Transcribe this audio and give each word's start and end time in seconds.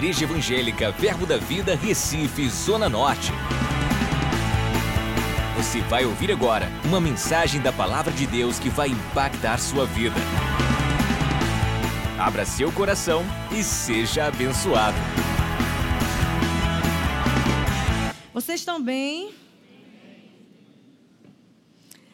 Igreja 0.00 0.24
Evangélica 0.24 0.90
Verbo 0.92 1.26
da 1.26 1.36
Vida, 1.36 1.74
Recife, 1.74 2.48
Zona 2.48 2.88
Norte. 2.88 3.32
Você 5.58 5.82
vai 5.82 6.06
ouvir 6.06 6.32
agora 6.32 6.70
uma 6.86 6.98
mensagem 6.98 7.60
da 7.60 7.70
Palavra 7.70 8.10
de 8.10 8.26
Deus 8.26 8.58
que 8.58 8.70
vai 8.70 8.88
impactar 8.88 9.58
sua 9.58 9.84
vida. 9.84 10.16
Abra 12.18 12.46
seu 12.46 12.72
coração 12.72 13.22
e 13.52 13.62
seja 13.62 14.24
abençoado. 14.24 14.96
Vocês 18.32 18.60
estão 18.60 18.82
bem? 18.82 19.34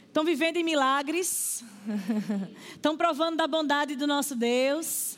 Estão 0.09 0.25
vivendo 0.25 0.57
em 0.57 0.65
milagres? 0.65 1.65
Estão 2.75 2.97
provando 2.97 3.37
da 3.37 3.47
bondade 3.47 3.95
do 3.95 4.09
nosso 4.09 4.35
Deus? 4.35 5.17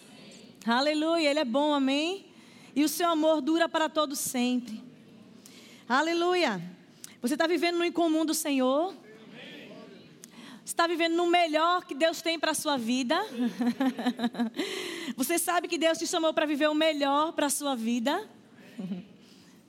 Aleluia, 0.66 1.30
Ele 1.30 1.40
é 1.40 1.46
bom, 1.46 1.72
amém? 1.72 2.27
E 2.74 2.84
o 2.84 2.88
seu 2.88 3.08
amor 3.08 3.40
dura 3.40 3.68
para 3.68 3.88
todo 3.88 4.14
sempre. 4.14 4.82
Aleluia. 5.88 6.60
Você 7.20 7.34
está 7.34 7.46
vivendo 7.46 7.78
no 7.78 7.84
incomum 7.84 8.24
do 8.24 8.34
Senhor? 8.34 8.94
Está 10.64 10.86
vivendo 10.86 11.16
no 11.16 11.26
melhor 11.26 11.84
que 11.84 11.94
Deus 11.94 12.20
tem 12.20 12.38
para 12.38 12.50
a 12.50 12.54
sua 12.54 12.76
vida? 12.76 13.18
Você 15.16 15.38
sabe 15.38 15.66
que 15.66 15.78
Deus 15.78 15.98
te 15.98 16.06
chamou 16.06 16.34
para 16.34 16.44
viver 16.44 16.68
o 16.68 16.74
melhor 16.74 17.32
para 17.32 17.46
a 17.46 17.50
sua 17.50 17.74
vida? 17.74 18.28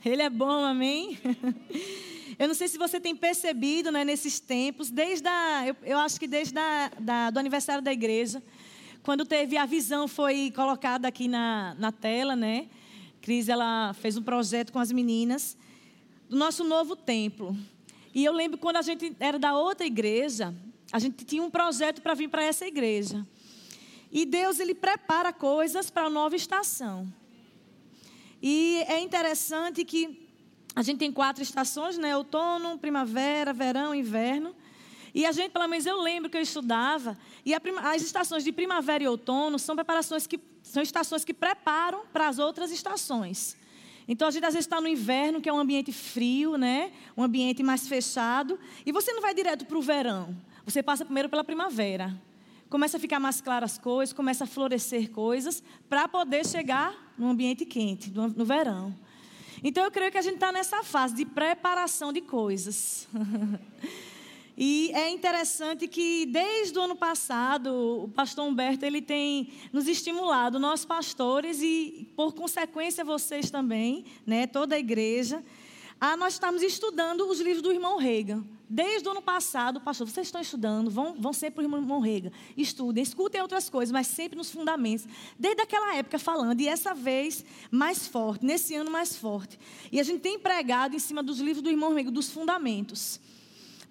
Ele 0.03 0.21
é 0.21 0.29
bom, 0.29 0.65
amém? 0.65 1.17
Eu 2.37 2.47
não 2.47 2.55
sei 2.55 2.69
se 2.69 2.77
você 2.77 3.01
tem 3.01 3.13
percebido 3.13 3.91
né, 3.91 4.05
nesses 4.05 4.39
tempos, 4.39 4.89
desde 4.89 5.27
a, 5.27 5.67
eu, 5.67 5.75
eu 5.83 5.97
acho 5.97 6.17
que 6.17 6.25
desde 6.25 6.57
a, 6.57 6.89
da, 6.97 7.29
do 7.29 7.37
aniversário 7.37 7.83
da 7.83 7.91
igreja, 7.91 8.41
quando 9.03 9.25
teve 9.25 9.57
a 9.57 9.65
visão 9.65 10.07
foi 10.07 10.49
colocada 10.55 11.05
aqui 11.05 11.27
na, 11.27 11.75
na 11.77 11.91
tela, 11.91 12.37
né? 12.37 12.69
Cris, 13.29 13.47
ela 13.47 13.93
fez 13.93 14.17
um 14.17 14.23
projeto 14.23 14.73
com 14.73 14.79
as 14.79 14.91
meninas 14.91 15.55
do 16.27 16.35
nosso 16.35 16.63
novo 16.63 16.95
templo. 16.95 17.55
E 18.11 18.25
eu 18.25 18.33
lembro 18.33 18.57
quando 18.57 18.77
a 18.77 18.81
gente 18.81 19.15
era 19.19 19.37
da 19.37 19.55
outra 19.55 19.85
igreja, 19.85 20.51
a 20.91 20.97
gente 20.97 21.23
tinha 21.23 21.43
um 21.43 21.49
projeto 21.51 22.01
para 22.01 22.15
vir 22.15 22.27
para 22.27 22.43
essa 22.43 22.65
igreja. 22.65 23.23
E 24.11 24.25
Deus 24.25 24.59
ele 24.59 24.73
prepara 24.73 25.31
coisas 25.31 25.91
para 25.91 26.07
a 26.07 26.09
nova 26.09 26.35
estação. 26.35 27.07
E 28.41 28.83
é 28.87 28.99
interessante 28.99 29.85
que 29.85 30.27
a 30.75 30.81
gente 30.81 30.97
tem 30.97 31.11
quatro 31.11 31.43
estações, 31.43 31.99
né? 31.99 32.17
Outono, 32.17 32.79
primavera, 32.79 33.53
verão, 33.53 33.93
inverno. 33.93 34.55
E 35.13 35.25
a 35.25 35.31
gente, 35.31 35.51
pelo 35.51 35.67
menos 35.67 35.85
eu 35.85 36.01
lembro 36.01 36.29
que 36.29 36.37
eu 36.37 36.41
estudava, 36.41 37.17
e 37.45 37.53
as 37.53 38.01
estações 38.01 38.43
de 38.43 38.51
primavera 38.51 39.03
e 39.03 39.07
outono 39.07 39.57
são 39.57 39.75
preparações 39.75 40.27
que 40.27 40.39
são 40.61 40.83
estações 40.83 41.25
que 41.25 41.33
preparam 41.33 42.03
para 42.13 42.27
as 42.27 42.37
outras 42.37 42.71
estações. 42.71 43.57
Então 44.07 44.27
a 44.27 44.31
gente 44.31 44.45
às 44.45 44.53
vezes 44.53 44.65
está 44.65 44.81
no 44.81 44.87
inverno, 44.87 45.39
que 45.39 45.47
é 45.47 45.53
um 45.53 45.59
ambiente 45.59 45.91
frio, 45.91 46.57
né? 46.57 46.91
Um 47.15 47.23
ambiente 47.23 47.61
mais 47.61 47.87
fechado, 47.87 48.59
e 48.85 48.91
você 48.91 49.13
não 49.13 49.21
vai 49.21 49.33
direto 49.33 49.65
para 49.65 49.77
o 49.77 49.81
verão. 49.81 50.35
Você 50.65 50.81
passa 50.83 51.05
primeiro 51.05 51.29
pela 51.29 51.43
primavera. 51.43 52.15
Começa 52.69 52.97
a 52.97 52.99
ficar 52.99 53.19
mais 53.19 53.41
claras 53.41 53.73
as 53.73 53.77
coisas, 53.77 54.13
começa 54.13 54.43
a 54.43 54.47
florescer 54.47 55.09
coisas, 55.09 55.63
para 55.87 56.07
poder 56.07 56.45
chegar 56.45 57.13
no 57.17 57.29
ambiente 57.29 57.65
quente, 57.65 58.11
no 58.11 58.45
verão. 58.45 58.95
Então 59.63 59.83
eu 59.83 59.91
creio 59.91 60.11
que 60.11 60.17
a 60.17 60.21
gente 60.21 60.35
está 60.35 60.51
nessa 60.51 60.83
fase 60.83 61.15
de 61.15 61.25
preparação 61.25 62.13
de 62.13 62.21
coisas. 62.21 63.07
e 64.61 64.91
é 64.93 65.09
interessante 65.09 65.87
que 65.87 66.25
desde 66.25 66.77
o 66.77 66.81
ano 66.81 66.95
passado 66.97 68.03
o 68.03 68.09
pastor 68.09 68.45
Humberto 68.45 68.85
ele 68.85 69.01
tem 69.01 69.53
nos 69.71 69.87
estimulado, 69.87 70.59
nós 70.59 70.83
pastores 70.83 71.61
e 71.61 72.11
por 72.13 72.33
consequência 72.33 73.05
vocês 73.05 73.49
também, 73.49 74.03
né, 74.25 74.45
toda 74.45 74.75
a 74.75 74.79
igreja, 74.79 75.41
a 75.97 76.17
nós 76.17 76.33
estamos 76.33 76.61
estudando 76.61 77.25
os 77.29 77.39
livros 77.39 77.61
do 77.61 77.71
irmão 77.71 77.97
Reagan. 77.97 78.43
Desde 78.69 79.07
o 79.07 79.11
ano 79.11 79.21
passado, 79.21 79.79
pastor, 79.79 80.07
vocês 80.07 80.27
estão 80.27 80.41
estudando, 80.41 80.91
vão, 80.91 81.15
vão 81.17 81.31
sempre 81.31 81.65
para 81.65 81.77
o 81.77 81.81
irmão 81.81 81.99
Rega. 82.01 82.31
Estudem, 82.55 83.01
escutem 83.01 83.41
outras 83.41 83.67
coisas, 83.69 83.91
mas 83.91 84.07
sempre 84.07 84.37
nos 84.37 84.51
fundamentos. 84.51 85.07
Desde 85.39 85.61
aquela 85.61 85.95
época 85.95 86.19
falando, 86.19 86.59
e 86.61 86.67
essa 86.67 86.93
vez 86.93 87.43
mais 87.71 88.07
forte, 88.07 88.45
nesse 88.45 88.75
ano 88.75 88.91
mais 88.91 89.15
forte. 89.15 89.57
E 89.91 89.99
a 89.99 90.03
gente 90.03 90.19
tem 90.19 90.37
pregado 90.37 90.95
em 90.95 90.99
cima 90.99 91.23
dos 91.23 91.39
livros 91.39 91.63
do 91.63 91.69
irmão 91.69 91.95
Rega, 91.95 92.11
dos 92.11 92.29
fundamentos. 92.29 93.19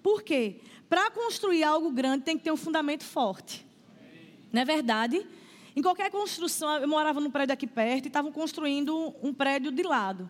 Por 0.01 0.23
quê? 0.23 0.61
Para 0.89 1.11
construir 1.11 1.63
algo 1.63 1.91
grande 1.91 2.23
tem 2.23 2.37
que 2.37 2.43
ter 2.43 2.51
um 2.51 2.57
fundamento 2.57 3.03
forte. 3.03 3.65
Não 4.51 4.61
é 4.61 4.65
verdade? 4.65 5.25
Em 5.75 5.81
qualquer 5.81 6.09
construção, 6.09 6.77
eu 6.77 6.87
morava 6.87 7.19
num 7.19 7.29
prédio 7.29 7.53
aqui 7.53 7.67
perto 7.67 8.05
e 8.05 8.07
estavam 8.07 8.31
construindo 8.31 9.13
um 9.21 9.33
prédio 9.33 9.71
de 9.71 9.83
lado. 9.83 10.29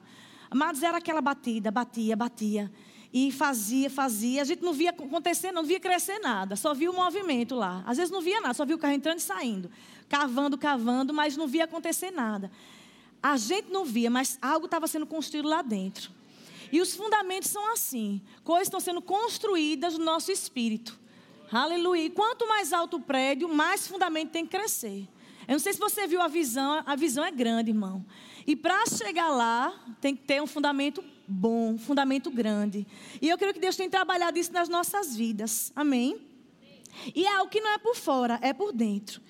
Amados, 0.51 0.83
era 0.83 0.97
aquela 0.97 1.21
batida, 1.21 1.71
batia, 1.71 2.15
batia. 2.15 2.71
E 3.11 3.31
fazia, 3.31 3.89
fazia. 3.89 4.41
A 4.41 4.45
gente 4.45 4.63
não 4.63 4.73
via 4.73 4.91
acontecer, 4.91 5.51
não 5.51 5.63
via 5.63 5.79
crescer 5.79 6.19
nada. 6.19 6.55
Só 6.55 6.73
via 6.73 6.91
o 6.91 6.95
movimento 6.95 7.55
lá. 7.55 7.83
Às 7.85 7.97
vezes 7.97 8.11
não 8.11 8.21
via 8.21 8.41
nada, 8.41 8.53
só 8.53 8.65
via 8.65 8.75
o 8.75 8.79
carro 8.79 8.93
entrando 8.93 9.19
e 9.19 9.21
saindo. 9.21 9.71
Cavando, 10.07 10.57
cavando, 10.57 11.13
mas 11.13 11.37
não 11.37 11.47
via 11.47 11.63
acontecer 11.63 12.11
nada. 12.11 12.51
A 13.21 13.37
gente 13.37 13.71
não 13.71 13.85
via, 13.85 14.09
mas 14.09 14.37
algo 14.41 14.65
estava 14.65 14.87
sendo 14.87 15.05
construído 15.05 15.47
lá 15.47 15.61
dentro. 15.61 16.11
E 16.71 16.81
os 16.81 16.95
fundamentos 16.95 17.49
são 17.49 17.73
assim: 17.73 18.21
coisas 18.43 18.67
estão 18.67 18.79
sendo 18.79 19.01
construídas 19.01 19.97
no 19.97 20.05
nosso 20.05 20.31
espírito. 20.31 20.99
Aleluia. 21.51 22.03
E 22.03 22.09
quanto 22.09 22.47
mais 22.47 22.71
alto 22.71 22.97
o 22.97 23.01
prédio, 23.01 23.49
mais 23.49 23.87
fundamento 23.87 24.31
tem 24.31 24.45
que 24.45 24.55
crescer. 24.55 25.07
Eu 25.47 25.53
não 25.53 25.59
sei 25.59 25.73
se 25.73 25.79
você 25.79 26.05
viu 26.05 26.21
a 26.21 26.27
visão, 26.27 26.83
a 26.85 26.95
visão 26.95 27.23
é 27.23 27.31
grande, 27.31 27.71
irmão. 27.71 28.05
E 28.45 28.55
para 28.55 28.85
chegar 28.85 29.29
lá, 29.29 29.73
tem 29.99 30.15
que 30.15 30.23
ter 30.23 30.39
um 30.41 30.45
fundamento 30.45 31.03
bom, 31.27 31.71
um 31.71 31.77
fundamento 31.79 32.29
grande. 32.29 32.85
E 33.19 33.27
eu 33.27 33.37
creio 33.37 33.53
que 33.53 33.59
Deus 33.59 33.75
tem 33.75 33.89
trabalhado 33.89 34.37
isso 34.37 34.53
nas 34.53 34.69
nossas 34.69 35.15
vidas. 35.15 35.71
Amém? 35.75 36.21
E 37.15 37.25
é 37.25 37.35
algo 37.35 37.49
que 37.49 37.61
não 37.61 37.71
é 37.71 37.77
por 37.79 37.95
fora, 37.95 38.39
é 38.43 38.53
por 38.53 38.71
dentro. 38.71 39.21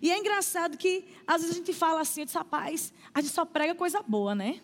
E 0.00 0.10
é 0.10 0.18
engraçado 0.18 0.76
que 0.76 1.04
às 1.26 1.42
vezes 1.42 1.56
a 1.56 1.58
gente 1.58 1.72
fala 1.72 2.00
assim, 2.00 2.20
eu 2.20 2.26
disse, 2.26 2.38
rapaz, 2.38 2.92
a 3.12 3.20
gente 3.20 3.32
só 3.32 3.44
prega 3.44 3.74
coisa 3.74 4.02
boa, 4.06 4.34
né? 4.36 4.60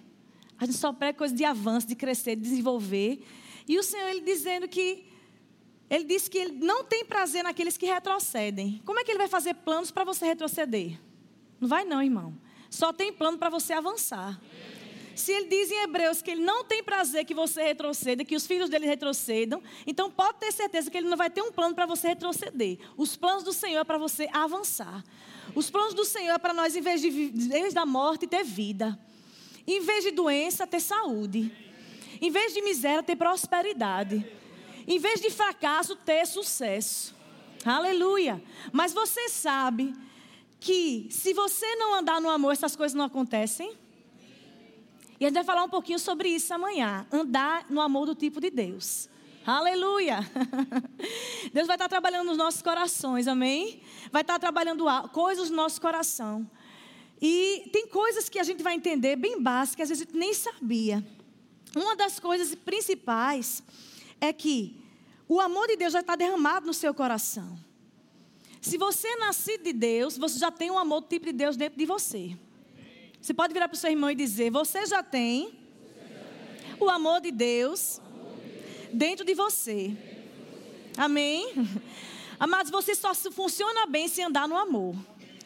A 0.63 0.65
gente 0.65 0.79
só 0.79 0.93
prega 0.93 1.19
coisa 1.19 1.35
de 1.35 1.45
avanço, 1.45 1.89
de 1.89 1.97
crescer, 1.97 2.37
de 2.37 2.43
desenvolver. 2.43 3.21
E 3.67 3.81
o 3.81 3.83
Senhor, 3.83 4.09
Ele 4.11 4.21
dizendo 4.21 4.69
que, 4.69 5.05
Ele 5.91 6.05
disse 6.05 6.31
que 6.31 6.39
Ele 6.39 6.65
não 6.65 6.85
tem 6.85 7.05
prazer 7.05 7.43
naqueles 7.43 7.77
que 7.77 7.85
retrocedem. 7.85 8.81
Como 8.85 9.01
é 9.01 9.03
que 9.03 9.11
Ele 9.11 9.19
vai 9.19 9.27
fazer 9.27 9.55
planos 9.55 9.91
para 9.91 10.05
você 10.05 10.25
retroceder? 10.25 11.01
Não 11.61 11.69
vai 11.69 11.85
não, 11.85 12.01
irmão. 12.01 12.39
Só 12.71 12.93
tem 12.93 13.13
plano 13.13 13.39
para 13.39 13.51
você 13.51 13.73
avançar. 13.73 14.41
Se 15.17 15.33
ele 15.33 15.49
diz 15.49 15.69
em 15.73 15.83
Hebreus 15.83 16.23
que 16.23 16.31
ele 16.31 16.45
não 16.45 16.63
tem 16.63 16.81
prazer 16.81 17.25
que 17.25 17.35
você 17.35 17.61
retroceda, 17.65 18.25
que 18.25 18.37
os 18.37 18.47
filhos 18.47 18.71
dele 18.71 18.87
retrocedam, 18.87 19.61
então 19.85 20.13
pode 20.13 20.39
ter 20.39 20.53
certeza 20.53 20.89
que 20.89 20.97
ele 20.97 21.09
não 21.09 21.17
vai 21.17 21.29
ter 21.29 21.43
um 21.43 21.51
plano 21.51 21.75
para 21.75 21.87
você 21.87 22.07
retroceder. 22.07 22.79
Os 22.97 23.17
planos 23.17 23.43
do 23.43 23.53
Senhor 23.53 23.81
é 23.81 23.85
para 23.85 23.99
você 23.99 24.29
avançar. 24.33 25.05
Os 25.57 25.69
planos 25.71 25.93
do 25.93 26.05
Senhor 26.05 26.35
é 26.35 26.39
para 26.39 26.55
nós, 26.55 26.77
em 26.77 26.81
vez, 26.81 27.01
de, 27.01 27.09
em 27.09 27.49
vez 27.49 27.75
da 27.75 27.85
morte, 27.85 28.29
ter 28.29 28.45
vida. 28.45 28.97
Em 29.67 29.81
vez 29.81 30.05
de 30.05 30.11
doença, 30.11 30.67
ter 30.67 30.81
saúde. 30.81 31.53
Em 32.21 32.31
vez 32.31 32.53
de 32.53 32.63
miséria, 32.63 33.03
ter 33.03 33.17
prosperidade. 33.17 34.25
Em 34.87 34.99
vez 34.99 35.21
de 35.21 35.31
fracasso, 35.31 35.97
ter 35.97 36.27
sucesso. 36.27 37.15
Aleluia. 37.65 38.43
Mas 38.73 38.93
você 38.93 39.29
sabe 39.29 39.95
que 40.59 41.09
se 41.11 41.33
você 41.33 41.77
não 41.77 41.95
andar 41.95 42.21
no 42.21 42.31
amor, 42.31 42.53
essas 42.53 42.77
coisas 42.77 42.95
não 42.95 43.05
acontecem? 43.05 43.77
E 45.19 45.25
a 45.25 45.29
gente 45.29 45.35
vai 45.35 45.45
falar 45.45 45.65
um 45.65 45.69
pouquinho 45.69 45.99
sobre 45.99 46.29
isso 46.29 46.53
amanhã. 46.53 47.07
Andar 47.13 47.67
no 47.71 47.81
amor 47.81 48.07
do 48.07 48.15
tipo 48.15 48.41
de 48.41 48.51
Deus. 48.51 49.09
Aleluia! 49.45 50.21
Deus 51.53 51.67
vai 51.67 51.75
estar 51.75 51.89
trabalhando 51.89 52.29
nos 52.29 52.37
nossos 52.37 52.63
corações, 52.63 53.27
amém? 53.27 53.83
Vai 54.13 54.23
estar 54.23 54.39
trabalhando 54.39 54.85
coisas 55.11 55.51
no 55.51 55.57
nosso 55.57 55.81
coração. 55.81 56.49
E 57.25 57.71
tem 57.73 57.87
coisas 57.87 58.29
que 58.29 58.41
a 58.41 58.43
gente 58.43 58.65
vai 58.65 58.75
entender 58.75 59.15
bem 59.15 59.41
básicas, 59.41 59.85
às 59.85 59.89
vezes 59.91 60.03
a 60.03 60.05
gente 60.07 60.19
nem 60.19 60.35
sabia. 60.35 61.07
Uma 61.77 61.95
das 61.95 62.19
coisas 62.19 62.53
principais 62.53 63.63
é 64.21 64.33
que 64.33 64.77
o 65.29 65.41
amor 65.41 65.69
de 65.69 65.77
Deus 65.77 65.93
já 65.93 66.01
está 66.01 66.17
derramado 66.17 66.67
no 66.67 66.75
seu 66.75 66.93
coração. 66.93 67.57
Se 68.61 68.77
você 68.77 69.07
é 69.07 69.17
nascido 69.19 69.63
de 69.63 69.73
Deus, 69.73 70.19
você 70.19 70.37
já 70.37 70.51
tem 70.51 70.69
um 70.69 70.77
amor 70.77 71.03
do 71.03 71.07
tipo 71.07 71.27
de 71.27 71.33
Deus 71.33 71.57
dentro 71.57 71.79
de 71.79 71.87
você. 71.87 72.37
Você 73.21 73.33
pode 73.33 73.53
virar 73.53 73.69
para 73.69 73.77
o 73.77 73.79
seu 73.79 73.91
irmão 73.91 74.11
e 74.11 74.17
dizer: 74.17 74.51
Você 74.51 74.85
já 74.85 75.01
tem 75.01 75.55
o 76.81 76.91
amor 76.91 77.21
de 77.21 77.31
Deus 77.31 78.01
dentro 78.93 79.25
de 79.25 79.33
você. 79.33 79.97
Amém? 80.97 81.55
Amados, 82.39 82.73
você 82.73 82.97
só 82.97 83.15
funciona 83.15 83.87
bem 83.87 84.09
se 84.09 84.21
andar 84.21 84.49
no 84.49 84.57
amor. 84.57 84.97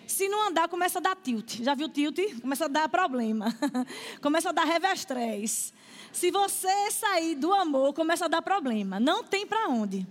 Se 0.06 0.28
não 0.28 0.48
andar, 0.48 0.68
começa 0.68 0.98
a 0.98 1.02
dar 1.02 1.16
tilt. 1.16 1.62
Já 1.62 1.74
viu 1.74 1.88
tilt? 1.88 2.18
Começa 2.40 2.66
a 2.66 2.68
dar 2.68 2.88
problema. 2.88 3.46
começa 4.22 4.50
a 4.50 4.52
dar 4.52 4.64
revestrez. 4.64 5.72
Se 6.12 6.30
você 6.30 6.90
sair 6.90 7.34
do 7.34 7.52
amor, 7.52 7.92
começa 7.92 8.26
a 8.26 8.28
dar 8.28 8.42
problema. 8.42 9.00
Não 9.00 9.24
tem 9.24 9.46
para 9.46 9.68
onde 9.68 10.06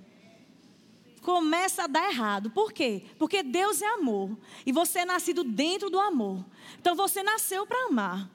começa 1.26 1.86
a 1.86 1.88
dar 1.88 2.08
errado. 2.08 2.52
Por 2.52 2.72
quê? 2.72 3.02
Porque 3.18 3.42
Deus 3.42 3.82
é 3.82 3.88
amor. 3.88 4.38
E 4.64 4.72
você 4.72 5.00
é 5.00 5.06
nascido 5.06 5.44
dentro 5.44 5.90
do 5.90 6.00
amor. 6.00 6.46
Então 6.80 6.96
você 6.96 7.24
nasceu 7.24 7.66
para 7.66 7.88
amar. 7.88 8.30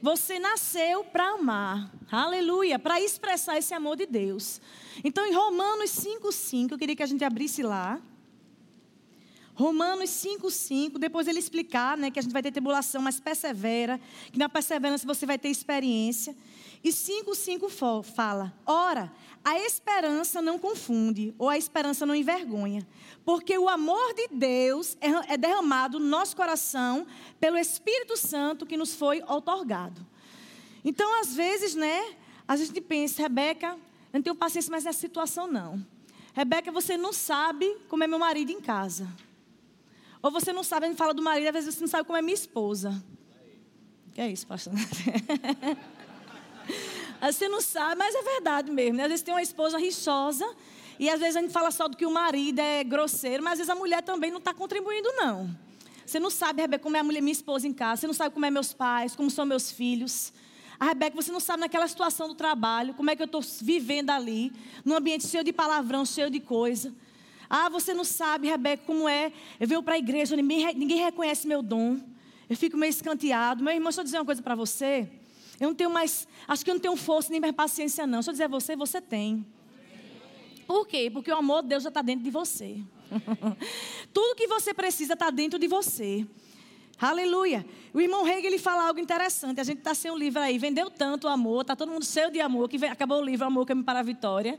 Você 0.00 0.38
nasceu 0.38 1.02
para 1.02 1.30
amar. 1.30 1.92
Aleluia. 2.08 2.78
Para 2.78 3.00
expressar 3.00 3.58
esse 3.58 3.74
amor 3.74 3.96
de 3.96 4.06
Deus. 4.06 4.60
Então, 5.02 5.26
em 5.26 5.34
Romanos 5.34 5.90
5,5, 5.90 6.70
eu 6.70 6.78
queria 6.78 6.94
que 6.94 7.02
a 7.02 7.06
gente 7.06 7.24
abrisse 7.24 7.64
lá. 7.64 8.00
Romanos 9.58 10.10
5,5, 10.10 10.98
depois 10.98 11.26
ele 11.26 11.40
explicar 11.40 11.98
né, 11.98 12.12
que 12.12 12.18
a 12.20 12.22
gente 12.22 12.30
vai 12.30 12.40
ter 12.40 12.52
tribulação, 12.52 13.02
mas 13.02 13.18
persevera, 13.18 14.00
que 14.30 14.38
na 14.38 14.48
perseverança 14.48 15.04
você 15.04 15.26
vai 15.26 15.36
ter 15.36 15.48
experiência. 15.48 16.32
E 16.84 16.90
5,5 16.90 18.04
fala: 18.04 18.54
Ora, 18.64 19.12
a 19.44 19.58
esperança 19.58 20.40
não 20.40 20.60
confunde, 20.60 21.34
ou 21.36 21.48
a 21.48 21.58
esperança 21.58 22.06
não 22.06 22.14
envergonha, 22.14 22.86
porque 23.24 23.58
o 23.58 23.68
amor 23.68 24.14
de 24.14 24.28
Deus 24.28 24.96
é, 25.00 25.34
é 25.34 25.36
derramado 25.36 25.98
no 25.98 26.06
nosso 26.06 26.36
coração 26.36 27.04
pelo 27.40 27.58
Espírito 27.58 28.16
Santo 28.16 28.64
que 28.64 28.76
nos 28.76 28.94
foi 28.94 29.22
otorgado. 29.22 30.06
Então, 30.84 31.20
às 31.20 31.34
vezes, 31.34 31.74
né, 31.74 32.14
a 32.46 32.54
gente 32.54 32.80
pensa, 32.80 33.22
Rebeca, 33.22 33.70
eu 34.12 34.18
não 34.18 34.22
tenho 34.22 34.36
paciência 34.36 34.70
mais 34.70 34.84
nessa 34.84 35.00
situação, 35.00 35.48
não. 35.48 35.84
Rebeca, 36.32 36.70
você 36.70 36.96
não 36.96 37.12
sabe 37.12 37.66
como 37.88 38.04
é 38.04 38.06
meu 38.06 38.20
marido 38.20 38.52
em 38.52 38.60
casa. 38.60 39.08
Ou 40.22 40.30
você 40.30 40.52
não 40.52 40.64
sabe, 40.64 40.86
a 40.86 40.88
gente 40.88 40.98
fala 40.98 41.14
do 41.14 41.22
marido, 41.22 41.48
às 41.48 41.54
vezes 41.54 41.74
você 41.74 41.80
não 41.80 41.88
sabe 41.88 42.04
como 42.04 42.16
é 42.16 42.22
minha 42.22 42.34
esposa. 42.34 43.02
Que 44.12 44.20
é 44.20 44.30
isso, 44.30 44.46
pastor? 44.46 44.72
você 47.20 47.48
não 47.48 47.60
sabe, 47.60 47.96
mas 47.96 48.14
é 48.14 48.22
verdade 48.22 48.70
mesmo. 48.70 48.96
Né? 48.96 49.04
Às 49.04 49.10
vezes 49.10 49.22
tem 49.22 49.32
uma 49.32 49.42
esposa 49.42 49.78
rixosa, 49.78 50.44
e 50.98 51.08
às 51.08 51.20
vezes 51.20 51.36
a 51.36 51.40
gente 51.40 51.52
fala 51.52 51.70
só 51.70 51.86
do 51.86 51.96
que 51.96 52.04
o 52.04 52.10
marido 52.10 52.58
é 52.58 52.82
grosseiro, 52.82 53.42
mas 53.42 53.52
às 53.52 53.58
vezes 53.58 53.70
a 53.70 53.76
mulher 53.76 54.02
também 54.02 54.30
não 54.30 54.38
está 54.38 54.52
contribuindo, 54.52 55.08
não. 55.12 55.48
Você 56.04 56.18
não 56.18 56.30
sabe, 56.30 56.62
Rebeca, 56.62 56.82
como 56.82 56.96
é 56.96 57.00
a 57.00 57.04
mulher, 57.04 57.20
minha 57.20 57.32
esposa 57.32 57.68
em 57.68 57.72
casa. 57.72 58.00
Você 58.00 58.06
não 58.06 58.14
sabe 58.14 58.34
como 58.34 58.46
é 58.46 58.50
meus 58.50 58.72
pais, 58.72 59.14
como 59.14 59.30
são 59.30 59.44
meus 59.44 59.70
filhos. 59.70 60.32
A 60.80 60.86
Rebeca, 60.86 61.14
você 61.14 61.30
não 61.30 61.38
sabe 61.38 61.60
naquela 61.60 61.86
situação 61.86 62.28
do 62.28 62.34
trabalho, 62.34 62.94
como 62.94 63.10
é 63.10 63.14
que 63.14 63.22
eu 63.22 63.26
estou 63.26 63.42
vivendo 63.60 64.10
ali, 64.10 64.50
num 64.84 64.96
ambiente 64.96 65.26
cheio 65.26 65.44
de 65.44 65.52
palavrão, 65.52 66.04
cheio 66.06 66.30
de 66.30 66.40
coisa. 66.40 66.92
Ah, 67.48 67.68
você 67.68 67.94
não 67.94 68.04
sabe, 68.04 68.48
Rebeca, 68.48 68.82
como 68.86 69.08
é. 69.08 69.32
Eu 69.58 69.66
venho 69.66 69.82
para 69.82 69.94
a 69.94 69.98
igreja, 69.98 70.36
ninguém, 70.36 70.74
ninguém 70.74 70.98
reconhece 70.98 71.46
meu 71.46 71.62
dom. 71.62 71.98
Eu 72.48 72.56
fico 72.56 72.76
meio 72.76 72.90
escanteado. 72.90 73.62
Meu 73.62 73.72
irmão, 73.72 73.88
deixa 73.88 74.00
eu 74.00 74.04
dizer 74.04 74.18
uma 74.18 74.24
coisa 74.24 74.42
para 74.42 74.54
você. 74.54 75.08
Eu 75.60 75.68
não 75.68 75.74
tenho 75.74 75.90
mais, 75.90 76.28
acho 76.46 76.64
que 76.64 76.70
eu 76.70 76.74
não 76.74 76.80
tenho 76.80 76.96
força 76.96 77.30
nem 77.30 77.40
mais 77.40 77.54
paciência, 77.54 78.06
não. 78.06 78.18
Deixa 78.18 78.30
eu 78.30 78.32
dizer 78.32 78.44
a 78.44 78.48
você, 78.48 78.76
você 78.76 79.00
tem. 79.00 79.44
Por 80.66 80.86
quê? 80.86 81.10
Porque 81.10 81.32
o 81.32 81.36
amor 81.36 81.62
de 81.62 81.68
Deus 81.68 81.82
já 81.82 81.88
está 81.88 82.02
dentro 82.02 82.22
de 82.22 82.30
você. 82.30 82.76
Tudo 84.12 84.36
que 84.36 84.46
você 84.46 84.74
precisa 84.74 85.14
está 85.14 85.30
dentro 85.30 85.58
de 85.58 85.66
você. 85.66 86.26
Aleluia. 87.00 87.64
O 87.94 88.00
irmão 88.00 88.24
Reg, 88.24 88.44
ele 88.44 88.58
fala 88.58 88.86
algo 88.86 89.00
interessante. 89.00 89.60
A 89.60 89.64
gente 89.64 89.78
está 89.78 89.94
sem 89.94 90.10
o 90.10 90.16
livro 90.16 90.40
aí. 90.40 90.58
Vendeu 90.58 90.90
tanto 90.90 91.26
o 91.26 91.30
amor, 91.30 91.62
está 91.62 91.74
todo 91.74 91.90
mundo 91.90 92.04
cheio 92.04 92.30
de 92.30 92.40
amor, 92.40 92.68
que 92.68 92.84
acabou 92.84 93.20
o 93.20 93.24
livro 93.24 93.46
Amor 93.46 93.64
Caminho 93.66 93.84
para 93.84 94.00
a 94.00 94.02
Vitória. 94.02 94.58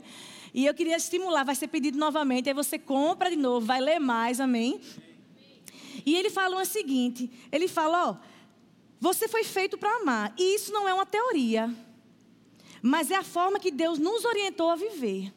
E 0.52 0.66
eu 0.66 0.74
queria 0.74 0.96
estimular, 0.96 1.44
vai 1.44 1.54
ser 1.54 1.68
pedido 1.68 1.98
novamente, 1.98 2.48
aí 2.48 2.54
você 2.54 2.78
compra 2.78 3.30
de 3.30 3.36
novo, 3.36 3.64
vai 3.64 3.80
ler 3.80 3.98
mais, 3.98 4.40
amém? 4.40 4.80
E 6.04 6.16
ele 6.16 6.30
fala 6.30 6.60
o 6.60 6.64
seguinte: 6.64 7.30
ele 7.52 7.68
fala, 7.68 8.10
ó, 8.10 8.16
você 9.00 9.28
foi 9.28 9.44
feito 9.44 9.78
para 9.78 9.96
amar. 9.96 10.34
E 10.38 10.54
isso 10.54 10.72
não 10.72 10.88
é 10.88 10.94
uma 10.94 11.06
teoria, 11.06 11.74
mas 12.82 13.10
é 13.10 13.16
a 13.16 13.22
forma 13.22 13.60
que 13.60 13.70
Deus 13.70 13.98
nos 13.98 14.24
orientou 14.24 14.70
a 14.70 14.76
viver. 14.76 15.32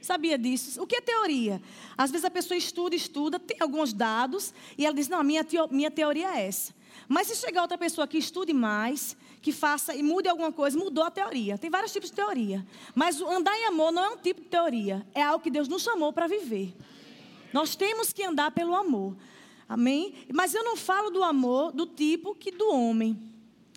Sabia 0.00 0.36
disso? 0.36 0.82
O 0.82 0.86
que 0.86 0.96
é 0.96 1.00
teoria? 1.00 1.62
Às 1.96 2.10
vezes 2.10 2.24
a 2.24 2.30
pessoa 2.30 2.58
estuda, 2.58 2.96
estuda, 2.96 3.38
tem 3.38 3.56
alguns 3.60 3.92
dados, 3.92 4.52
e 4.76 4.84
ela 4.84 4.94
diz: 4.94 5.08
Não, 5.08 5.22
minha, 5.22 5.46
minha 5.70 5.90
teoria 5.90 6.36
é 6.36 6.46
essa. 6.46 6.74
Mas 7.08 7.28
se 7.28 7.36
chegar 7.36 7.62
outra 7.62 7.78
pessoa 7.78 8.06
que 8.06 8.18
estude 8.18 8.52
mais, 8.52 9.16
que 9.40 9.52
faça 9.52 9.94
e 9.94 10.02
mude 10.02 10.28
alguma 10.28 10.52
coisa, 10.52 10.78
mudou 10.78 11.04
a 11.04 11.10
teoria. 11.10 11.58
Tem 11.58 11.70
vários 11.70 11.92
tipos 11.92 12.10
de 12.10 12.16
teoria. 12.16 12.64
Mas 12.94 13.20
o 13.20 13.28
andar 13.28 13.56
em 13.56 13.66
amor 13.66 13.92
não 13.92 14.04
é 14.04 14.10
um 14.10 14.16
tipo 14.16 14.40
de 14.40 14.48
teoria. 14.48 15.06
É 15.14 15.22
algo 15.22 15.42
que 15.42 15.50
Deus 15.50 15.68
nos 15.68 15.82
chamou 15.82 16.12
para 16.12 16.26
viver. 16.26 16.74
Nós 17.52 17.76
temos 17.76 18.12
que 18.12 18.24
andar 18.24 18.50
pelo 18.50 18.74
amor. 18.74 19.16
Amém? 19.68 20.14
Mas 20.32 20.54
eu 20.54 20.64
não 20.64 20.76
falo 20.76 21.10
do 21.10 21.22
amor 21.22 21.72
do 21.72 21.86
tipo 21.86 22.34
que 22.34 22.50
do 22.50 22.70
homem. 22.72 23.18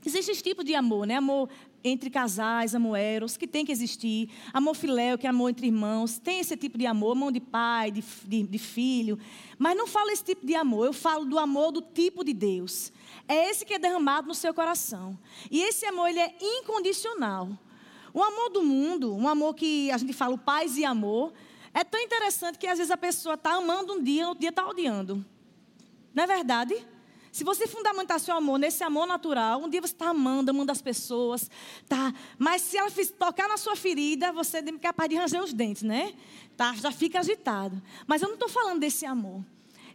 Existem 0.06 0.34
esse 0.34 0.44
tipo 0.44 0.64
de 0.64 0.76
amor, 0.76 1.08
né? 1.08 1.16
Amor 1.16 1.50
entre 1.86 2.10
casais, 2.10 2.74
amor 2.74 2.98
eros, 2.98 3.38
que 3.38 3.48
tem 3.48 3.64
que 3.64 3.72
existir. 3.72 4.30
Amor 4.52 4.76
filéu, 4.76 5.18
que 5.18 5.28
é 5.28 5.30
amor 5.30 5.50
entre 5.50 5.68
irmãos. 5.68 6.18
Tem 6.18 6.40
esse 6.40 6.58
tipo 6.58 6.80
de 6.80 6.88
amor, 6.88 7.12
amor 7.12 7.32
de 7.32 7.40
pai, 7.40 7.92
de, 7.92 8.04
de, 8.26 8.44
de 8.44 8.58
filho. 8.58 9.20
Mas 9.58 9.78
não 9.78 9.86
falo 9.86 10.10
esse 10.10 10.24
tipo 10.24 10.46
de 10.46 10.56
amor. 10.56 10.88
Eu 10.88 10.94
falo 10.94 11.26
do 11.26 11.38
amor 11.38 11.72
do 11.72 11.82
tipo 11.82 12.24
de 12.24 12.34
Deus. 12.34 12.92
É 13.28 13.50
esse 13.50 13.64
que 13.64 13.76
é 13.76 13.80
derramado 13.80 14.28
no 14.28 14.34
seu 14.34 14.54
coração. 14.54 15.18
E 15.52 15.62
esse 15.62 15.86
amor, 15.86 16.10
ele 16.10 16.20
é 16.20 16.36
incondicional. 16.42 17.50
O 18.12 18.24
amor 18.24 18.50
do 18.50 18.64
mundo, 18.64 19.14
um 19.14 19.28
amor 19.28 19.54
que 19.54 19.92
a 19.92 19.98
gente 19.98 20.14
fala 20.14 20.34
o 20.34 20.40
paz 20.40 20.78
e 20.78 20.86
amor, 20.86 21.34
é 21.74 21.84
tão 21.84 22.00
interessante 22.00 22.58
que 22.58 22.66
às 22.66 22.80
vezes 22.80 22.90
a 22.90 22.98
pessoa 22.98 23.36
está 23.36 23.54
amando 23.54 23.94
um 23.94 24.02
dia, 24.02 24.28
outro 24.28 24.40
dia 24.40 24.50
está 24.50 24.68
odiando. 24.68 25.24
Não 26.14 26.24
é 26.24 26.28
verdade? 26.28 26.76
Se 27.36 27.44
você 27.44 27.68
fundamentar 27.68 28.18
seu 28.18 28.34
amor 28.34 28.58
nesse 28.58 28.82
amor 28.82 29.06
natural, 29.06 29.62
um 29.62 29.68
dia 29.68 29.82
você 29.82 29.92
está 29.92 30.08
amando, 30.08 30.52
amando 30.52 30.72
as 30.72 30.82
pessoas, 30.82 31.52
tá? 31.86 32.14
Mas 32.40 32.62
se 32.62 32.78
ela 32.78 32.90
tocar 33.20 33.50
na 33.50 33.58
sua 33.58 33.76
ferida, 33.76 34.32
você 34.32 34.60
é 34.60 34.72
capaz 34.78 35.10
de 35.10 35.18
ranger 35.18 35.44
os 35.44 35.52
dentes, 35.52 35.84
né? 35.84 36.14
Tá? 36.56 36.74
Já 36.76 36.94
fica 36.94 37.20
agitado. 37.20 37.82
Mas 38.08 38.22
eu 38.22 38.30
não 38.30 38.36
estou 38.36 38.48
falando 38.48 38.80
desse 38.80 39.06
amor. 39.06 39.44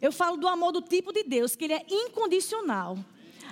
Eu 0.02 0.12
falo 0.12 0.36
do 0.36 0.46
amor 0.46 0.70
do 0.70 0.82
tipo 0.82 1.14
de 1.14 1.22
Deus, 1.22 1.56
que 1.56 1.64
ele 1.64 1.72
é 1.72 1.86
incondicional. 1.88 2.98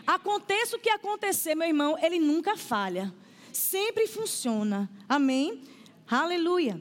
Aconteça 0.06 0.76
o 0.76 0.78
que 0.78 0.90
acontecer, 0.90 1.54
meu 1.54 1.66
irmão, 1.66 1.96
ele 1.98 2.18
nunca 2.18 2.58
falha. 2.58 3.10
Sempre 3.54 4.06
funciona. 4.06 4.86
Amém? 5.08 5.62
Aleluia. 6.06 6.78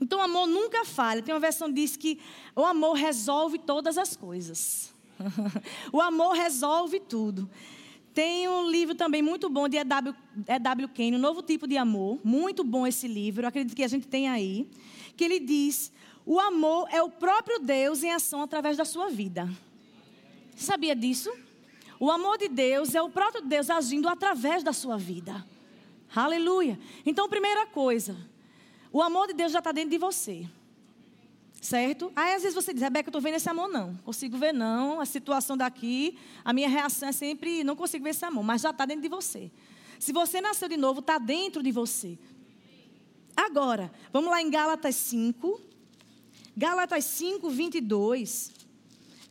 Então 0.00 0.18
o 0.18 0.22
amor 0.22 0.46
nunca 0.46 0.82
falha. 0.86 1.22
Tem 1.22 1.34
uma 1.34 1.40
versão 1.40 1.68
que 1.68 1.74
diz 1.74 1.94
que 1.94 2.18
o 2.56 2.64
amor 2.64 2.94
resolve 2.94 3.58
todas 3.58 3.98
as 3.98 4.16
coisas. 4.16 4.91
o 5.92 6.00
amor 6.00 6.34
resolve 6.34 7.00
tudo. 7.00 7.48
Tem 8.14 8.46
um 8.46 8.68
livro 8.70 8.94
também 8.94 9.22
muito 9.22 9.48
bom 9.48 9.68
de 9.68 9.78
E.W. 9.78 10.14
E.W. 10.46 10.88
Kane, 10.88 11.16
um 11.16 11.18
novo 11.18 11.42
tipo 11.42 11.66
de 11.66 11.76
amor. 11.76 12.20
Muito 12.22 12.62
bom 12.62 12.86
esse 12.86 13.08
livro, 13.08 13.46
acredito 13.46 13.74
que 13.74 13.82
a 13.82 13.88
gente 13.88 14.06
tem 14.06 14.28
aí. 14.28 14.68
Que 15.16 15.24
ele 15.24 15.40
diz: 15.40 15.92
o 16.26 16.38
amor 16.38 16.88
é 16.90 17.02
o 17.02 17.10
próprio 17.10 17.58
Deus 17.58 18.02
em 18.02 18.12
ação 18.12 18.42
através 18.42 18.76
da 18.76 18.84
sua 18.84 19.08
vida. 19.08 19.48
Sabia 20.54 20.94
disso? 20.94 21.32
O 21.98 22.10
amor 22.10 22.36
de 22.36 22.48
Deus 22.48 22.94
é 22.94 23.00
o 23.00 23.08
próprio 23.08 23.42
Deus 23.42 23.70
agindo 23.70 24.08
através 24.08 24.62
da 24.62 24.72
sua 24.72 24.98
vida. 24.98 25.44
Aleluia. 26.14 26.78
Então, 27.06 27.28
primeira 27.28 27.66
coisa, 27.66 28.16
o 28.92 29.00
amor 29.00 29.28
de 29.28 29.32
Deus 29.32 29.52
já 29.52 29.60
está 29.60 29.72
dentro 29.72 29.90
de 29.90 29.98
você. 29.98 30.46
Certo? 31.62 32.12
Aí 32.14 32.34
às 32.34 32.42
vezes 32.42 32.54
você 32.54 32.74
diz, 32.74 32.82
Rebeca, 32.82 33.08
eu 33.08 33.10
estou 33.10 33.22
vendo 33.22 33.36
esse 33.36 33.48
amor, 33.48 33.68
não. 33.68 33.94
Consigo 34.04 34.36
ver, 34.36 34.52
não. 34.52 35.00
A 35.00 35.06
situação 35.06 35.56
daqui, 35.56 36.18
a 36.44 36.52
minha 36.52 36.68
reação 36.68 37.08
é 37.08 37.12
sempre, 37.12 37.64
não 37.64 37.74
consigo 37.74 38.04
ver 38.04 38.10
esse 38.10 38.24
amor, 38.24 38.42
mas 38.42 38.60
já 38.60 38.70
está 38.70 38.84
dentro 38.84 39.02
de 39.02 39.08
você. 39.08 39.50
Se 39.98 40.12
você 40.12 40.40
nasceu 40.40 40.68
de 40.68 40.76
novo, 40.76 41.00
está 41.00 41.16
dentro 41.16 41.62
de 41.62 41.72
você. 41.72 42.18
Agora, 43.34 43.90
vamos 44.12 44.28
lá 44.28 44.42
em 44.42 44.50
Gálatas 44.50 44.96
5. 44.96 45.58
Gálatas 46.54 47.04
5, 47.04 47.48
22 47.48 48.62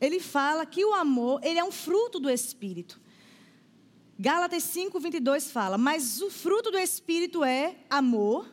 ele 0.02 0.20
fala 0.20 0.66
que 0.66 0.84
o 0.84 0.96
amor, 0.96 1.40
ele 1.44 1.60
é 1.60 1.64
um 1.64 1.72
fruto 1.72 2.20
do 2.20 2.28
Espírito. 2.28 3.00
Gálatas 4.18 4.64
5, 4.64 5.00
22 5.00 5.52
fala, 5.52 5.78
mas 5.78 6.24
o 6.24 6.32
fruto 6.32 6.72
do 6.72 6.78
Espírito 6.78 7.44
é 7.44 7.76
amor, 7.88 8.52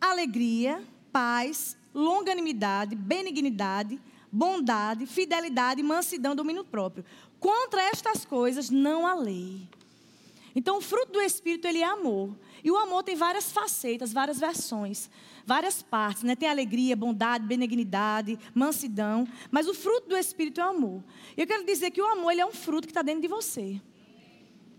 alegria, 0.00 0.82
paz, 1.12 1.76
longanimidade, 1.96 2.94
benignidade, 2.94 3.98
bondade, 4.30 5.06
fidelidade, 5.06 5.82
mansidão, 5.82 6.36
domínio 6.36 6.62
próprio. 6.62 7.04
Contra 7.40 7.82
estas 7.82 8.24
coisas 8.24 8.68
não 8.68 9.06
há 9.06 9.14
lei. 9.14 9.66
Então, 10.54 10.78
o 10.78 10.80
fruto 10.80 11.12
do 11.12 11.20
Espírito, 11.20 11.66
ele 11.66 11.80
é 11.80 11.84
amor. 11.84 12.30
E 12.62 12.70
o 12.70 12.76
amor 12.76 13.02
tem 13.02 13.14
várias 13.14 13.50
facetas, 13.50 14.12
várias 14.12 14.38
versões, 14.38 15.10
várias 15.44 15.82
partes, 15.82 16.22
né? 16.22 16.34
Tem 16.34 16.48
alegria, 16.48 16.96
bondade, 16.96 17.46
benignidade, 17.46 18.38
mansidão. 18.54 19.26
Mas 19.50 19.68
o 19.68 19.74
fruto 19.74 20.08
do 20.08 20.16
Espírito 20.16 20.60
é 20.60 20.64
amor. 20.64 21.02
E 21.36 21.40
eu 21.40 21.46
quero 21.46 21.64
dizer 21.64 21.90
que 21.90 22.00
o 22.00 22.06
amor, 22.06 22.32
ele 22.32 22.40
é 22.40 22.46
um 22.46 22.52
fruto 22.52 22.86
que 22.86 22.90
está 22.90 23.02
dentro 23.02 23.22
de 23.22 23.28
você. 23.28 23.80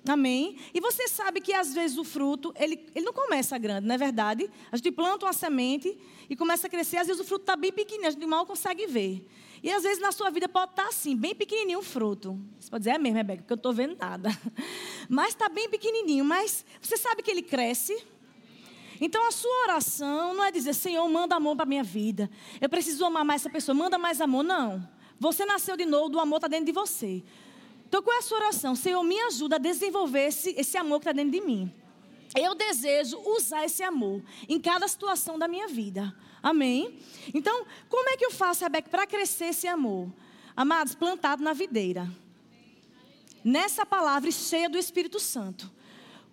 Amém? 0.08 0.58
E 0.74 0.80
você 0.80 1.08
sabe 1.08 1.42
que 1.42 1.54
às 1.54 1.74
vezes 1.74 1.98
o 1.98 2.04
fruto, 2.04 2.54
ele, 2.58 2.86
ele 2.96 3.06
não 3.06 3.14
começa 3.14 3.58
grande, 3.58 3.88
não 3.88 3.96
é 3.96 3.98
verdade? 3.98 4.50
A 4.72 4.78
gente 4.78 4.92
planta 4.92 5.26
uma 5.26 5.34
semente 5.34 5.98
e 6.30 6.36
começa 6.36 6.68
a 6.68 6.70
crescer, 6.70 6.98
às 6.98 7.08
vezes 7.08 7.22
o 7.22 7.26
fruto 7.26 7.44
está 7.44 7.56
bem 7.56 7.72
pequenininho, 7.72 8.08
a 8.08 8.12
gente 8.12 8.26
mal 8.26 8.46
consegue 8.46 8.88
ver. 8.88 9.26
E 9.62 9.72
às 9.72 9.84
vezes 9.84 10.00
na 10.00 10.12
sua 10.12 10.30
vida 10.30 10.48
pode 10.48 10.72
estar 10.72 10.88
assim, 10.88 11.16
bem 11.16 11.34
pequenininho 11.34 11.80
o 11.80 11.84
fruto. 11.84 12.40
Você 12.60 12.70
pode 12.70 12.82
dizer, 12.82 12.96
é 12.96 12.98
mesmo, 12.98 13.18
Rebeca, 13.18 13.42
porque 13.42 13.54
eu 13.54 13.58
estou 13.58 13.74
vendo 13.74 13.98
nada. 14.00 14.30
Mas 15.10 15.30
está 15.30 15.50
bem 15.50 15.70
pequenininho. 15.70 16.24
Mas 16.24 16.66
você 16.82 16.96
sabe 16.96 17.24
que 17.24 17.32
ele 17.32 17.42
cresce? 17.42 17.98
Então 19.00 19.28
a 19.28 19.32
sua 19.32 19.64
oração 19.64 20.34
não 20.34 20.44
é 20.44 20.52
dizer, 20.52 20.74
Senhor, 20.74 21.08
manda 21.10 21.36
amor 21.36 21.56
para 21.56 21.64
a 21.64 21.68
minha 21.68 21.84
vida. 21.84 22.30
Eu 22.60 22.70
preciso 22.70 23.04
amar 23.06 23.26
mais 23.26 23.42
essa 23.42 23.50
pessoa, 23.50 23.76
manda 23.76 23.98
mais 23.98 24.22
amor. 24.22 24.44
Não. 24.44 24.88
Você 25.20 25.46
nasceu 25.46 25.76
de 25.76 25.86
novo, 25.86 26.16
o 26.16 26.20
amor 26.20 26.38
está 26.38 26.48
dentro 26.48 26.66
de 26.66 26.72
você. 26.72 27.24
Então, 27.88 28.04
qual 28.04 28.18
é 28.18 28.20
a 28.20 28.22
sua 28.22 28.40
oração? 28.40 28.76
Senhor, 28.76 29.02
me 29.02 29.18
ajuda 29.22 29.56
a 29.56 29.60
desenvolver 29.60 30.28
esse, 30.28 30.54
esse 30.58 30.78
amor 30.78 31.00
que 31.00 31.04
está 31.04 31.14
dentro 31.14 31.32
de 31.32 31.40
mim. 31.40 31.74
Eu 32.36 32.54
desejo 32.54 33.18
usar 33.20 33.64
esse 33.64 33.82
amor 33.82 34.22
em 34.50 34.60
cada 34.60 34.86
situação 34.90 35.40
da 35.40 35.48
minha 35.48 35.70
vida. 35.70 36.14
Amém? 36.44 37.00
Então, 37.34 37.66
como 37.88 38.10
é 38.10 38.18
que 38.18 38.26
eu 38.26 38.32
faço, 38.32 38.62
Rebeca, 38.62 38.90
para 38.90 39.08
crescer 39.08 39.46
esse 39.46 39.68
amor? 39.70 40.12
Amados, 40.54 40.96
plantado 40.96 41.42
na 41.42 41.54
videira. 41.54 42.12
Nessa 43.42 43.86
palavra 43.86 44.30
cheia 44.32 44.70
do 44.70 44.78
Espírito 44.78 45.18
Santo. 45.18 45.72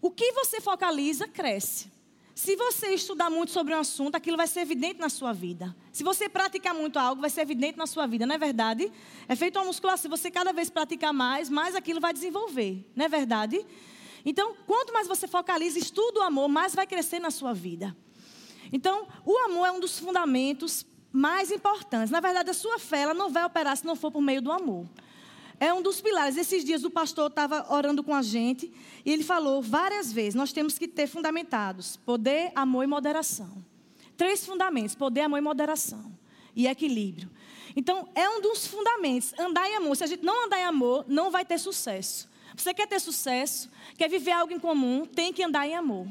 O 0.02 0.10
que 0.10 0.32
você 0.32 0.60
focaliza, 0.60 1.28
cresce. 1.28 1.93
Se 2.34 2.56
você 2.56 2.88
estudar 2.88 3.30
muito 3.30 3.52
sobre 3.52 3.72
um 3.74 3.78
assunto, 3.78 4.16
aquilo 4.16 4.36
vai 4.36 4.48
ser 4.48 4.60
evidente 4.60 4.98
na 4.98 5.08
sua 5.08 5.32
vida. 5.32 5.74
Se 5.92 6.02
você 6.02 6.28
praticar 6.28 6.74
muito 6.74 6.98
algo, 6.98 7.20
vai 7.20 7.30
ser 7.30 7.42
evidente 7.42 7.78
na 7.78 7.86
sua 7.86 8.06
vida, 8.06 8.26
não 8.26 8.34
é 8.34 8.38
verdade? 8.38 8.90
É 9.28 9.36
feito 9.36 9.56
uma 9.56 9.66
musculação. 9.66 10.02
Se 10.02 10.08
você 10.08 10.30
cada 10.32 10.52
vez 10.52 10.68
praticar 10.68 11.12
mais, 11.12 11.48
mais 11.48 11.76
aquilo 11.76 12.00
vai 12.00 12.12
desenvolver, 12.12 12.84
não 12.96 13.04
é 13.04 13.08
verdade? 13.08 13.64
Então, 14.24 14.54
quanto 14.66 14.92
mais 14.92 15.06
você 15.06 15.28
focaliza, 15.28 15.78
estuda 15.78 16.20
o 16.20 16.22
amor, 16.22 16.48
mais 16.48 16.74
vai 16.74 16.86
crescer 16.86 17.20
na 17.20 17.30
sua 17.30 17.52
vida. 17.52 17.96
Então, 18.72 19.06
o 19.24 19.38
amor 19.44 19.66
é 19.66 19.70
um 19.70 19.78
dos 19.78 19.98
fundamentos 20.00 20.84
mais 21.12 21.52
importantes. 21.52 22.10
Na 22.10 22.18
verdade, 22.18 22.50
a 22.50 22.54
sua 22.54 22.80
fé 22.80 23.02
ela 23.02 23.14
não 23.14 23.30
vai 23.30 23.44
operar 23.44 23.76
se 23.76 23.86
não 23.86 23.94
for 23.94 24.10
por 24.10 24.20
meio 24.20 24.42
do 24.42 24.50
amor. 24.50 24.88
É 25.64 25.72
um 25.72 25.80
dos 25.80 25.98
pilares. 25.98 26.36
Esses 26.36 26.62
dias 26.62 26.84
o 26.84 26.90
pastor 26.90 27.28
estava 27.28 27.72
orando 27.72 28.04
com 28.04 28.14
a 28.14 28.20
gente 28.20 28.70
e 29.02 29.10
ele 29.10 29.24
falou 29.24 29.62
várias 29.62 30.12
vezes: 30.12 30.34
nós 30.34 30.52
temos 30.52 30.78
que 30.78 30.86
ter 30.86 31.06
fundamentados 31.06 31.96
poder, 31.96 32.52
amor 32.54 32.84
e 32.84 32.86
moderação. 32.86 33.64
Três 34.14 34.44
fundamentos: 34.44 34.94
poder, 34.94 35.22
amor 35.22 35.38
e 35.38 35.40
moderação. 35.40 36.12
E 36.54 36.66
equilíbrio. 36.66 37.30
Então, 37.74 38.06
é 38.14 38.28
um 38.28 38.42
dos 38.42 38.66
fundamentos. 38.66 39.32
Andar 39.38 39.66
em 39.66 39.76
amor. 39.76 39.96
Se 39.96 40.04
a 40.04 40.06
gente 40.06 40.22
não 40.22 40.44
andar 40.44 40.60
em 40.60 40.64
amor, 40.64 41.06
não 41.08 41.30
vai 41.30 41.46
ter 41.46 41.58
sucesso. 41.58 42.28
Você 42.54 42.74
quer 42.74 42.86
ter 42.86 43.00
sucesso, 43.00 43.70
quer 43.96 44.10
viver 44.10 44.32
algo 44.32 44.52
em 44.52 44.58
comum, 44.58 45.06
tem 45.06 45.32
que 45.32 45.42
andar 45.42 45.66
em 45.66 45.74
amor. 45.74 46.06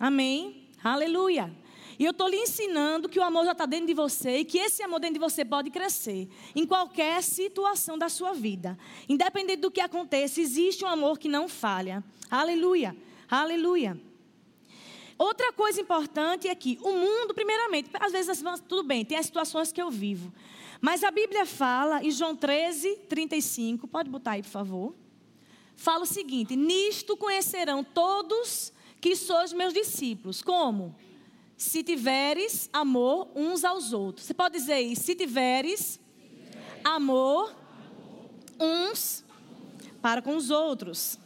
Amém? 0.00 0.66
Aleluia. 0.82 1.54
E 2.00 2.04
eu 2.06 2.12
estou 2.12 2.26
lhe 2.26 2.38
ensinando 2.38 3.10
que 3.10 3.18
o 3.18 3.22
amor 3.22 3.44
já 3.44 3.52
está 3.52 3.66
dentro 3.66 3.86
de 3.86 3.92
você 3.92 4.38
e 4.38 4.44
que 4.46 4.56
esse 4.56 4.82
amor 4.82 5.00
dentro 5.00 5.16
de 5.16 5.20
você 5.20 5.44
pode 5.44 5.68
crescer 5.68 6.30
em 6.56 6.66
qualquer 6.66 7.22
situação 7.22 7.98
da 7.98 8.08
sua 8.08 8.32
vida. 8.32 8.78
Independente 9.06 9.60
do 9.60 9.70
que 9.70 9.82
aconteça, 9.82 10.40
existe 10.40 10.82
um 10.82 10.88
amor 10.88 11.18
que 11.18 11.28
não 11.28 11.46
falha. 11.46 12.02
Aleluia. 12.30 12.96
Aleluia. 13.30 14.00
Outra 15.18 15.52
coisa 15.52 15.78
importante 15.82 16.48
é 16.48 16.54
que 16.54 16.78
o 16.80 16.90
mundo, 16.90 17.34
primeiramente, 17.34 17.90
às 18.00 18.12
vezes 18.12 18.42
tudo 18.66 18.82
bem, 18.82 19.04
tem 19.04 19.18
as 19.18 19.26
situações 19.26 19.70
que 19.70 19.82
eu 19.82 19.90
vivo. 19.90 20.32
Mas 20.80 21.04
a 21.04 21.10
Bíblia 21.10 21.44
fala 21.44 22.02
em 22.02 22.10
João 22.10 22.34
13, 22.34 22.96
35, 23.10 23.86
pode 23.86 24.08
botar 24.08 24.30
aí, 24.30 24.42
por 24.42 24.48
favor. 24.48 24.94
Fala 25.76 26.04
o 26.04 26.06
seguinte: 26.06 26.56
Nisto 26.56 27.14
conhecerão 27.14 27.84
todos 27.84 28.72
que 29.02 29.14
sois 29.14 29.52
meus 29.52 29.74
discípulos. 29.74 30.40
Como? 30.40 30.96
Se 31.60 31.82
tiveres 31.82 32.70
amor 32.72 33.28
uns 33.36 33.64
aos 33.66 33.92
outros. 33.92 34.24
Você 34.24 34.32
pode 34.32 34.58
dizer 34.58 34.80
isso? 34.80 35.02
Se 35.02 35.14
tiveres 35.14 36.00
amor 36.82 37.54
uns 38.58 39.22
para 40.00 40.22
com 40.22 40.34
os 40.36 40.48
outros. 40.48 41.18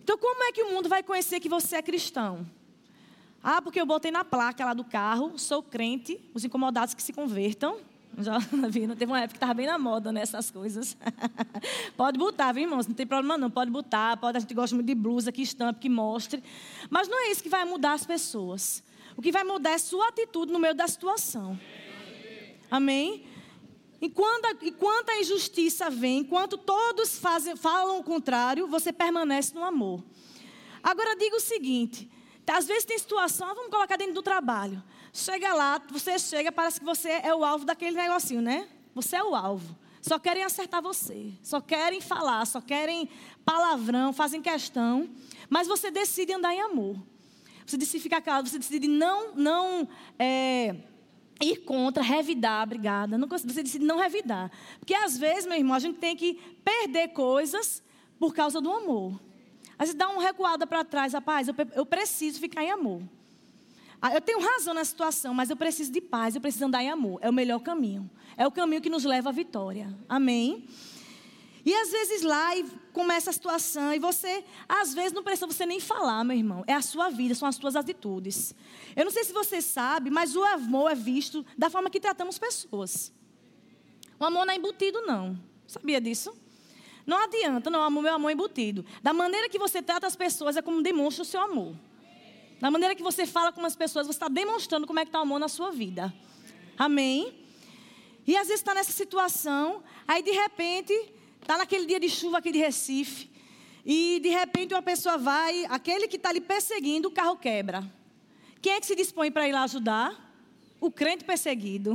Então, 0.00 0.16
como 0.16 0.44
é 0.44 0.52
que 0.52 0.62
o 0.62 0.70
mundo 0.70 0.88
vai 0.88 1.02
conhecer 1.02 1.40
que 1.40 1.48
você 1.48 1.74
é 1.74 1.82
cristão? 1.82 2.46
Ah, 3.42 3.60
porque 3.60 3.80
eu 3.80 3.84
botei 3.84 4.12
na 4.12 4.24
placa 4.24 4.64
lá 4.64 4.74
do 4.74 4.84
carro, 4.84 5.36
sou 5.36 5.60
crente, 5.60 6.20
os 6.32 6.44
incomodados 6.44 6.94
que 6.94 7.02
se 7.02 7.12
convertam. 7.12 7.78
Já 8.18 8.38
viram? 8.70 8.94
Teve 8.94 9.10
uma 9.10 9.18
época 9.18 9.32
que 9.32 9.36
estava 9.38 9.54
bem 9.54 9.66
na 9.66 9.76
moda 9.76 10.12
nessas 10.12 10.52
né, 10.52 10.52
coisas. 10.52 10.96
pode 11.96 12.16
botar, 12.16 12.52
viu, 12.52 12.62
irmãos? 12.62 12.86
Não 12.86 12.94
tem 12.94 13.08
problema 13.08 13.36
não. 13.36 13.50
Pode 13.50 13.72
botar. 13.72 14.16
Pode, 14.18 14.36
a 14.36 14.40
gente 14.40 14.54
gosta 14.54 14.76
muito 14.76 14.86
de 14.86 14.94
blusa 14.94 15.32
que 15.32 15.42
estampe, 15.42 15.80
que 15.80 15.88
mostre. 15.88 16.44
Mas 16.88 17.08
não 17.08 17.20
é 17.26 17.32
isso 17.32 17.42
que 17.42 17.48
vai 17.48 17.64
mudar 17.64 17.94
as 17.94 18.06
pessoas. 18.06 18.84
O 19.16 19.22
que 19.22 19.32
vai 19.32 19.44
mudar 19.44 19.70
é 19.70 19.78
sua 19.78 20.08
atitude 20.08 20.52
no 20.52 20.58
meio 20.58 20.74
da 20.74 20.88
situação. 20.88 21.58
Amém? 22.70 23.26
Enquanto 24.00 24.44
a, 24.46 24.66
enquanto 24.66 25.10
a 25.10 25.20
injustiça 25.20 25.88
vem, 25.88 26.18
enquanto 26.18 26.58
todos 26.58 27.18
fazem, 27.18 27.56
falam 27.56 27.98
o 27.98 28.04
contrário, 28.04 28.66
você 28.66 28.92
permanece 28.92 29.54
no 29.54 29.62
amor. 29.62 30.04
Agora 30.82 31.16
diga 31.16 31.36
o 31.36 31.40
seguinte: 31.40 32.10
às 32.46 32.66
vezes 32.66 32.84
tem 32.84 32.98
situação, 32.98 33.54
vamos 33.54 33.70
colocar 33.70 33.96
dentro 33.96 34.14
do 34.14 34.22
trabalho. 34.22 34.82
Chega 35.12 35.54
lá, 35.54 35.80
você 35.90 36.18
chega, 36.18 36.50
parece 36.50 36.80
que 36.80 36.84
você 36.84 37.08
é 37.08 37.34
o 37.34 37.44
alvo 37.44 37.64
daquele 37.64 37.96
negocinho, 37.96 38.42
né? 38.42 38.68
Você 38.94 39.16
é 39.16 39.22
o 39.22 39.34
alvo. 39.34 39.76
Só 40.02 40.18
querem 40.18 40.44
acertar 40.44 40.82
você, 40.82 41.32
só 41.42 41.62
querem 41.62 42.00
falar, 42.00 42.44
só 42.46 42.60
querem 42.60 43.08
palavrão, 43.42 44.12
fazem 44.12 44.42
questão, 44.42 45.08
mas 45.48 45.66
você 45.66 45.90
decide 45.90 46.34
andar 46.34 46.52
em 46.52 46.60
amor. 46.60 46.98
Você 47.66 47.76
decide 47.76 48.02
ficar 48.02 48.20
calado, 48.20 48.48
você 48.48 48.58
decide 48.58 48.86
não, 48.86 49.34
não 49.34 49.88
é, 50.18 50.76
ir 51.40 51.56
contra, 51.64 52.02
revidar, 52.02 52.62
obrigada. 52.62 53.16
Não, 53.16 53.26
você 53.26 53.62
decide 53.62 53.84
não 53.84 53.98
revidar. 53.98 54.50
Porque 54.78 54.94
às 54.94 55.16
vezes, 55.16 55.46
meu 55.46 55.56
irmão, 55.56 55.74
a 55.74 55.78
gente 55.78 55.98
tem 55.98 56.14
que 56.14 56.34
perder 56.64 57.08
coisas 57.08 57.82
por 58.18 58.34
causa 58.34 58.60
do 58.60 58.70
amor. 58.70 59.20
Às 59.78 59.88
vezes 59.88 59.94
dá 59.94 60.08
uma 60.08 60.22
recuada 60.22 60.66
para 60.66 60.84
trás, 60.84 61.12
rapaz, 61.12 61.48
eu, 61.48 61.54
eu 61.74 61.86
preciso 61.86 62.38
ficar 62.38 62.62
em 62.62 62.70
amor. 62.70 63.02
Ah, 64.00 64.12
eu 64.12 64.20
tenho 64.20 64.38
razão 64.38 64.74
na 64.74 64.84
situação, 64.84 65.32
mas 65.32 65.48
eu 65.48 65.56
preciso 65.56 65.90
de 65.90 66.00
paz, 66.00 66.34
eu 66.34 66.40
preciso 66.40 66.66
andar 66.66 66.82
em 66.82 66.90
amor. 66.90 67.18
É 67.22 67.30
o 67.30 67.32
melhor 67.32 67.60
caminho. 67.60 68.08
É 68.36 68.46
o 68.46 68.50
caminho 68.50 68.82
que 68.82 68.90
nos 68.90 69.04
leva 69.04 69.30
à 69.30 69.32
vitória. 69.32 69.96
Amém? 70.08 70.68
E 71.64 71.74
às 71.74 71.90
vezes 71.90 72.22
lá 72.22 72.54
e 72.56 72.64
começa 72.92 73.30
a 73.30 73.32
situação 73.32 73.94
e 73.94 73.98
você, 73.98 74.44
às 74.68 74.92
vezes 74.92 75.12
não 75.12 75.22
precisa 75.22 75.46
você 75.46 75.64
nem 75.64 75.80
falar, 75.80 76.22
meu 76.22 76.36
irmão. 76.36 76.62
É 76.66 76.74
a 76.74 76.82
sua 76.82 77.08
vida, 77.08 77.34
são 77.34 77.48
as 77.48 77.56
suas 77.56 77.74
atitudes. 77.74 78.54
Eu 78.94 79.04
não 79.04 79.10
sei 79.10 79.24
se 79.24 79.32
você 79.32 79.62
sabe, 79.62 80.10
mas 80.10 80.36
o 80.36 80.42
amor 80.44 80.92
é 80.92 80.94
visto 80.94 81.44
da 81.56 81.70
forma 81.70 81.88
que 81.88 81.98
tratamos 81.98 82.38
pessoas. 82.38 83.12
O 84.20 84.24
amor 84.24 84.44
não 84.44 84.52
é 84.52 84.56
embutido, 84.56 85.00
não. 85.02 85.38
Sabia 85.66 86.00
disso? 86.00 86.36
Não 87.06 87.18
adianta, 87.18 87.70
não, 87.70 87.82
amor, 87.82 88.02
meu 88.02 88.14
amor 88.14 88.28
é 88.30 88.32
embutido. 88.32 88.84
Da 89.02 89.12
maneira 89.12 89.48
que 89.48 89.58
você 89.58 89.82
trata 89.82 90.06
as 90.06 90.16
pessoas 90.16 90.56
é 90.56 90.62
como 90.62 90.82
demonstra 90.82 91.22
o 91.22 91.26
seu 91.26 91.40
amor. 91.40 91.74
Da 92.60 92.70
maneira 92.70 92.94
que 92.94 93.02
você 93.02 93.26
fala 93.26 93.52
com 93.52 93.64
as 93.64 93.74
pessoas, 93.74 94.06
você 94.06 94.16
está 94.16 94.28
demonstrando 94.28 94.86
como 94.86 94.98
é 94.98 95.04
que 95.04 95.08
está 95.08 95.18
o 95.18 95.22
amor 95.22 95.38
na 95.38 95.48
sua 95.48 95.70
vida. 95.70 96.14
Amém? 96.78 97.44
E 98.26 98.36
às 98.36 98.46
vezes 98.46 98.60
está 98.60 98.74
nessa 98.74 98.92
situação, 98.92 99.82
aí 100.08 100.22
de 100.22 100.30
repente, 100.30 100.94
está 101.44 101.58
naquele 101.58 101.84
dia 101.84 102.00
de 102.00 102.08
chuva 102.08 102.38
aqui 102.38 102.50
de 102.50 102.58
Recife, 102.58 103.30
e 103.84 104.18
de 104.20 104.30
repente 104.30 104.72
uma 104.72 104.82
pessoa 104.82 105.18
vai, 105.18 105.66
aquele 105.66 106.08
que 106.08 106.16
está 106.16 106.32
lhe 106.32 106.40
perseguindo, 106.40 107.08
o 107.08 107.10
carro 107.10 107.36
quebra. 107.36 107.84
Quem 108.62 108.72
é 108.72 108.80
que 108.80 108.86
se 108.86 108.96
dispõe 108.96 109.30
para 109.30 109.46
ir 109.46 109.52
lá 109.52 109.62
ajudar? 109.64 110.34
O 110.80 110.90
crente 110.90 111.22
perseguido. 111.22 111.94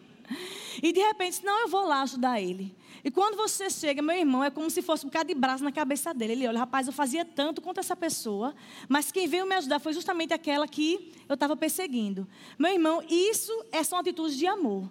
e 0.82 0.92
de 0.94 1.00
repente, 1.00 1.44
não, 1.44 1.60
eu 1.60 1.68
vou 1.68 1.86
lá 1.86 2.00
ajudar 2.02 2.40
ele. 2.40 2.74
E 3.04 3.10
quando 3.10 3.36
você 3.36 3.68
chega, 3.68 4.00
meu 4.00 4.16
irmão, 4.16 4.42
é 4.42 4.50
como 4.50 4.70
se 4.70 4.80
fosse 4.80 5.04
um 5.04 5.10
bocado 5.10 5.28
de 5.28 5.34
braço 5.34 5.62
na 5.62 5.70
cabeça 5.70 6.14
dele. 6.14 6.32
Ele 6.32 6.48
olha, 6.48 6.60
rapaz, 6.60 6.86
eu 6.86 6.92
fazia 6.92 7.22
tanto 7.22 7.60
contra 7.60 7.82
essa 7.82 7.94
pessoa, 7.94 8.54
mas 8.88 9.12
quem 9.12 9.28
veio 9.28 9.44
me 9.44 9.54
ajudar 9.56 9.78
foi 9.78 9.92
justamente 9.92 10.32
aquela 10.32 10.66
que 10.66 11.12
eu 11.28 11.34
estava 11.34 11.54
perseguindo. 11.54 12.26
Meu 12.58 12.72
irmão, 12.72 13.04
isso 13.10 13.52
é 13.70 13.84
são 13.84 13.98
atitudes 13.98 14.38
de 14.38 14.46
amor. 14.46 14.90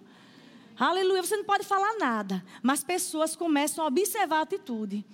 Aleluia, 0.76 1.22
você 1.22 1.36
não 1.36 1.44
pode 1.44 1.64
falar 1.64 1.96
nada, 1.98 2.44
mas 2.60 2.82
pessoas 2.82 3.36
começam 3.36 3.84
a 3.84 3.88
observar 3.88 4.38
a 4.38 4.42
atitude. 4.42 5.04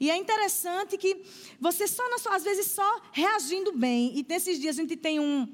E 0.00 0.10
é 0.10 0.16
interessante 0.16 0.96
que 0.96 1.22
você 1.60 1.86
só, 1.86 2.02
às 2.30 2.42
vezes, 2.42 2.66
só 2.66 3.00
reagindo 3.12 3.72
bem. 3.72 4.18
E 4.18 4.26
nesses 4.26 4.58
dias 4.58 4.78
a 4.78 4.82
gente 4.82 4.96
tem 4.96 5.20
um, 5.20 5.46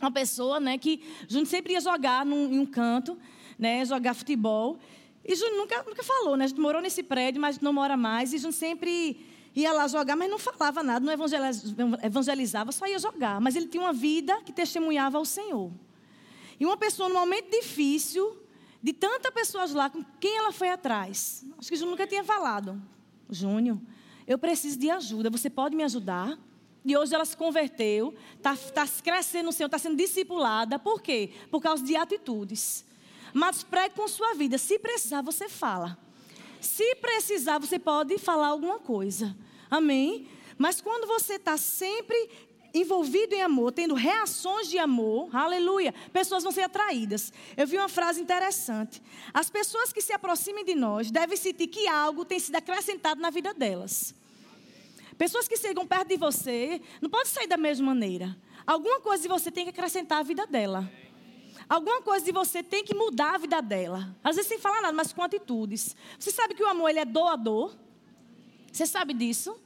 uma 0.00 0.10
pessoa, 0.10 0.60
né, 0.60 0.76
que 0.76 1.02
gente 1.26 1.48
sempre 1.48 1.72
ia 1.72 1.80
jogar 1.80 2.26
num, 2.26 2.52
em 2.52 2.58
um 2.58 2.66
canto, 2.66 3.18
né, 3.58 3.84
jogar 3.84 4.14
futebol. 4.14 4.78
E 5.24 5.34
Júnior 5.34 5.56
nunca, 5.56 5.82
nunca 5.82 6.02
falou, 6.02 6.36
né? 6.36 6.44
A 6.44 6.48
gente 6.48 6.60
morou 6.60 6.80
nesse 6.80 7.02
prédio, 7.02 7.40
mas 7.40 7.58
não 7.58 7.72
mora 7.72 7.96
mais. 7.96 8.32
E 8.32 8.38
Júnior 8.38 8.52
sempre 8.52 9.26
ia 9.54 9.72
lá 9.72 9.88
jogar, 9.88 10.14
mas 10.14 10.30
não 10.30 10.38
falava 10.38 10.82
nada, 10.82 11.04
não 11.04 11.12
evangelizava, 12.02 12.70
só 12.70 12.86
ia 12.86 12.98
jogar. 12.98 13.40
Mas 13.40 13.56
ele 13.56 13.66
tinha 13.66 13.82
uma 13.82 13.92
vida 13.92 14.40
que 14.42 14.52
testemunhava 14.52 15.18
ao 15.18 15.24
Senhor. 15.24 15.72
E 16.58 16.66
uma 16.66 16.76
pessoa, 16.76 17.08
num 17.08 17.16
momento 17.16 17.50
difícil, 17.50 18.36
de 18.82 18.92
tantas 18.92 19.32
pessoas 19.32 19.72
lá, 19.72 19.90
com 19.90 20.02
quem 20.18 20.38
ela 20.38 20.52
foi 20.52 20.70
atrás? 20.70 21.44
Acho 21.58 21.68
que 21.68 21.76
Júnior 21.76 21.92
nunca 21.92 22.06
tinha 22.06 22.24
falado. 22.24 22.80
Júnior, 23.28 23.78
eu 24.26 24.38
preciso 24.38 24.78
de 24.78 24.90
ajuda, 24.90 25.28
você 25.30 25.50
pode 25.50 25.76
me 25.76 25.82
ajudar? 25.84 26.38
E 26.84 26.96
hoje 26.96 27.14
ela 27.14 27.24
se 27.24 27.36
converteu, 27.36 28.14
está 28.36 28.56
tá 28.56 28.86
crescendo 29.02 29.46
no 29.46 29.52
Senhor, 29.52 29.66
está 29.66 29.78
sendo 29.78 29.96
discipulada. 29.96 30.78
Por 30.78 31.02
quê? 31.02 31.30
Por 31.50 31.60
causa 31.60 31.84
de 31.84 31.94
atitudes. 31.94 32.84
Mas 33.34 33.62
pregue 33.62 33.94
com 33.94 34.08
sua 34.08 34.34
vida. 34.34 34.56
Se 34.56 34.78
precisar, 34.78 35.20
você 35.20 35.48
fala. 35.48 35.98
Se 36.60 36.94
precisar, 36.96 37.58
você 37.58 37.78
pode 37.78 38.16
falar 38.18 38.48
alguma 38.48 38.78
coisa. 38.78 39.36
Amém? 39.70 40.26
Mas 40.56 40.80
quando 40.80 41.06
você 41.06 41.34
está 41.34 41.56
sempre 41.56 42.30
envolvido 42.72 43.34
em 43.34 43.42
amor, 43.42 43.72
tendo 43.72 43.94
reações 43.94 44.68
de 44.68 44.78
amor, 44.78 45.34
aleluia, 45.34 45.92
pessoas 46.12 46.42
vão 46.42 46.52
ser 46.52 46.62
atraídas. 46.62 47.32
Eu 47.56 47.66
vi 47.66 47.76
uma 47.76 47.88
frase 47.88 48.20
interessante. 48.20 49.02
As 49.32 49.50
pessoas 49.50 49.92
que 49.92 50.00
se 50.00 50.12
aproximem 50.12 50.64
de 50.64 50.74
nós 50.74 51.10
devem 51.10 51.36
sentir 51.36 51.66
que 51.66 51.88
algo 51.88 52.24
tem 52.24 52.38
sido 52.38 52.56
acrescentado 52.56 53.20
na 53.20 53.30
vida 53.30 53.52
delas. 53.52 54.14
Pessoas 55.18 55.46
que 55.46 55.56
chegam 55.56 55.86
perto 55.86 56.08
de 56.08 56.16
você, 56.16 56.80
não 57.00 57.10
pode 57.10 57.28
sair 57.28 57.46
da 57.46 57.56
mesma 57.56 57.86
maneira. 57.86 58.36
Alguma 58.66 59.00
coisa 59.00 59.22
de 59.22 59.28
você 59.28 59.50
tem 59.50 59.64
que 59.64 59.70
acrescentar 59.70 60.20
à 60.20 60.22
vida 60.22 60.46
dela. 60.46 60.90
Alguma 61.68 62.02
coisa 62.02 62.24
de 62.24 62.32
você 62.32 62.62
tem 62.62 62.82
que 62.82 62.94
mudar 62.94 63.34
a 63.34 63.38
vida 63.38 63.60
dela. 63.60 64.16
Às 64.24 64.36
vezes 64.36 64.48
sem 64.48 64.58
falar 64.58 64.80
nada, 64.80 64.92
mas 64.92 65.12
com 65.12 65.22
atitudes. 65.22 65.94
Você 66.18 66.30
sabe 66.30 66.54
que 66.54 66.62
o 66.62 66.68
amor 66.68 66.88
ele 66.88 66.98
é 66.98 67.04
doador? 67.04 67.76
Você 68.72 68.86
sabe 68.86 69.14
disso? 69.14 69.56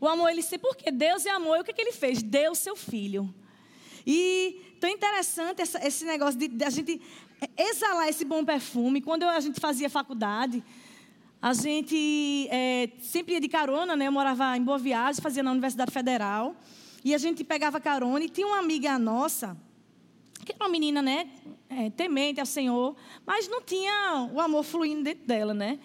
O 0.00 0.06
amor, 0.06 0.30
ele 0.30 0.42
se 0.42 0.58
porque 0.58 0.90
Deus 0.90 1.26
é 1.26 1.30
amor. 1.30 1.58
E 1.58 1.60
o 1.60 1.64
que, 1.64 1.72
que 1.72 1.80
ele 1.80 1.92
fez? 1.92 2.22
Deu 2.22 2.54
seu 2.54 2.76
filho. 2.76 3.32
E 4.06 4.76
tão 4.80 4.88
interessante 4.88 5.60
essa, 5.60 5.84
esse 5.86 6.04
negócio 6.04 6.38
de, 6.38 6.48
de, 6.48 6.64
a 6.64 6.70
gente 6.70 7.00
exalar 7.56 8.08
esse 8.08 8.24
bom 8.24 8.44
perfume. 8.44 9.00
Quando 9.00 9.22
eu, 9.22 9.28
a 9.28 9.40
gente 9.40 9.60
fazia 9.60 9.90
faculdade, 9.90 10.62
a 11.42 11.52
gente 11.52 12.48
é, 12.50 12.90
sempre 13.00 13.34
ia 13.34 13.40
de 13.40 13.48
carona, 13.48 13.96
né? 13.96 14.06
Eu 14.06 14.12
morava 14.12 14.56
em 14.56 14.62
Boa 14.62 14.78
Viagem, 14.78 15.20
fazia 15.20 15.42
na 15.42 15.50
Universidade 15.50 15.90
Federal. 15.92 16.56
E 17.04 17.14
a 17.14 17.18
gente 17.18 17.44
pegava 17.44 17.80
carona 17.80 18.24
e 18.24 18.28
tinha 18.28 18.46
uma 18.46 18.58
amiga 18.58 18.98
nossa, 18.98 19.56
que 20.44 20.52
era 20.52 20.64
uma 20.64 20.70
menina, 20.70 21.02
né? 21.02 21.28
É, 21.68 21.90
temente 21.90 22.40
ao 22.40 22.46
Senhor, 22.46 22.96
mas 23.26 23.46
não 23.46 23.60
tinha 23.60 24.28
o 24.32 24.40
amor 24.40 24.64
fluindo 24.64 25.02
dentro 25.02 25.26
dela, 25.26 25.52
né? 25.52 25.78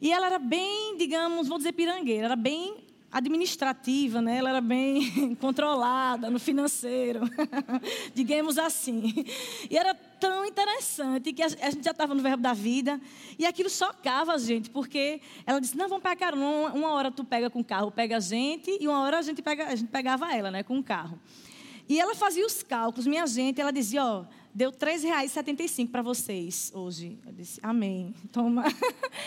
E 0.00 0.12
ela 0.12 0.26
era 0.26 0.38
bem, 0.38 0.96
digamos, 0.96 1.48
vou 1.48 1.58
dizer 1.58 1.72
pirangueira, 1.72 2.26
era 2.26 2.36
bem 2.36 2.76
administrativa, 3.12 4.22
né? 4.22 4.38
Ela 4.38 4.50
era 4.50 4.60
bem 4.60 5.34
controlada 5.38 6.30
no 6.30 6.40
financeiro, 6.40 7.20
digamos 8.14 8.56
assim. 8.56 9.12
E 9.70 9.76
era 9.76 9.94
tão 9.94 10.46
interessante 10.46 11.32
que 11.32 11.42
a, 11.42 11.48
gente 11.48 11.84
já 11.84 11.90
estava 11.90 12.14
no 12.14 12.22
verbo 12.22 12.42
da 12.42 12.54
vida 12.54 12.98
e 13.38 13.44
aquilo 13.44 13.68
chocava 13.68 14.32
a 14.32 14.38
gente, 14.38 14.70
porque 14.70 15.20
ela 15.46 15.60
disse: 15.60 15.76
"Não, 15.76 15.88
vamos 15.88 16.02
pegar 16.02 16.16
carona, 16.16 16.72
uma, 16.72 16.92
hora 16.92 17.10
tu 17.10 17.22
pega 17.22 17.50
com 17.50 17.60
o 17.60 17.64
carro, 17.64 17.90
pega 17.90 18.16
a 18.16 18.20
gente 18.20 18.78
e 18.80 18.88
uma 18.88 19.00
hora 19.00 19.18
a 19.18 19.22
gente 19.22 19.42
pega, 19.42 19.66
a 19.66 19.76
gente 19.76 19.90
pegava 19.90 20.34
ela, 20.34 20.50
né, 20.50 20.62
com 20.62 20.78
o 20.78 20.82
carro". 20.82 21.20
E 21.88 22.00
ela 22.00 22.14
fazia 22.14 22.46
os 22.46 22.62
cálculos, 22.62 23.06
minha 23.06 23.26
gente, 23.26 23.60
ela 23.60 23.72
dizia, 23.72 24.02
ó, 24.02 24.24
deu 24.54 24.70
R$ 24.70 24.76
3,75 24.76 25.90
para 25.90 26.02
vocês 26.02 26.70
hoje. 26.74 27.18
Eu 27.26 27.32
disse, 27.32 27.58
amém. 27.62 28.14
Toma. 28.30 28.64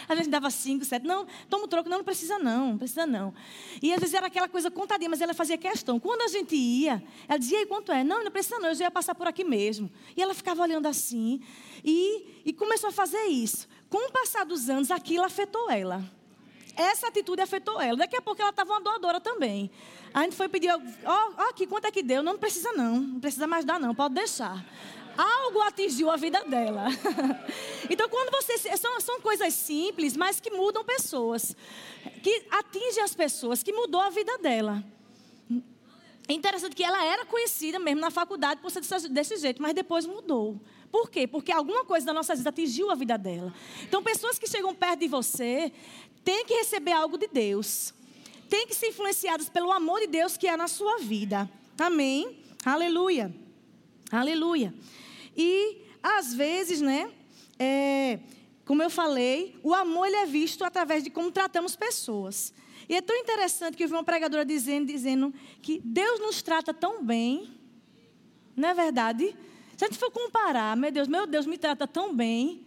A 0.07 0.15
gente 0.15 0.29
dava 0.29 0.49
5, 0.49 0.85
7. 0.85 1.05
Não, 1.05 1.25
toma 1.49 1.65
o 1.65 1.67
troco. 1.67 1.89
Não, 1.89 1.97
não 1.97 2.05
precisa 2.05 2.37
não, 2.37 2.71
não 2.71 2.77
precisa 2.77 3.05
não. 3.05 3.33
E 3.81 3.91
às 3.93 3.99
vezes 3.99 4.13
era 4.13 4.27
aquela 4.27 4.47
coisa 4.47 4.69
contadinha, 4.69 5.09
mas 5.09 5.21
ela 5.21 5.33
fazia 5.33 5.57
questão. 5.57 5.99
Quando 5.99 6.21
a 6.21 6.27
gente 6.27 6.55
ia, 6.55 7.03
ela 7.27 7.39
dizia, 7.39 7.61
e 7.61 7.65
quanto 7.65 7.91
é? 7.91 8.03
Não, 8.03 8.23
não 8.23 8.31
precisa 8.31 8.59
não, 8.59 8.69
eu 8.69 8.75
já 8.75 8.85
ia 8.85 8.91
passar 8.91 9.15
por 9.15 9.27
aqui 9.27 9.43
mesmo. 9.43 9.89
E 10.15 10.21
ela 10.21 10.33
ficava 10.33 10.61
olhando 10.61 10.87
assim. 10.87 11.41
E, 11.83 12.41
e 12.45 12.53
começou 12.53 12.89
a 12.89 12.93
fazer 12.93 13.25
isso. 13.25 13.67
Com 13.89 14.09
o 14.09 14.11
passar 14.11 14.45
dos 14.45 14.69
anos, 14.69 14.91
aquilo 14.91 15.23
afetou 15.23 15.69
ela. 15.71 16.03
Essa 16.75 17.07
atitude 17.07 17.41
afetou 17.41 17.79
ela. 17.79 17.97
Daqui 17.97 18.17
a 18.17 18.21
pouco 18.21 18.41
ela 18.41 18.51
estava 18.51 18.73
uma 18.73 18.81
doadora 18.81 19.19
também. 19.19 19.71
A 20.13 20.23
gente 20.23 20.35
foi 20.35 20.47
pedir, 20.49 20.69
ó, 20.69 20.79
oh, 21.37 21.41
aqui, 21.43 21.65
quanto 21.65 21.85
é 21.85 21.91
que 21.91 22.03
deu? 22.03 22.21
Não, 22.21 22.33
não 22.33 22.39
precisa 22.39 22.71
não, 22.73 22.99
não 22.99 23.19
precisa 23.19 23.47
mais 23.47 23.65
dar 23.65 23.79
não, 23.79 23.95
pode 23.95 24.13
deixar 24.13 24.63
algo 25.17 25.61
atingiu 25.61 26.09
a 26.09 26.15
vida 26.15 26.43
dela. 26.43 26.85
então, 27.89 28.09
quando 28.09 28.31
você. 28.31 28.57
São, 28.77 28.99
são 28.99 29.21
coisas 29.21 29.53
simples, 29.53 30.15
mas 30.15 30.39
que 30.39 30.51
mudam 30.51 30.83
pessoas. 30.83 31.55
Que 32.21 32.45
atingem 32.51 33.03
as 33.03 33.15
pessoas, 33.15 33.63
que 33.63 33.71
mudou 33.71 34.01
a 34.01 34.09
vida 34.09 34.37
dela. 34.37 34.83
É 36.27 36.33
interessante 36.33 36.75
que 36.75 36.83
ela 36.83 37.03
era 37.03 37.25
conhecida 37.25 37.77
mesmo 37.77 38.01
na 38.01 38.09
faculdade 38.09 38.59
por 38.59 38.71
ser 38.71 38.81
desse 39.09 39.37
jeito, 39.37 39.61
mas 39.61 39.73
depois 39.73 40.05
mudou. 40.05 40.59
Por 40.91 41.09
quê? 41.09 41.27
Porque 41.27 41.51
alguma 41.51 41.85
coisa 41.85 42.05
da 42.05 42.13
nossa 42.13 42.35
vida 42.35 42.49
atingiu 42.49 42.89
a 42.89 42.95
vida 42.95 43.17
dela. 43.17 43.53
Então, 43.83 44.01
pessoas 44.01 44.39
que 44.39 44.47
chegam 44.47 44.73
perto 44.73 45.01
de 45.01 45.07
você 45.07 45.71
têm 46.23 46.45
que 46.45 46.53
receber 46.55 46.93
algo 46.93 47.17
de 47.17 47.27
Deus. 47.27 47.93
Têm 48.49 48.65
que 48.65 48.73
ser 48.73 48.87
influenciadas 48.87 49.49
pelo 49.49 49.71
amor 49.71 49.99
de 49.99 50.07
Deus 50.07 50.37
que 50.37 50.47
é 50.47 50.57
na 50.57 50.67
sua 50.67 50.97
vida. 50.97 51.49
Amém? 51.77 52.39
Aleluia. 52.63 53.33
Aleluia. 54.11 54.73
E, 55.35 55.81
às 56.01 56.33
vezes, 56.33 56.81
né, 56.81 57.11
é, 57.59 58.19
como 58.65 58.81
eu 58.81 58.89
falei, 58.89 59.55
o 59.63 59.73
amor 59.73 60.07
ele 60.07 60.15
é 60.15 60.25
visto 60.25 60.63
através 60.63 61.03
de 61.03 61.09
como 61.09 61.31
tratamos 61.31 61.75
pessoas. 61.75 62.53
E 62.87 62.95
é 62.95 63.01
tão 63.01 63.15
interessante 63.15 63.75
que 63.75 63.83
eu 63.83 63.87
vi 63.87 63.93
uma 63.93 64.03
pregadora 64.03 64.45
dizendo, 64.45 64.87
dizendo 64.87 65.33
que 65.61 65.81
Deus 65.83 66.19
nos 66.19 66.41
trata 66.41 66.73
tão 66.73 67.03
bem, 67.03 67.51
não 68.55 68.69
é 68.69 68.73
verdade? 68.73 69.35
Se 69.75 69.83
a 69.83 69.87
gente 69.87 69.99
for 69.99 70.11
comparar, 70.11 70.75
meu 70.77 70.91
Deus, 70.91 71.07
meu 71.07 71.27
Deus 71.27 71.45
me 71.45 71.57
trata 71.57 71.87
tão 71.87 72.15
bem, 72.15 72.65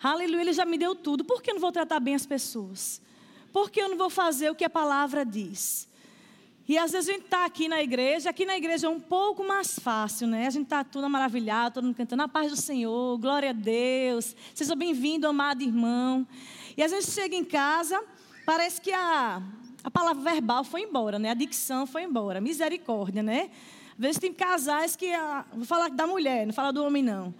aleluia, 0.00 0.42
Ele 0.42 0.52
já 0.52 0.64
me 0.64 0.78
deu 0.78 0.94
tudo, 0.94 1.24
por 1.24 1.42
que 1.42 1.50
eu 1.50 1.54
não 1.54 1.60
vou 1.60 1.72
tratar 1.72 1.98
bem 2.00 2.14
as 2.14 2.26
pessoas? 2.26 3.00
Por 3.52 3.70
que 3.70 3.80
eu 3.80 3.88
não 3.88 3.96
vou 3.96 4.10
fazer 4.10 4.50
o 4.50 4.54
que 4.54 4.64
a 4.64 4.70
palavra 4.70 5.24
diz? 5.24 5.88
E 6.66 6.78
às 6.78 6.92
vezes 6.92 7.10
a 7.10 7.12
gente 7.12 7.24
está 7.26 7.44
aqui 7.44 7.68
na 7.68 7.82
igreja, 7.82 8.30
aqui 8.30 8.46
na 8.46 8.56
igreja 8.56 8.86
é 8.86 8.90
um 8.90 8.98
pouco 8.98 9.46
mais 9.46 9.78
fácil, 9.78 10.26
né? 10.26 10.46
A 10.46 10.50
gente 10.50 10.64
está 10.64 10.82
tudo 10.82 11.10
maravilhado, 11.10 11.74
todo 11.74 11.84
mundo 11.84 11.94
cantando 11.94 12.22
a 12.22 12.28
paz 12.28 12.50
do 12.50 12.56
Senhor, 12.56 13.18
glória 13.18 13.50
a 13.50 13.52
Deus, 13.52 14.34
seja 14.54 14.74
bem-vindo, 14.74 15.26
amado 15.26 15.62
irmão. 15.62 16.26
E 16.74 16.82
às 16.82 16.90
vezes 16.90 17.12
chega 17.12 17.36
em 17.36 17.44
casa, 17.44 18.02
parece 18.46 18.80
que 18.80 18.90
a, 18.90 19.42
a 19.82 19.90
palavra 19.90 20.22
verbal 20.22 20.64
foi 20.64 20.80
embora, 20.80 21.18
né? 21.18 21.32
A 21.32 21.34
dicção 21.34 21.86
foi 21.86 22.04
embora, 22.04 22.40
misericórdia, 22.40 23.22
né? 23.22 23.50
Às 23.92 23.98
vezes 23.98 24.18
tem 24.18 24.32
casais 24.32 24.96
que, 24.96 25.12
a, 25.12 25.44
vou 25.52 25.66
falar 25.66 25.90
da 25.90 26.06
mulher, 26.06 26.46
não 26.46 26.54
fala 26.54 26.72
do 26.72 26.82
homem 26.82 27.02
não. 27.02 27.34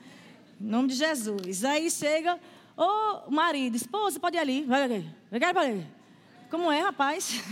Em 0.60 0.66
nome 0.66 0.88
de 0.88 0.96
Jesus. 0.96 1.64
Aí 1.64 1.90
chega, 1.90 2.38
ô 2.76 3.30
marido, 3.30 3.74
esposa, 3.74 4.20
pode 4.20 4.36
ir 4.36 4.40
ali, 4.40 4.64
vai 4.64 4.82
aqui, 4.82 5.08
vai 5.30 5.70
aqui, 5.70 5.86
Como 6.50 6.70
é, 6.70 6.80
rapaz? 6.80 7.42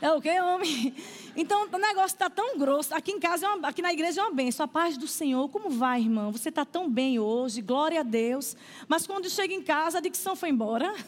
É 0.00 0.12
o 0.12 0.20
que, 0.20 0.40
homem? 0.40 0.94
Então 1.38 1.68
o 1.72 1.78
negócio 1.78 2.16
está 2.16 2.28
tão 2.28 2.58
grosso. 2.58 2.92
Aqui 2.92 3.12
em 3.12 3.20
casa, 3.20 3.46
é 3.46 3.48
uma, 3.48 3.68
aqui 3.68 3.80
na 3.80 3.92
igreja 3.92 4.20
é 4.20 4.24
uma 4.24 4.34
benção. 4.34 4.64
A 4.64 4.68
paz 4.68 4.98
do 4.98 5.06
Senhor. 5.06 5.48
Como 5.50 5.70
vai, 5.70 6.00
irmão? 6.00 6.32
Você 6.32 6.48
está 6.48 6.64
tão 6.64 6.90
bem 6.90 7.20
hoje. 7.20 7.62
Glória 7.62 8.00
a 8.00 8.02
Deus. 8.02 8.56
Mas 8.88 9.06
quando 9.06 9.30
chega 9.30 9.54
em 9.54 9.62
casa, 9.62 9.98
a 9.98 10.00
dicção 10.00 10.34
foi 10.34 10.48
embora. 10.48 10.92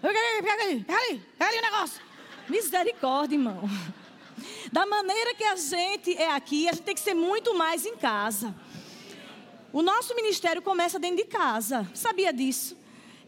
Pega 0.00 0.18
ali, 0.18 0.42
pega 0.42 0.62
ali, 0.64 0.84
pega 0.84 0.98
ali, 0.98 1.22
pega 1.38 1.50
ali 1.50 1.58
o 1.58 1.62
negócio. 1.62 2.02
Misericórdia, 2.48 3.36
irmão. 3.36 3.62
Da 4.72 4.86
maneira 4.86 5.34
que 5.34 5.44
a 5.44 5.54
gente 5.54 6.16
é 6.16 6.32
aqui, 6.32 6.66
a 6.66 6.72
gente 6.72 6.84
tem 6.84 6.94
que 6.94 7.00
ser 7.00 7.14
muito 7.14 7.54
mais 7.54 7.84
em 7.84 7.94
casa. 7.96 8.54
O 9.72 9.82
nosso 9.82 10.14
ministério 10.14 10.62
começa 10.62 10.98
dentro 10.98 11.18
de 11.18 11.24
casa. 11.24 11.88
Sabia 11.94 12.32
disso? 12.32 12.76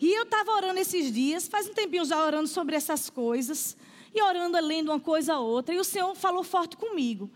E 0.05 0.13
eu 0.13 0.25
estava 0.25 0.53
orando 0.53 0.79
esses 0.79 1.11
dias, 1.11 1.49
faz 1.49 1.67
um 1.67 1.73
tempinho 1.73 2.05
já 2.05 2.23
orando 2.23 2.47
sobre 2.47 2.77
essas 2.77 3.09
coisas, 3.09 3.75
e 4.15 4.21
orando, 4.21 4.59
lendo 4.61 4.91
uma 4.91 5.01
coisa 5.01 5.33
a 5.33 5.41
outra, 5.41 5.75
e 5.75 5.79
o 5.79 5.83
Senhor 5.83 6.15
falou 6.15 6.45
forte 6.45 6.77
comigo. 6.77 7.31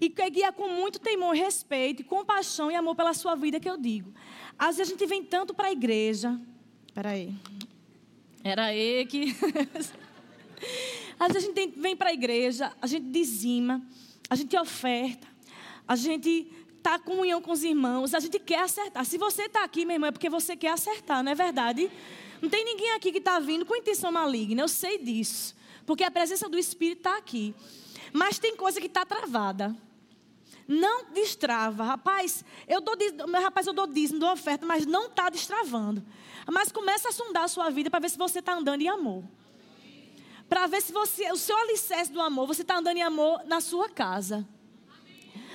E 0.00 0.08
que 0.08 0.30
guia 0.30 0.52
com 0.52 0.68
muito 0.68 1.00
temor, 1.00 1.34
respeito, 1.34 2.04
compaixão 2.04 2.70
e 2.70 2.76
amor 2.76 2.94
pela 2.94 3.12
sua 3.12 3.34
vida 3.34 3.58
que 3.58 3.68
eu 3.68 3.76
digo. 3.76 4.14
Às 4.56 4.76
vezes 4.76 4.92
a 4.92 4.96
gente 4.96 5.04
vem 5.04 5.24
tanto 5.24 5.52
para 5.52 5.66
a 5.66 5.72
igreja. 5.72 6.40
Peraí. 6.94 7.34
Era 8.44 8.66
aí 8.66 9.04
que. 9.06 9.34
Às 11.18 11.32
vezes 11.32 11.48
a 11.48 11.52
gente 11.52 11.72
vem 11.76 11.96
para 11.96 12.10
a 12.10 12.12
igreja, 12.12 12.72
a 12.80 12.86
gente 12.86 13.06
dizima, 13.06 13.82
a 14.30 14.36
gente 14.36 14.56
oferta, 14.56 15.26
a 15.88 15.96
gente 15.96 16.52
está 16.82 16.98
comunhão 16.98 17.40
com 17.40 17.52
os 17.52 17.62
irmãos, 17.62 18.12
a 18.12 18.18
gente 18.18 18.40
quer 18.40 18.64
acertar. 18.64 19.04
Se 19.04 19.16
você 19.16 19.44
está 19.44 19.62
aqui, 19.62 19.86
meu 19.86 19.94
irmão, 19.94 20.08
é 20.08 20.10
porque 20.10 20.28
você 20.28 20.56
quer 20.56 20.72
acertar, 20.72 21.22
não 21.22 21.30
é 21.30 21.34
verdade? 21.34 21.88
Não 22.40 22.50
tem 22.50 22.64
ninguém 22.64 22.92
aqui 22.94 23.12
que 23.12 23.18
está 23.18 23.38
vindo 23.38 23.64
com 23.64 23.76
intenção 23.76 24.10
maligna, 24.10 24.60
eu 24.60 24.68
sei 24.68 24.98
disso. 24.98 25.54
Porque 25.86 26.02
a 26.02 26.10
presença 26.10 26.48
do 26.48 26.58
Espírito 26.58 26.98
está 26.98 27.16
aqui. 27.16 27.54
Mas 28.12 28.38
tem 28.38 28.56
coisa 28.56 28.80
que 28.80 28.88
está 28.88 29.06
travada. 29.06 29.76
Não 30.66 31.12
destrava. 31.12 31.84
Rapaz, 31.84 32.44
eu 32.66 32.80
dou, 32.80 32.96
rapaz, 33.40 33.66
eu 33.66 33.72
dou 33.72 33.86
dízimo, 33.86 34.18
dou 34.18 34.32
oferta, 34.32 34.66
mas 34.66 34.84
não 34.84 35.06
está 35.06 35.30
destravando. 35.30 36.04
Mas 36.50 36.72
começa 36.72 37.08
a 37.08 37.12
sondar 37.12 37.44
a 37.44 37.48
sua 37.48 37.70
vida 37.70 37.90
para 37.90 38.00
ver 38.00 38.10
se 38.10 38.18
você 38.18 38.40
está 38.40 38.54
andando 38.54 38.80
em 38.80 38.88
amor. 38.88 39.22
Para 40.48 40.66
ver 40.66 40.82
se 40.82 40.92
você, 40.92 41.30
o 41.30 41.36
seu 41.36 41.56
alicerce 41.56 42.12
do 42.12 42.20
amor, 42.20 42.46
você 42.46 42.62
está 42.62 42.78
andando 42.78 42.96
em 42.96 43.02
amor 43.02 43.42
na 43.46 43.60
sua 43.60 43.88
casa 43.88 44.46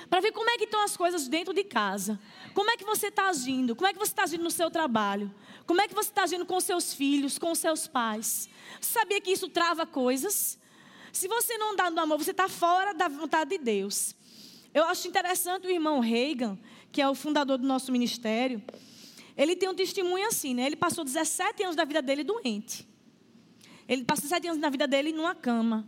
para 0.08 0.20
ver 0.20 0.32
como 0.32 0.48
é 0.50 0.56
que 0.56 0.64
estão 0.64 0.82
as 0.82 0.96
coisas 0.96 1.28
dentro 1.28 1.52
de 1.52 1.64
casa. 1.64 2.18
Como 2.54 2.70
é 2.70 2.76
que 2.76 2.84
você 2.84 3.08
está 3.08 3.28
agindo? 3.28 3.76
Como 3.76 3.86
é 3.86 3.92
que 3.92 3.98
você 3.98 4.12
está 4.12 4.22
agindo 4.22 4.42
no 4.42 4.50
seu 4.50 4.70
trabalho? 4.70 5.32
Como 5.66 5.80
é 5.80 5.88
que 5.88 5.94
você 5.94 6.08
está 6.08 6.22
agindo 6.22 6.46
com 6.46 6.58
seus 6.60 6.94
filhos, 6.94 7.38
com 7.38 7.54
seus 7.54 7.86
pais? 7.86 8.48
Você 8.80 8.98
sabia 8.98 9.20
que 9.20 9.30
isso 9.30 9.48
trava 9.48 9.86
coisas? 9.86 10.58
Se 11.12 11.28
você 11.28 11.58
não 11.58 11.76
dá 11.76 11.90
no 11.90 12.00
amor, 12.00 12.18
você 12.18 12.30
está 12.30 12.48
fora 12.48 12.94
da 12.94 13.08
vontade 13.08 13.50
de 13.50 13.58
Deus. 13.58 14.14
Eu 14.72 14.84
acho 14.84 15.08
interessante 15.08 15.66
o 15.66 15.70
irmão 15.70 16.00
Reagan, 16.00 16.58
que 16.90 17.02
é 17.02 17.08
o 17.08 17.14
fundador 17.14 17.58
do 17.58 17.66
nosso 17.66 17.92
ministério. 17.92 18.62
Ele 19.36 19.54
tem 19.54 19.68
um 19.68 19.74
testemunho 19.74 20.26
assim, 20.26 20.54
né? 20.54 20.66
Ele 20.66 20.76
passou 20.76 21.04
17 21.04 21.62
anos 21.62 21.76
da 21.76 21.84
vida 21.84 22.02
dele 22.02 22.24
doente. 22.24 22.88
Ele 23.86 24.04
passou 24.04 24.22
17 24.22 24.48
anos 24.48 24.60
da 24.60 24.68
vida 24.68 24.86
dele 24.86 25.12
numa 25.12 25.34
cama. 25.34 25.86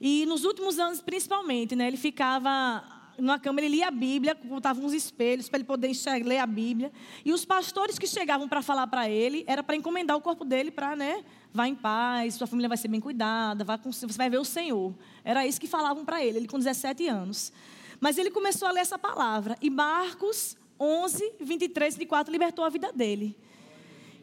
E 0.00 0.26
nos 0.26 0.44
últimos 0.44 0.78
anos, 0.78 1.00
principalmente, 1.00 1.76
né, 1.76 1.86
ele 1.86 1.96
ficava 1.96 2.91
na 3.18 3.38
cama, 3.38 3.60
ele 3.60 3.76
lia 3.76 3.88
a 3.88 3.90
Bíblia, 3.90 4.34
botava 4.34 4.80
uns 4.80 4.92
espelhos 4.92 5.48
para 5.48 5.58
ele 5.58 5.64
poder 5.64 5.88
enxergar, 5.88 6.26
ler 6.26 6.38
a 6.38 6.46
Bíblia. 6.46 6.92
E 7.24 7.32
os 7.32 7.44
pastores 7.44 7.98
que 7.98 8.06
chegavam 8.06 8.48
para 8.48 8.62
falar 8.62 8.86
para 8.86 9.08
ele, 9.08 9.44
era 9.46 9.62
para 9.62 9.76
encomendar 9.76 10.16
o 10.16 10.20
corpo 10.20 10.44
dele 10.44 10.70
para, 10.70 10.96
né, 10.96 11.24
vá 11.52 11.68
em 11.68 11.74
paz, 11.74 12.34
sua 12.34 12.46
família 12.46 12.68
vai 12.68 12.78
ser 12.78 12.88
bem 12.88 13.00
cuidada, 13.00 13.64
vá 13.64 13.76
com, 13.78 13.92
você 13.92 14.06
vai 14.06 14.30
ver 14.30 14.38
o 14.38 14.44
Senhor. 14.44 14.94
Era 15.24 15.46
isso 15.46 15.60
que 15.60 15.66
falavam 15.66 16.04
para 16.04 16.24
ele, 16.24 16.38
ele 16.38 16.48
com 16.48 16.58
17 16.58 17.06
anos. 17.08 17.52
Mas 18.00 18.18
ele 18.18 18.30
começou 18.30 18.66
a 18.66 18.72
ler 18.72 18.80
essa 18.80 18.98
palavra. 18.98 19.56
E 19.60 19.70
Marcos 19.70 20.56
11, 20.78 21.34
23 21.40 21.96
de 21.96 22.06
4 22.06 22.32
libertou 22.32 22.64
a 22.64 22.68
vida 22.68 22.92
dele. 22.92 23.36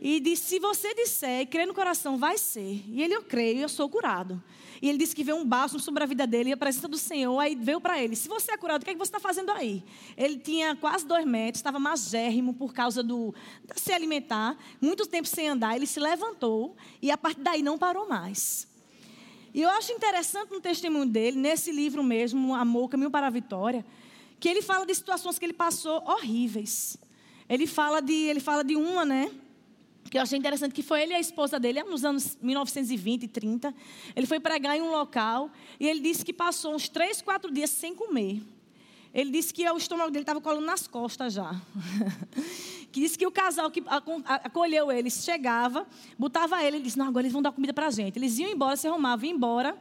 E 0.02 0.20
disse: 0.20 0.44
Se 0.44 0.60
você 0.60 0.94
disser 0.94 1.42
e 1.42 1.46
crer 1.46 1.66
no 1.66 1.74
coração, 1.74 2.18
vai 2.18 2.38
ser. 2.38 2.84
E 2.88 3.02
ele, 3.02 3.16
eu 3.16 3.24
creio, 3.24 3.62
eu 3.62 3.70
sou 3.70 3.90
curado. 3.90 4.42
E 4.82 4.88
ele 4.88 4.98
disse 4.98 5.16
que 5.16 5.24
veio 5.24 5.38
um 5.38 5.46
bálsamo 5.46 5.80
sobre 5.80 6.04
a 6.04 6.06
vida 6.06 6.26
dele 6.26 6.50
e 6.50 6.54
a 6.54 6.58
presença 6.58 6.88
do 6.88 6.98
Senhor. 6.98 7.38
Aí 7.40 7.56
veio 7.56 7.82
para 7.82 8.02
ele: 8.02 8.16
Se 8.16 8.28
você 8.28 8.54
é 8.54 8.58
curado, 8.58 8.82
o 8.82 8.86
que, 8.86 8.92
é 8.92 8.94
que 8.94 9.00
você 9.00 9.10
está 9.10 9.20
fazendo 9.20 9.52
aí? 9.52 9.84
Ele 10.16 10.38
tinha 10.38 10.76
quase 10.76 11.06
dois 11.06 11.26
metros, 11.26 11.60
estava 11.60 11.80
magérrimo 11.80 12.54
por 12.54 12.74
causa 12.74 13.04
do 13.04 13.34
de 13.74 13.80
se 13.80 13.92
alimentar, 13.92 14.58
muito 14.80 15.06
tempo 15.06 15.28
sem 15.28 15.50
andar. 15.50 15.76
Ele 15.76 15.86
se 15.86 16.00
levantou 16.00 16.76
e 17.02 17.12
a 17.12 17.18
partir 17.18 17.42
daí 17.42 17.62
não 17.62 17.78
parou 17.78 18.08
mais. 18.08 18.68
E 19.54 19.62
eu 19.62 19.70
acho 19.70 19.92
interessante 19.92 20.52
no 20.52 20.62
testemunho 20.62 21.08
dele, 21.08 21.38
nesse 21.38 21.72
livro 21.72 22.04
mesmo, 22.04 22.54
Amor, 22.54 22.88
Caminho 22.90 23.10
para 23.10 23.28
a 23.28 23.32
Vitória, 23.32 23.84
que 24.40 24.48
ele 24.48 24.62
fala 24.62 24.86
de 24.86 24.94
situações 24.94 25.40
que 25.40 25.46
ele 25.46 25.54
passou 25.54 26.04
horríveis. 26.06 26.98
Ele 27.50 27.66
fala 27.66 28.00
de, 28.00 28.14
ele 28.14 28.40
fala 28.40 28.64
de 28.64 28.76
uma, 28.76 29.04
né? 29.04 29.32
Que 30.10 30.18
eu 30.18 30.22
achei 30.22 30.38
interessante, 30.38 30.74
que 30.74 30.82
foi 30.82 31.04
ele 31.04 31.14
e 31.14 31.16
a 31.16 31.20
esposa 31.20 31.60
dele, 31.60 31.84
nos 31.84 32.04
anos 32.04 32.38
1920 32.42 33.24
e 33.24 33.28
30. 33.28 33.74
Ele 34.16 34.26
foi 34.26 34.40
pregar 34.40 34.76
em 34.76 34.82
um 34.82 34.92
local 34.92 35.52
e 35.80 35.88
ele 35.88 36.00
disse 36.00 36.26
que 36.26 36.34
passou 36.34 36.74
uns 36.74 36.90
três, 36.90 37.22
quatro 37.22 37.52
dias 37.52 37.70
sem 37.70 37.94
comer. 37.94 38.42
Ele 39.14 39.32
disse 39.32 39.54
que 39.54 39.68
o 39.68 39.78
estômago 39.78 40.12
dele 40.12 40.24
estava 40.24 40.40
colando 40.40 40.66
nas 40.66 40.88
costas 40.88 41.34
já. 41.34 41.56
que 42.92 43.02
disse 43.02 43.18
que 43.18 43.26
o 43.26 43.32
casal 43.32 43.72
que 43.72 43.84
acolheu 44.26 44.92
eles 44.92 45.24
chegava, 45.24 45.88
botava 46.18 46.64
ele, 46.64 46.78
ele 46.78 46.84
disse, 46.84 46.98
não, 46.98 47.08
agora 47.08 47.24
eles 47.24 47.34
vão 47.34 47.42
dar 47.42 47.52
comida 47.52 47.74
para 47.74 47.88
a 47.88 47.92
gente. 47.92 48.18
Eles 48.18 48.38
iam 48.38 48.50
embora, 48.50 48.76
se 48.76 48.88
arrumavam, 48.88 49.26
iam 49.26 49.36
embora, 49.36 49.78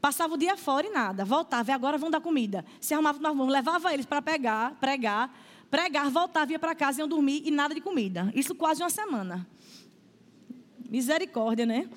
passava 0.00 0.34
o 0.34 0.36
dia 0.36 0.56
fora 0.56 0.86
e 0.86 0.90
nada, 0.90 1.24
voltava, 1.24 1.70
e 1.70 1.74
agora 1.74 1.98
vão 1.98 2.10
dar 2.10 2.20
comida. 2.20 2.64
Se 2.80 2.94
vamos, 2.94 3.48
levava 3.48 3.92
eles 3.92 4.06
para 4.06 4.22
pegar, 4.22 4.72
pregar, 4.80 5.34
pregar, 5.70 6.10
voltava, 6.10 6.52
ia 6.52 6.58
para 6.58 6.74
casa, 6.74 7.00
iam 7.00 7.08
dormir 7.08 7.42
e 7.44 7.50
nada 7.50 7.74
de 7.74 7.80
comida. 7.80 8.32
Isso 8.34 8.54
quase 8.54 8.82
uma 8.82 8.90
semana. 8.90 9.46
Misericórdia, 10.92 11.64
né? 11.64 11.88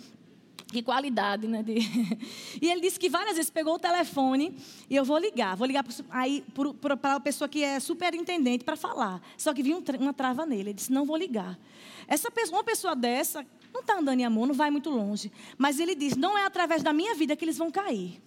Que 0.67 0.81
qualidade, 0.81 1.49
né? 1.49 1.61
De... 1.61 1.75
E 2.61 2.71
ele 2.71 2.79
disse 2.79 2.97
que 2.97 3.09
várias 3.09 3.35
vezes 3.35 3.51
pegou 3.51 3.73
o 3.75 3.79
telefone 3.79 4.57
e 4.89 4.95
eu 4.95 5.03
vou 5.03 5.17
ligar. 5.17 5.57
Vou 5.57 5.67
ligar 5.67 5.83
para 5.83 7.15
a 7.15 7.19
pessoa 7.19 7.49
que 7.49 7.61
é 7.61 7.77
superintendente 7.81 8.63
para 8.63 8.77
falar. 8.77 9.21
Só 9.37 9.53
que 9.53 9.61
vinha 9.61 9.77
uma 9.99 10.13
trava 10.13 10.45
nele. 10.45 10.69
Ele 10.69 10.73
disse: 10.73 10.93
Não 10.93 11.03
vou 11.05 11.17
ligar. 11.17 11.59
Essa 12.07 12.31
pessoa, 12.31 12.59
uma 12.59 12.63
pessoa 12.63 12.95
dessa 12.95 13.45
não 13.73 13.81
está 13.81 13.99
andando 13.99 14.21
em 14.21 14.25
amor, 14.25 14.47
não 14.47 14.55
vai 14.55 14.71
muito 14.71 14.89
longe. 14.89 15.29
Mas 15.57 15.77
ele 15.77 15.93
diz: 15.93 16.15
Não 16.15 16.37
é 16.37 16.45
através 16.45 16.81
da 16.81 16.93
minha 16.93 17.13
vida 17.15 17.35
que 17.35 17.43
eles 17.43 17.57
vão 17.57 17.69
cair. 17.69 18.21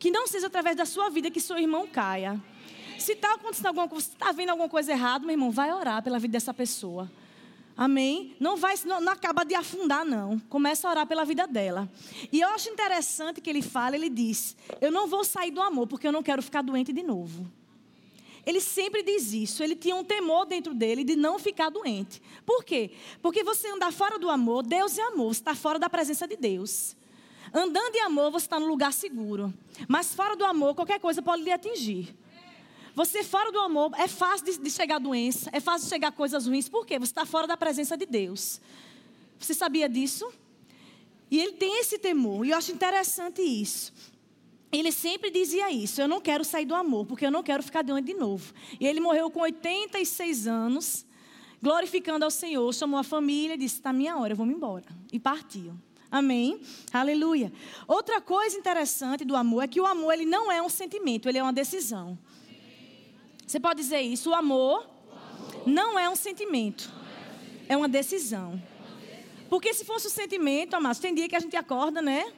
Que 0.00 0.10
não 0.10 0.26
seja 0.26 0.48
através 0.48 0.74
da 0.74 0.84
sua 0.84 1.08
vida 1.10 1.30
que 1.30 1.40
seu 1.40 1.56
irmão 1.56 1.86
caia. 1.86 2.42
Se 2.98 3.12
está 3.12 3.34
acontecendo 3.34 3.66
alguma 3.66 3.86
coisa, 3.86 4.04
se 4.04 4.12
está 4.14 4.32
vendo 4.32 4.50
alguma 4.50 4.68
coisa 4.68 4.90
errada, 4.90 5.24
meu 5.24 5.34
irmão, 5.34 5.52
vai 5.52 5.72
orar 5.72 6.02
pela 6.02 6.18
vida 6.18 6.32
dessa 6.32 6.52
pessoa. 6.52 7.08
Amém? 7.76 8.34
Não 8.40 8.56
vai, 8.56 8.74
não, 8.86 9.00
não, 9.02 9.12
acaba 9.12 9.44
de 9.44 9.54
afundar, 9.54 10.04
não. 10.04 10.38
Começa 10.48 10.88
a 10.88 10.90
orar 10.90 11.06
pela 11.06 11.24
vida 11.24 11.46
dela. 11.46 11.90
E 12.32 12.40
eu 12.40 12.48
acho 12.48 12.70
interessante 12.70 13.40
que 13.40 13.50
ele 13.50 13.60
fala, 13.60 13.96
ele 13.96 14.08
diz: 14.08 14.56
Eu 14.80 14.90
não 14.90 15.06
vou 15.06 15.24
sair 15.24 15.50
do 15.50 15.60
amor 15.60 15.86
porque 15.86 16.06
eu 16.08 16.12
não 16.12 16.22
quero 16.22 16.40
ficar 16.42 16.62
doente 16.62 16.90
de 16.92 17.02
novo. 17.02 17.46
Ele 18.46 18.60
sempre 18.60 19.02
diz 19.02 19.32
isso. 19.32 19.62
Ele 19.62 19.74
tinha 19.74 19.94
um 19.94 20.04
temor 20.04 20.46
dentro 20.46 20.72
dele 20.72 21.04
de 21.04 21.16
não 21.16 21.38
ficar 21.38 21.68
doente. 21.68 22.22
Por 22.46 22.64
quê? 22.64 22.92
Porque 23.20 23.44
você 23.44 23.68
andar 23.68 23.92
fora 23.92 24.18
do 24.18 24.30
amor, 24.30 24.62
Deus 24.62 24.96
é 24.96 25.02
amor, 25.02 25.34
você 25.34 25.40
está 25.40 25.54
fora 25.54 25.78
da 25.78 25.90
presença 25.90 26.26
de 26.26 26.36
Deus. 26.36 26.96
Andando 27.52 27.94
em 27.94 28.00
amor, 28.00 28.30
você 28.30 28.46
está 28.46 28.58
no 28.58 28.66
lugar 28.66 28.92
seguro. 28.92 29.52
Mas 29.88 30.14
fora 30.14 30.36
do 30.36 30.44
amor, 30.44 30.74
qualquer 30.74 31.00
coisa 31.00 31.20
pode 31.20 31.42
lhe 31.42 31.52
atingir. 31.52 32.14
Você 32.96 33.22
fora 33.22 33.52
do 33.52 33.60
amor, 33.60 33.92
é 33.98 34.08
fácil 34.08 34.46
de, 34.46 34.58
de 34.58 34.70
chegar 34.70 34.98
doença, 34.98 35.50
é 35.52 35.60
fácil 35.60 35.84
de 35.84 35.90
chegar 35.90 36.12
coisas 36.12 36.46
ruins. 36.46 36.66
Por 36.66 36.86
quê? 36.86 36.98
Você 36.98 37.10
está 37.10 37.26
fora 37.26 37.46
da 37.46 37.54
presença 37.54 37.94
de 37.94 38.06
Deus. 38.06 38.58
Você 39.38 39.52
sabia 39.52 39.86
disso? 39.86 40.32
E 41.30 41.38
ele 41.38 41.52
tem 41.52 41.78
esse 41.78 41.98
temor, 41.98 42.46
e 42.46 42.50
eu 42.52 42.56
acho 42.56 42.72
interessante 42.72 43.42
isso. 43.42 43.92
Ele 44.72 44.90
sempre 44.90 45.30
dizia 45.30 45.70
isso: 45.70 46.00
eu 46.00 46.08
não 46.08 46.22
quero 46.22 46.42
sair 46.42 46.64
do 46.64 46.74
amor, 46.74 47.04
porque 47.04 47.26
eu 47.26 47.30
não 47.30 47.42
quero 47.42 47.62
ficar 47.62 47.82
doente 47.82 48.06
de 48.06 48.14
novo. 48.14 48.54
E 48.80 48.86
ele 48.86 48.98
morreu 48.98 49.30
com 49.30 49.40
86 49.40 50.46
anos, 50.46 51.04
glorificando 51.62 52.24
ao 52.24 52.30
Senhor, 52.30 52.72
chamou 52.72 52.98
a 52.98 53.04
família, 53.04 53.58
disse: 53.58 53.74
está 53.74 53.92
minha 53.92 54.16
hora, 54.16 54.32
eu 54.32 54.36
vou 54.38 54.46
me 54.46 54.54
embora. 54.54 54.86
E 55.12 55.20
partiu. 55.20 55.74
Amém? 56.10 56.62
Aleluia. 56.90 57.52
Outra 57.86 58.22
coisa 58.22 58.56
interessante 58.56 59.22
do 59.22 59.36
amor 59.36 59.64
é 59.64 59.68
que 59.68 59.82
o 59.82 59.84
amor 59.84 60.14
ele 60.14 60.24
não 60.24 60.50
é 60.50 60.62
um 60.62 60.70
sentimento, 60.70 61.28
ele 61.28 61.36
é 61.36 61.42
uma 61.42 61.52
decisão. 61.52 62.18
Você 63.46 63.60
pode 63.60 63.80
dizer 63.80 64.00
isso: 64.00 64.30
o 64.30 64.34
amor, 64.34 64.88
não 65.64 65.98
é 65.98 66.08
um 66.10 66.16
sentimento, 66.16 66.92
é 67.68 67.76
uma 67.76 67.88
decisão. 67.88 68.60
Porque 69.48 69.72
se 69.72 69.84
fosse 69.84 70.08
um 70.08 70.10
sentimento, 70.10 70.74
amados, 70.74 70.98
tem 70.98 71.14
dia 71.14 71.28
que 71.28 71.36
a 71.36 71.40
gente 71.40 71.56
acorda, 71.56 72.02
né? 72.02 72.32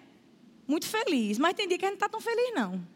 Muito 0.66 0.86
feliz, 0.86 1.38
mas 1.38 1.54
tem 1.54 1.66
dia 1.66 1.78
que 1.78 1.86
a 1.86 1.88
gente 1.88 1.98
não 1.98 2.06
está 2.06 2.08
tão 2.08 2.20
feliz, 2.20 2.54
não. 2.54 2.86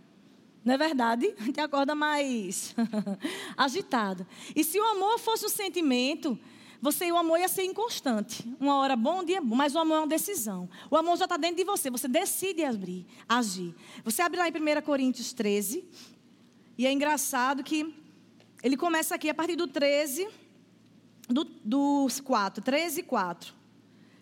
Não 0.63 0.75
é 0.75 0.79
verdade? 0.79 1.35
A 1.41 1.45
gente 1.45 1.59
acorda 1.61 1.95
mais 1.95 2.75
agitado. 3.57 4.27
E 4.55 4.63
se 4.63 4.79
o 4.79 4.85
amor 4.85 5.19
fosse 5.19 5.47
um 5.47 5.49
sentimento, 5.49 6.39
você 6.81 7.11
o 7.11 7.17
amor 7.17 7.41
ia 7.41 7.49
ser 7.49 7.65
inconstante. 7.65 8.45
Uma 8.61 8.77
hora 8.77 8.95
bom, 8.95 9.21
um 9.21 9.25
dia 9.25 9.41
bom, 9.41 9.57
mas 9.57 9.75
o 9.75 9.79
amor 9.79 9.95
é 9.95 10.01
uma 10.01 10.07
decisão. 10.07 10.69
O 10.91 10.97
amor 10.97 11.17
já 11.17 11.25
está 11.25 11.37
dentro 11.37 11.57
de 11.57 11.65
você, 11.65 11.91
você 11.91 12.07
decide 12.07 12.63
abrir, 12.63 13.07
agir. 13.29 13.75
Você 14.05 14.21
abre 14.21 14.39
lá 14.39 14.49
em 14.49 14.53
1 14.53 14.83
Coríntios 14.83 15.33
13, 15.33 15.85
e 16.77 16.87
é 16.87 16.93
engraçado 16.93 17.65
que 17.65 18.02
ele 18.63 18.77
começa 18.77 19.15
aqui 19.15 19.29
a 19.29 19.35
partir 19.35 19.57
do 19.57 19.67
13, 19.67 20.29
do, 21.29 21.45
dos 21.45 22.21
4, 22.21 22.63
13 22.63 23.01
e 23.01 23.03
4. 23.03 23.55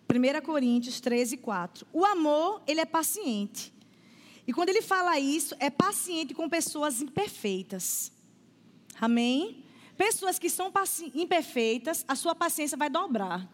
1 0.09 0.41
Coríntios 0.45 0.99
13 0.99 1.35
e 1.35 1.37
4. 1.37 1.87
O 1.93 2.03
amor, 2.03 2.61
ele 2.67 2.81
é 2.81 2.85
paciente. 2.85 3.73
E 4.45 4.51
quando 4.51 4.69
ele 4.69 4.81
fala 4.81 5.19
isso, 5.19 5.55
é 5.59 5.69
paciente 5.69 6.33
com 6.33 6.49
pessoas 6.49 7.01
imperfeitas. 7.01 8.11
Amém? 8.99 9.63
Pessoas 9.95 10.39
que 10.39 10.49
são 10.49 10.71
imperfeitas, 11.13 12.03
a 12.07 12.15
sua 12.15 12.33
paciência 12.33 12.77
vai 12.77 12.89
dobrar. 12.89 13.47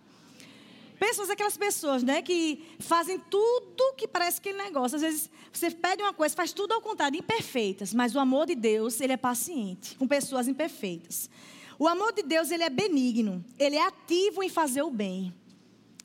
Pessoas, 1.00 1.30
aquelas 1.30 1.56
pessoas, 1.56 2.02
né, 2.02 2.22
que 2.22 2.66
fazem 2.80 3.20
tudo 3.20 3.94
que 3.96 4.08
parece 4.08 4.40
aquele 4.40 4.58
negócio. 4.58 4.96
Às 4.96 5.02
vezes 5.04 5.30
você 5.54 5.70
pede 5.70 6.02
uma 6.02 6.14
coisa, 6.14 6.36
faz 6.36 6.52
tudo 6.52 6.74
ao 6.74 6.82
contrário, 6.82 7.20
imperfeitas. 7.20 7.94
Mas 7.94 8.16
o 8.16 8.20
amor 8.20 8.48
de 8.48 8.56
Deus, 8.56 9.00
ele 9.00 9.14
é 9.14 9.18
paciente 9.18 9.96
com 9.96 10.08
pessoas 10.08 10.48
imperfeitas. 10.48 11.30
O 11.78 11.88
amor 11.88 12.14
de 12.14 12.24
Deus, 12.24 12.50
ele 12.50 12.64
é 12.64 12.70
benigno. 12.70 13.46
Ele 13.60 13.76
é 13.76 13.86
ativo 13.86 14.42
em 14.42 14.50
fazer 14.50 14.82
o 14.82 14.90
bem. 14.90 15.32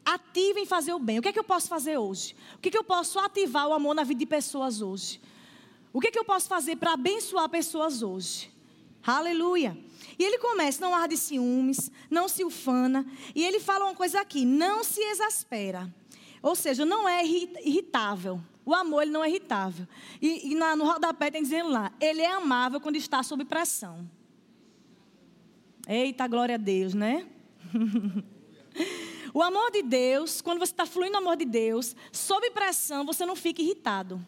Ativo 0.05 0.59
em 0.59 0.67
fazer 0.67 0.93
o 0.93 0.99
bem. 0.99 1.19
O 1.19 1.23
que 1.23 1.29
é 1.29 1.33
que 1.33 1.39
eu 1.39 1.45
posso 1.45 1.69
fazer 1.69 1.97
hoje? 1.97 2.37
O 2.57 2.59
que 2.59 2.69
é 2.69 2.73
que 2.73 2.79
eu 2.79 2.85
posso 2.85 3.19
ativar 3.19 3.67
o 3.69 3.73
amor 3.73 3.95
na 3.95 4.05
vida 4.05 4.19
de 4.19 4.27
pessoas 4.27 4.83
hoje? 4.83 5.21
O 5.91 6.01
que 6.01 6.09
é 6.09 6.11
que 6.11 6.19
eu 6.19 6.25
posso 6.25 6.49
fazer 6.49 6.77
para 6.77 6.93
abençoar 6.93 7.49
pessoas 7.49 8.03
hoje? 8.03 8.52
Aleluia. 9.05 9.77
E 10.19 10.25
ele 10.25 10.39
começa, 10.39 10.81
não 10.81 10.95
arde 10.95 11.17
ciúmes, 11.17 11.91
não 12.11 12.29
se 12.29 12.45
ufana. 12.45 13.07
E 13.35 13.45
ele 13.45 13.59
fala 13.59 13.85
uma 13.87 13.95
coisa 13.95 14.21
aqui, 14.21 14.45
não 14.45 14.85
se 14.85 15.01
exaspera. 15.01 15.93
Ou 16.43 16.55
seja, 16.55 16.85
não 16.85 17.09
é 17.09 17.25
irritável. 17.25 18.41
O 18.65 18.75
amor, 18.75 19.03
ele 19.03 19.11
não 19.11 19.25
é 19.25 19.29
irritável. 19.29 19.87
E, 20.21 20.53
e 20.53 20.55
na, 20.55 20.77
no 20.77 20.85
rodapé 20.85 21.31
tem 21.31 21.43
dizendo 21.43 21.71
lá, 21.71 21.93
ele 22.01 22.21
é 22.21 22.31
amável 22.31 22.81
quando 22.81 22.97
está 22.97 23.23
sob 23.23 23.45
pressão. 23.45 24.09
Eita, 25.87 26.29
glória 26.29 26.55
a 26.55 26.59
Deus, 26.59 26.95
né? 26.95 27.27
o 29.35 29.43
amor 29.43 29.73
de 29.73 29.83
Deus, 29.83 30.41
quando 30.41 30.61
você 30.61 30.73
está 30.73 30.87
fluindo 30.87 31.13
no 31.13 31.19
amor 31.19 31.37
de 31.37 31.45
Deus, 31.45 31.97
sob 32.13 32.49
pressão, 32.51 33.05
você 33.05 33.27
não 33.27 33.35
fica 33.35 33.61
irritado. 33.61 34.25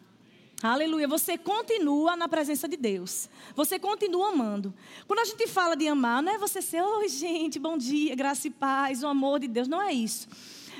Aleluia. 0.63 1.07
Você 1.07 1.37
continua 1.37 2.15
na 2.15 2.27
presença 2.27 2.67
de 2.67 2.77
Deus. 2.77 3.29
Você 3.55 3.77
continua 3.77 4.29
amando. 4.29 4.73
Quando 5.05 5.19
a 5.19 5.25
gente 5.25 5.47
fala 5.47 5.75
de 5.75 5.87
amar, 5.87 6.23
não 6.23 6.31
é 6.31 6.37
você 6.37 6.61
ser, 6.61 6.81
oi, 6.81 7.09
gente, 7.09 7.59
bom 7.59 7.77
dia, 7.77 8.15
graça 8.15 8.47
e 8.47 8.51
paz, 8.51 9.03
o 9.03 9.07
amor 9.07 9.39
de 9.39 9.47
Deus. 9.47 9.67
Não 9.67 9.81
é 9.81 9.91
isso. 9.91 10.27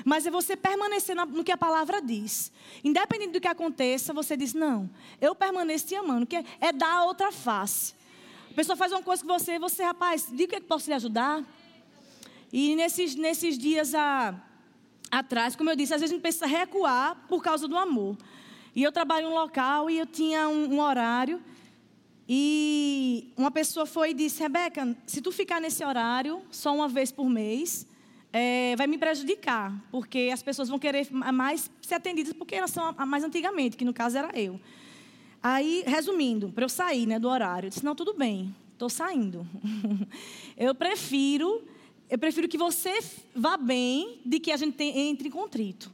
Mas 0.04 0.26
é 0.26 0.30
você 0.30 0.56
permanecer 0.56 1.14
no 1.14 1.44
que 1.44 1.52
a 1.52 1.56
palavra 1.56 2.00
diz. 2.00 2.50
Independente 2.82 3.32
do 3.32 3.40
que 3.40 3.48
aconteça, 3.48 4.12
você 4.12 4.36
diz: 4.36 4.54
Não, 4.54 4.88
eu 5.20 5.34
permaneço 5.34 5.86
te 5.86 5.94
amando. 5.94 6.26
Que 6.26 6.44
é 6.60 6.72
dar 6.72 6.98
a 6.98 7.04
outra 7.04 7.30
face. 7.30 7.94
A 8.50 8.54
pessoa 8.54 8.76
faz 8.76 8.92
uma 8.92 9.02
coisa 9.02 9.22
com 9.22 9.28
você, 9.28 9.58
você, 9.58 9.82
rapaz, 9.82 10.28
diga 10.30 10.44
o 10.44 10.48
que, 10.48 10.56
é 10.56 10.60
que 10.60 10.66
posso 10.66 10.88
lhe 10.88 10.94
ajudar. 10.94 11.44
E 12.52 12.74
nesses, 12.76 13.14
nesses 13.14 13.58
dias 13.58 13.94
a, 13.94 14.34
atrás, 15.10 15.54
como 15.54 15.68
eu 15.68 15.76
disse, 15.76 15.92
às 15.92 16.00
vezes 16.00 16.12
a 16.12 16.14
gente 16.14 16.22
precisa 16.22 16.46
recuar 16.46 17.16
por 17.28 17.42
causa 17.42 17.68
do 17.68 17.76
amor. 17.76 18.16
E 18.76 18.82
eu 18.82 18.92
trabalho 18.92 19.28
em 19.28 19.30
um 19.30 19.34
local 19.34 19.88
e 19.88 19.98
eu 19.98 20.04
tinha 20.04 20.50
um, 20.50 20.74
um 20.74 20.80
horário. 20.82 21.42
E 22.28 23.32
uma 23.34 23.50
pessoa 23.50 23.86
foi 23.86 24.10
e 24.10 24.14
disse: 24.14 24.42
Rebeca, 24.42 24.94
se 25.06 25.22
tu 25.22 25.32
ficar 25.32 25.62
nesse 25.62 25.82
horário 25.82 26.42
só 26.50 26.74
uma 26.74 26.86
vez 26.86 27.10
por 27.10 27.26
mês, 27.26 27.86
é, 28.30 28.76
vai 28.76 28.86
me 28.86 28.98
prejudicar, 28.98 29.72
porque 29.90 30.28
as 30.30 30.42
pessoas 30.42 30.68
vão 30.68 30.78
querer 30.78 31.10
mais 31.10 31.70
ser 31.80 31.94
atendidas 31.94 32.34
porque 32.34 32.54
elas 32.54 32.70
são 32.70 32.94
a 32.98 33.06
mais 33.06 33.24
antigamente, 33.24 33.78
que 33.78 33.84
no 33.84 33.94
caso 33.94 34.18
era 34.18 34.38
eu. 34.38 34.60
Aí, 35.42 35.82
resumindo, 35.86 36.50
para 36.50 36.66
eu 36.66 36.68
sair 36.68 37.06
né, 37.06 37.18
do 37.18 37.30
horário, 37.30 37.68
eu 37.68 37.70
disse: 37.70 37.82
não, 37.84 37.94
tudo 37.94 38.12
bem, 38.12 38.54
estou 38.74 38.90
saindo. 38.90 39.48
eu 40.54 40.74
prefiro, 40.74 41.64
eu 42.10 42.18
prefiro 42.18 42.46
que 42.46 42.58
você 42.58 42.98
vá 43.34 43.56
bem 43.56 44.20
de 44.22 44.38
que 44.38 44.52
a 44.52 44.56
gente 44.58 44.82
entre 44.82 45.28
em 45.28 45.30
contrito. 45.30 45.90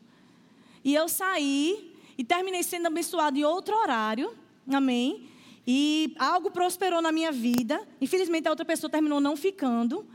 E 0.84 0.96
eu 0.96 1.08
saí 1.08 1.91
e 2.16 2.24
terminei 2.24 2.62
sendo 2.62 2.86
abençoado 2.86 3.38
em 3.38 3.44
outro 3.44 3.74
horário, 3.76 4.34
amém? 4.72 5.28
E 5.66 6.14
algo 6.18 6.50
prosperou 6.50 7.00
na 7.00 7.12
minha 7.12 7.30
vida. 7.30 7.86
Infelizmente, 8.00 8.48
a 8.48 8.50
outra 8.50 8.64
pessoa 8.64 8.90
terminou 8.90 9.20
não 9.20 9.36
ficando, 9.36 10.06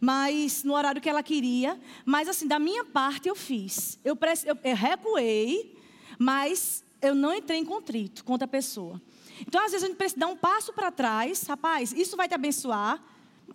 mas 0.00 0.64
no 0.64 0.74
horário 0.74 1.00
que 1.00 1.08
ela 1.08 1.22
queria. 1.22 1.78
Mas, 2.04 2.28
assim, 2.28 2.46
da 2.46 2.58
minha 2.58 2.84
parte, 2.84 3.28
eu 3.28 3.34
fiz. 3.34 3.98
Eu, 4.04 4.16
eu, 4.64 4.74
recuei, 4.74 5.76
mas 6.18 6.82
eu 7.02 7.14
não 7.14 7.34
entrei 7.34 7.58
em 7.58 7.64
contrito 7.64 8.24
contra 8.24 8.46
a 8.46 8.48
pessoa. 8.48 9.00
Então, 9.46 9.60
às 9.62 9.72
vezes, 9.72 9.84
a 9.84 9.88
gente 9.88 9.96
precisa 9.96 10.20
dar 10.20 10.28
um 10.28 10.36
passo 10.36 10.72
para 10.72 10.90
trás. 10.90 11.42
Rapaz, 11.42 11.92
isso 11.92 12.16
vai 12.16 12.28
te 12.28 12.34
abençoar. 12.34 13.02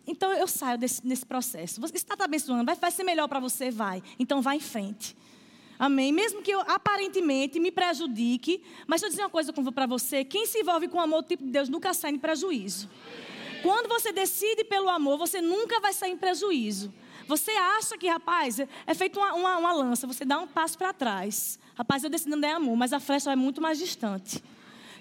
Então, 0.06 0.32
eu 0.34 0.48
saio 0.48 0.78
desse, 0.78 1.06
desse 1.06 1.26
processo. 1.26 1.82
Você 1.82 1.98
está 1.98 2.16
te 2.16 2.22
abençoando, 2.24 2.66
vai, 2.66 2.76
vai 2.76 2.92
ser 2.92 3.04
melhor 3.04 3.28
para 3.28 3.40
você? 3.40 3.72
Vai. 3.72 4.04
Então, 4.20 4.42
vá 4.42 4.56
em 4.56 4.60
frente. 4.60 5.16
Amém? 5.80 6.12
Mesmo 6.12 6.42
que 6.42 6.52
eu 6.52 6.60
aparentemente 6.60 7.58
me 7.58 7.72
prejudique, 7.72 8.62
mas 8.86 9.00
deixa 9.00 9.06
eu 9.06 9.10
dizer 9.12 9.24
uma 9.24 9.30
coisa 9.30 9.54
para 9.54 9.86
você: 9.86 10.26
quem 10.26 10.46
se 10.46 10.60
envolve 10.60 10.90
com 10.90 11.00
amor 11.00 11.22
do 11.22 11.30
tipo 11.30 11.42
de 11.42 11.50
Deus 11.50 11.70
nunca 11.70 11.94
sai 11.94 12.12
em 12.12 12.20
prejuízo. 12.20 12.90
Quando 13.64 13.88
você 13.88 14.12
decide 14.12 14.66
pelo 14.66 14.90
amor, 14.90 15.18
você 15.18 15.40
nunca 15.40 15.80
vai 15.80 15.94
sair 15.94 16.12
em 16.12 16.18
prejuízo. 16.18 16.94
Você 17.28 17.52
acha 17.52 17.98
que, 17.98 18.08
rapaz, 18.08 18.60
é 18.60 18.94
feito 18.94 19.20
uma, 19.20 19.34
uma, 19.34 19.58
uma 19.58 19.72
lança, 19.72 20.06
você 20.06 20.26
dá 20.26 20.40
um 20.40 20.48
passo 20.48 20.78
para 20.78 20.92
trás. 20.92 21.58
Rapaz, 21.76 22.04
eu 22.04 22.10
decido 22.10 22.36
andar 22.36 22.50
em 22.50 22.54
amor, 22.54 22.76
mas 22.76 22.92
a 22.92 23.00
flecha 23.00 23.32
é 23.32 23.36
muito 23.36 23.62
mais 23.62 23.78
distante. 23.78 24.44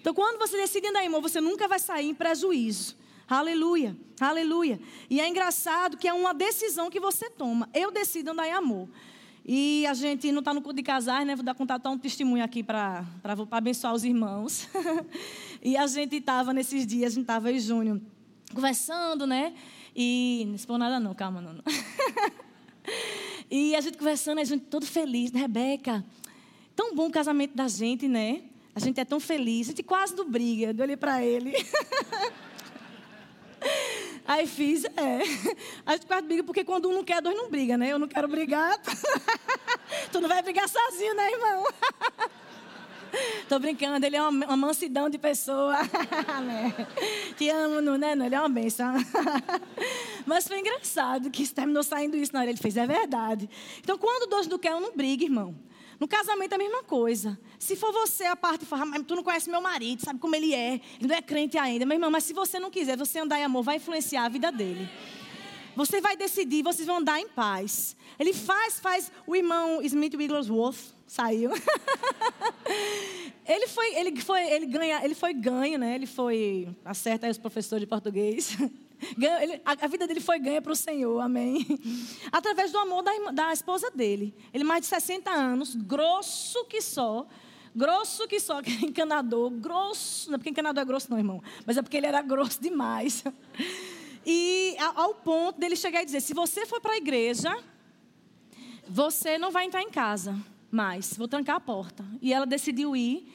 Então, 0.00 0.14
quando 0.14 0.38
você 0.38 0.56
decide 0.56 0.88
andar 0.88 1.02
em 1.02 1.08
amor, 1.08 1.22
você 1.22 1.40
nunca 1.40 1.66
vai 1.66 1.78
sair 1.78 2.08
em 2.08 2.14
prejuízo. 2.14 2.96
Aleluia, 3.28 3.96
aleluia. 4.20 4.80
E 5.10 5.20
é 5.20 5.28
engraçado 5.28 5.96
que 5.96 6.06
é 6.06 6.12
uma 6.12 6.32
decisão 6.32 6.88
que 6.88 7.00
você 7.00 7.28
toma. 7.28 7.68
Eu 7.74 7.90
decido 7.90 8.30
andar 8.30 8.46
em 8.46 8.52
amor. 8.52 8.88
E 9.44 9.86
a 9.86 9.94
gente 9.94 10.30
não 10.30 10.40
está 10.40 10.52
no 10.52 10.60
culto 10.60 10.76
de 10.76 10.82
casais, 10.82 11.26
né? 11.26 11.34
Vou 11.34 11.44
dar 11.44 11.54
contar 11.54 11.80
um 11.88 11.98
testemunho 11.98 12.44
aqui 12.44 12.62
para 12.62 13.04
abençoar 13.50 13.94
os 13.94 14.04
irmãos. 14.04 14.68
e 15.62 15.76
a 15.76 15.86
gente 15.86 16.16
estava 16.16 16.52
nesses 16.52 16.86
dias, 16.86 17.12
a 17.12 17.14
gente 17.14 17.22
estava 17.22 17.50
em 17.50 17.58
junho, 17.58 18.02
conversando, 18.54 19.26
né? 19.26 19.54
E 19.96 20.44
não 20.46 20.54
expor 20.54 20.78
nada 20.78 21.00
não, 21.00 21.14
calma, 21.14 21.40
não. 21.40 21.62
e 23.50 23.74
a 23.74 23.80
gente 23.80 23.96
conversando, 23.96 24.38
a 24.38 24.44
gente 24.44 24.64
todo 24.66 24.84
feliz, 24.84 25.32
né, 25.32 25.40
Rebeca? 25.40 26.04
Tão 26.76 26.94
bom 26.94 27.08
o 27.08 27.10
casamento 27.10 27.56
da 27.56 27.68
gente, 27.68 28.06
né? 28.06 28.42
A 28.74 28.80
gente 28.80 29.00
é 29.00 29.04
tão 29.04 29.18
feliz, 29.18 29.66
a 29.66 29.70
gente 29.70 29.82
quase 29.82 30.14
não 30.14 30.28
briga. 30.28 30.72
Eu 30.76 30.84
olhei 30.84 30.96
para 30.96 31.24
ele. 31.24 31.52
Aí 34.28 34.46
fiz, 34.46 34.84
é. 34.84 35.22
A 35.86 35.92
gente 35.92 36.06
quase 36.06 36.26
briga 36.26 36.44
porque 36.44 36.62
quando 36.62 36.86
um 36.90 36.92
não 36.92 37.02
quer, 37.02 37.22
dois 37.22 37.34
não 37.34 37.48
briga, 37.48 37.78
né? 37.78 37.90
Eu 37.90 37.98
não 37.98 38.06
quero 38.06 38.28
brigar. 38.28 38.78
tu 40.12 40.20
não 40.20 40.28
vai 40.28 40.42
brigar 40.42 40.68
sozinho, 40.68 41.14
né, 41.14 41.32
irmão? 41.32 41.64
Tô 43.48 43.58
brincando, 43.58 44.04
ele 44.04 44.16
é 44.16 44.22
uma, 44.22 44.44
uma 44.44 44.56
mansidão 44.56 45.08
de 45.08 45.16
pessoa. 45.16 45.78
Te 47.38 47.48
amo, 47.48 47.80
não, 47.80 47.96
né? 47.96 48.12
Ele 48.12 48.34
é 48.34 48.38
uma 48.38 48.50
benção. 48.50 48.96
Mas 50.26 50.46
foi 50.46 50.58
engraçado 50.60 51.30
que 51.30 51.48
terminou 51.48 51.82
saindo 51.82 52.14
isso 52.14 52.34
na 52.34 52.40
hora. 52.40 52.50
Ele 52.50 52.58
fez, 52.58 52.76
é 52.76 52.86
verdade. 52.86 53.48
Então, 53.78 53.96
quando 53.96 54.28
dois 54.28 54.46
não 54.46 54.58
querem, 54.58 54.78
não 54.78 54.94
briga, 54.94 55.24
irmão. 55.24 55.56
No 55.98 56.06
casamento 56.06 56.52
é 56.52 56.54
a 56.54 56.58
mesma 56.58 56.82
coisa. 56.84 57.38
Se 57.58 57.74
for 57.74 57.92
você 57.92 58.24
a 58.24 58.36
parte 58.36 58.64
falar, 58.64 58.86
mas 58.86 59.02
tu 59.06 59.16
não 59.16 59.22
conhece 59.22 59.50
meu 59.50 59.60
marido, 59.60 60.04
sabe 60.04 60.20
como 60.20 60.34
ele 60.36 60.54
é, 60.54 60.74
ele 60.98 61.08
não 61.08 61.16
é 61.16 61.22
crente 61.22 61.58
ainda. 61.58 61.84
Meu 61.84 61.96
irmão, 61.96 62.10
mas 62.10 62.24
se 62.24 62.32
você 62.32 62.60
não 62.60 62.70
quiser, 62.70 62.96
você 62.96 63.18
andar 63.18 63.40
em 63.40 63.44
amor, 63.44 63.62
vai 63.62 63.76
influenciar 63.76 64.24
a 64.24 64.28
vida 64.28 64.52
dele. 64.52 64.88
Você 65.74 66.00
vai 66.00 66.16
decidir, 66.16 66.62
vocês 66.62 66.86
vão 66.86 66.98
andar 66.98 67.20
em 67.20 67.28
paz. 67.28 67.96
Ele 68.18 68.32
faz, 68.32 68.80
faz. 68.80 69.12
O 69.26 69.36
irmão 69.36 69.80
Smith 69.82 70.14
Wigglesworth 70.14 70.94
saiu. 71.06 71.50
ele 73.46 73.66
foi, 73.68 73.94
ele 73.94 74.20
foi, 74.20 74.42
ele 74.52 74.66
ganha, 74.66 75.04
ele 75.04 75.14
foi 75.14 75.32
ganho, 75.32 75.78
né? 75.78 75.94
Ele 75.94 76.06
foi, 76.06 76.68
acerta 76.84 77.26
aí 77.26 77.30
os 77.30 77.38
professores 77.38 77.82
de 77.82 77.86
português. 77.86 78.56
A, 79.64 79.86
vida 79.86 80.06
dele 80.06 80.20
foi 80.20 80.38
ganha 80.38 80.60
para 80.60 80.72
o 80.72 80.76
Senhor, 80.76 81.20
amém. 81.20 81.66
Através 82.32 82.72
do 82.72 82.78
amor 82.78 83.02
da, 83.02 83.12
da 83.32 83.52
esposa 83.52 83.90
dele. 83.90 84.34
Ele, 84.52 84.64
mais 84.64 84.82
de 84.82 84.86
60 84.86 85.30
anos, 85.30 85.74
grosso 85.74 86.64
que 86.64 86.80
só. 86.80 87.26
Grosso 87.74 88.26
que 88.26 88.40
só, 88.40 88.60
que 88.62 88.72
encanador, 88.84 89.50
grosso. 89.50 90.30
Não 90.30 90.34
é 90.34 90.38
porque 90.38 90.50
encanador 90.50 90.82
é 90.82 90.84
grosso, 90.84 91.10
não, 91.10 91.18
irmão. 91.18 91.42
Mas 91.64 91.76
é 91.76 91.82
porque 91.82 91.96
ele 91.96 92.06
era 92.06 92.22
grosso 92.22 92.60
demais. 92.60 93.24
E 94.30 94.76
ao 94.94 95.14
ponto 95.14 95.58
dele 95.58 95.74
chegar 95.74 96.02
e 96.02 96.04
dizer: 96.04 96.20
se 96.20 96.34
você 96.34 96.66
for 96.66 96.82
para 96.82 96.92
a 96.92 96.96
igreja, 96.98 97.56
você 98.86 99.38
não 99.38 99.50
vai 99.50 99.64
entrar 99.64 99.80
em 99.80 99.88
casa 99.88 100.36
mais. 100.70 101.16
Vou 101.16 101.26
trancar 101.26 101.56
a 101.56 101.60
porta. 101.60 102.04
E 102.20 102.32
ela 102.32 102.44
decidiu 102.44 102.94
ir 102.94 103.26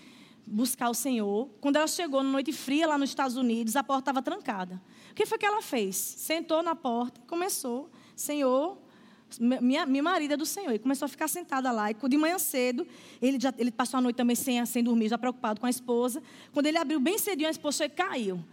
buscar 0.45 0.89
o 0.89 0.93
Senhor. 0.93 1.49
Quando 1.59 1.77
ela 1.77 1.87
chegou 1.87 2.21
na 2.21 2.29
noite 2.29 2.51
fria 2.51 2.87
lá 2.87 2.97
nos 2.97 3.09
Estados 3.09 3.37
Unidos, 3.37 3.75
a 3.75 3.83
porta 3.83 4.01
estava 4.01 4.21
trancada. 4.21 4.81
O 5.13 5.15
que 5.15 5.27
foi 5.27 5.37
que 5.37 5.45
ela 5.45 5.61
fez? 5.61 5.95
Sentou 5.95 6.63
na 6.63 6.75
porta 6.75 7.21
e 7.23 7.27
começou, 7.27 7.87
Senhor, 8.15 8.79
minha, 9.39 9.85
minha 9.85 10.01
marido 10.01 10.33
é 10.33 10.37
do 10.37 10.45
Senhor. 10.45 10.73
E 10.73 10.79
começou 10.79 11.05
a 11.05 11.07
ficar 11.07 11.27
sentada 11.27 11.71
lá. 11.71 11.91
E 11.91 11.93
de 11.93 12.17
manhã 12.17 12.39
cedo, 12.39 12.87
ele, 13.21 13.39
já, 13.39 13.53
ele 13.59 13.69
passou 13.69 13.99
a 13.99 14.01
noite 14.01 14.15
também 14.15 14.35
sem, 14.35 14.65
sem 14.65 14.83
dormir, 14.83 15.09
já 15.09 15.17
preocupado 15.19 15.59
com 15.59 15.67
a 15.67 15.69
esposa. 15.69 16.23
Quando 16.51 16.65
ele 16.65 16.79
abriu 16.79 16.99
bem 16.99 17.19
cedinho, 17.19 17.47
a 17.47 17.51
esposa 17.51 17.87
caiu. 17.87 18.43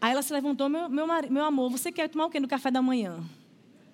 Aí 0.00 0.12
ela 0.12 0.22
se 0.22 0.32
levantou, 0.32 0.68
meu, 0.68 0.88
meu, 0.88 1.08
meu 1.28 1.44
amor, 1.44 1.72
você 1.72 1.90
quer 1.90 2.08
tomar 2.08 2.26
o 2.26 2.30
quê 2.30 2.38
no 2.38 2.46
café 2.46 2.70
da 2.70 2.80
manhã? 2.80 3.18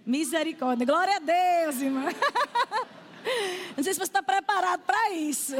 Misericórdia. 0.05 0.85
Glória 0.85 1.17
a 1.17 1.19
Deus, 1.19 1.81
irmã. 1.81 2.09
Não 3.77 3.83
sei 3.83 3.93
se 3.93 3.99
você 3.99 4.05
está 4.05 4.23
preparado 4.23 4.83
para 4.83 5.13
isso. 5.13 5.55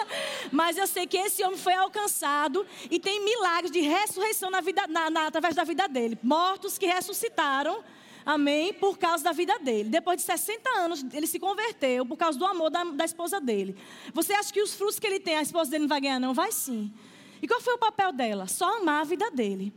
Mas 0.52 0.76
eu 0.76 0.86
sei 0.86 1.06
que 1.06 1.16
esse 1.16 1.42
homem 1.42 1.58
foi 1.58 1.74
alcançado 1.74 2.66
e 2.90 2.98
tem 2.98 3.24
milagres 3.24 3.70
de 3.70 3.80
ressurreição 3.80 4.50
na 4.50 4.60
vida, 4.60 4.86
na, 4.86 5.10
na, 5.10 5.26
através 5.26 5.54
da 5.54 5.64
vida 5.64 5.88
dele. 5.88 6.18
Mortos 6.22 6.78
que 6.78 6.86
ressuscitaram. 6.86 7.82
Amém? 8.24 8.72
Por 8.72 8.98
causa 8.98 9.22
da 9.22 9.30
vida 9.32 9.56
dele. 9.60 9.88
Depois 9.88 10.16
de 10.16 10.24
60 10.24 10.68
anos, 10.70 11.04
ele 11.12 11.28
se 11.28 11.38
converteu 11.38 12.04
por 12.04 12.16
causa 12.16 12.36
do 12.36 12.44
amor 12.44 12.70
da, 12.70 12.82
da 12.82 13.04
esposa 13.04 13.40
dele. 13.40 13.76
Você 14.12 14.32
acha 14.32 14.52
que 14.52 14.60
os 14.60 14.74
frutos 14.74 14.98
que 14.98 15.06
ele 15.06 15.20
tem, 15.20 15.36
a 15.36 15.42
esposa 15.42 15.70
dele 15.70 15.82
não 15.82 15.88
vai 15.88 16.00
ganhar? 16.00 16.18
Não, 16.18 16.34
vai 16.34 16.50
sim. 16.50 16.92
E 17.40 17.46
qual 17.46 17.60
foi 17.60 17.74
o 17.74 17.78
papel 17.78 18.12
dela? 18.12 18.48
Só 18.48 18.78
amar 18.78 19.02
a 19.02 19.04
vida 19.04 19.30
dele. 19.30 19.72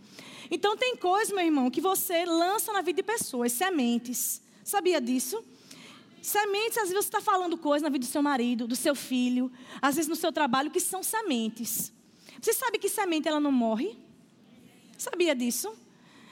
Então 0.50 0.76
tem 0.76 0.96
coisas, 0.96 1.32
meu 1.32 1.46
irmão, 1.46 1.70
que 1.70 1.80
você 1.80 2.26
lança 2.26 2.74
na 2.74 2.82
vida 2.82 3.04
de 3.04 3.04
pessoas, 3.04 3.52
sementes. 3.52 4.42
Sabia 4.64 5.00
disso? 5.00 5.44
Sementes, 6.22 6.78
às 6.78 6.90
vezes 6.90 7.06
você 7.06 7.08
está 7.08 7.22
falando 7.22 7.58
coisas 7.58 7.84
na 7.84 7.90
vida 7.90 8.06
do 8.06 8.10
seu 8.10 8.22
marido, 8.22 8.68
do 8.68 8.76
seu 8.76 8.94
filho, 8.96 9.52
às 9.82 9.96
vezes 9.96 10.10
no 10.10 10.16
seu 10.16 10.32
trabalho, 10.32 10.72
que 10.72 10.80
são 10.80 11.02
sementes. 11.02 11.94
Você 12.42 12.54
sabe 12.54 12.78
que 12.78 12.90
semente 12.90 13.28
ela 13.28 13.40
não 13.40 13.52
morre? 13.52 13.98
Sabia 14.98 15.36
disso? 15.36 15.74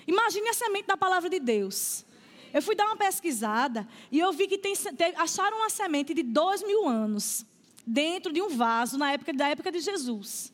Imagine 0.05 0.49
a 0.49 0.53
semente 0.53 0.87
da 0.87 0.97
palavra 0.97 1.29
de 1.29 1.39
Deus. 1.39 2.05
Eu 2.53 2.61
fui 2.61 2.75
dar 2.75 2.85
uma 2.85 2.95
pesquisada 2.95 3.87
e 4.11 4.19
eu 4.19 4.31
vi 4.31 4.47
que 4.47 4.57
tem, 4.57 4.73
acharam 5.17 5.57
uma 5.57 5.69
semente 5.69 6.13
de 6.13 6.23
dois 6.23 6.63
mil 6.63 6.87
anos 6.87 7.45
dentro 7.85 8.31
de 8.31 8.41
um 8.41 8.49
vaso 8.49 8.97
na 8.97 9.11
época 9.11 9.33
da 9.33 9.49
época 9.49 9.71
de 9.71 9.79
Jesus. 9.79 10.51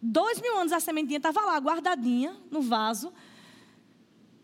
Dois 0.00 0.40
mil 0.40 0.56
anos 0.56 0.72
a 0.72 0.80
sementinha 0.80 1.18
estava 1.18 1.40
lá 1.40 1.56
guardadinha 1.58 2.36
no 2.50 2.60
vaso 2.60 3.12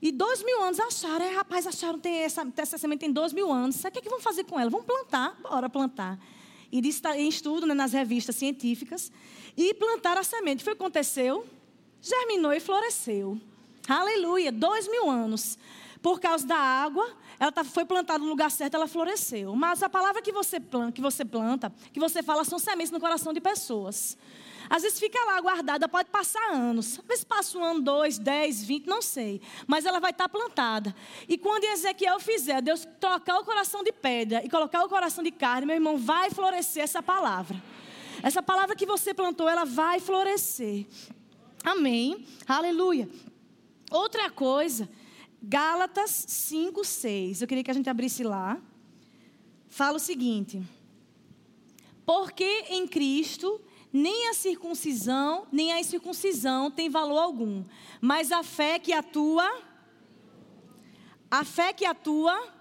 e 0.01 0.13
dois 0.13 0.43
mil 0.45 0.63
anos 0.63 0.79
acharam, 0.79 1.25
é, 1.25 1.35
rapaz, 1.35 1.67
acharam, 1.67 1.99
tem 1.99 2.19
essa, 2.19 2.47
essa 2.57 2.79
semente 2.79 3.01
tem 3.01 3.13
dois 3.13 3.33
mil 3.33 3.53
anos. 3.53 3.83
O 3.85 3.91
que, 3.91 3.99
é 3.99 4.03
que 4.03 4.09
vão 4.09 4.21
fazer 4.21 4.45
com 4.45 4.59
ela? 4.59 4.71
Vão 4.71 4.83
plantar, 4.83 5.37
bora 5.43 5.69
plantar. 5.69 6.19
E 6.71 6.81
disse, 6.81 7.03
tá, 7.03 7.17
em 7.17 7.29
estudo 7.29 7.67
né, 7.67 7.75
nas 7.75 7.93
revistas 7.93 8.37
científicas. 8.37 9.11
E 9.57 9.75
plantaram 9.75 10.21
a 10.21 10.25
semente. 10.25 10.63
Foi 10.63 10.75
o 10.75 10.77
que 10.77 10.83
aconteceu? 10.83 11.45
Germinou 12.01 12.53
e 12.53 12.61
floresceu. 12.61 13.41
Aleluia, 13.89 14.53
dois 14.53 14.87
mil 14.89 15.11
anos. 15.11 15.59
Por 16.01 16.21
causa 16.21 16.47
da 16.47 16.57
água, 16.57 17.17
ela 17.39 17.53
tá, 17.53 17.63
foi 17.63 17.85
plantada 17.85 18.19
no 18.19 18.29
lugar 18.29 18.51
certo, 18.51 18.75
ela 18.75 18.89
floresceu. 18.89 19.55
Mas 19.55 19.83
a 19.83 19.89
palavra 19.89 20.21
que 20.21 20.33
você 20.33 20.59
planta, 20.59 20.93
que 20.93 21.01
você, 21.01 21.25
planta, 21.25 21.73
que 21.93 22.01
você 22.01 22.23
fala, 22.23 22.45
são 22.45 22.59
sementes 22.59 22.91
no 22.91 22.99
coração 22.99 23.33
de 23.33 23.41
pessoas. 23.41 24.17
Às 24.71 24.83
vezes 24.83 24.99
fica 24.99 25.19
lá 25.25 25.41
guardada, 25.41 25.89
pode 25.89 26.11
passar 26.11 26.53
anos. 26.53 26.99
Às 26.99 27.07
vezes 27.07 27.25
passa 27.25 27.57
um 27.57 27.65
ano, 27.65 27.81
dois, 27.81 28.19
dez, 28.19 28.63
vinte, 28.63 28.87
não 28.87 29.01
sei. 29.01 29.41
Mas 29.67 29.87
ela 29.87 29.99
vai 29.99 30.11
estar 30.11 30.29
plantada. 30.29 30.95
E 31.27 31.39
quando 31.39 31.65
Ezequiel 31.65 32.21
fizer, 32.21 32.61
Deus 32.61 32.87
trocar 33.01 33.39
o 33.39 33.45
coração 33.45 33.83
de 33.83 33.93
pedra 33.93 34.45
e 34.45 34.51
colocar 34.51 34.85
o 34.85 34.89
coração 34.89 35.25
de 35.25 35.31
carne, 35.31 35.67
meu 35.67 35.77
irmão, 35.77 35.97
vai 35.97 36.31
florescer 36.31 36.83
essa 36.83 37.03
palavra. 37.03 37.63
Essa 38.23 38.43
palavra 38.43 38.75
que 38.77 38.85
você 38.85 39.15
plantou, 39.15 39.49
ela 39.49 39.65
vai 39.65 40.01
florescer. 40.01 40.87
Amém. 41.65 42.27
Aleluia. 42.47 43.09
Outra 43.91 44.29
coisa, 44.29 44.89
Gálatas 45.43 46.11
5, 46.11 46.85
6. 46.85 47.43
Eu 47.43 47.49
queria 47.49 47.65
que 47.65 47.71
a 47.71 47.75
gente 47.75 47.89
abrisse 47.89 48.23
lá. 48.23 48.61
Fala 49.69 49.97
o 49.97 50.01
seguinte: 50.01 50.63
Porque 52.05 52.65
em 52.71 52.87
Cristo 52.87 53.61
nem 53.93 54.29
a 54.29 54.35
circuncisão, 54.35 55.47
nem 55.51 55.73
a 55.73 55.81
incircuncisão 55.81 56.71
tem 56.71 56.89
valor 56.89 57.19
algum, 57.19 57.65
mas 58.01 58.31
a 58.31 58.43
fé 58.43 58.79
que 58.79 58.93
atua, 58.93 59.63
a 61.31 61.45
fé 61.45 61.73
que 61.73 61.85
atua. 61.85 62.57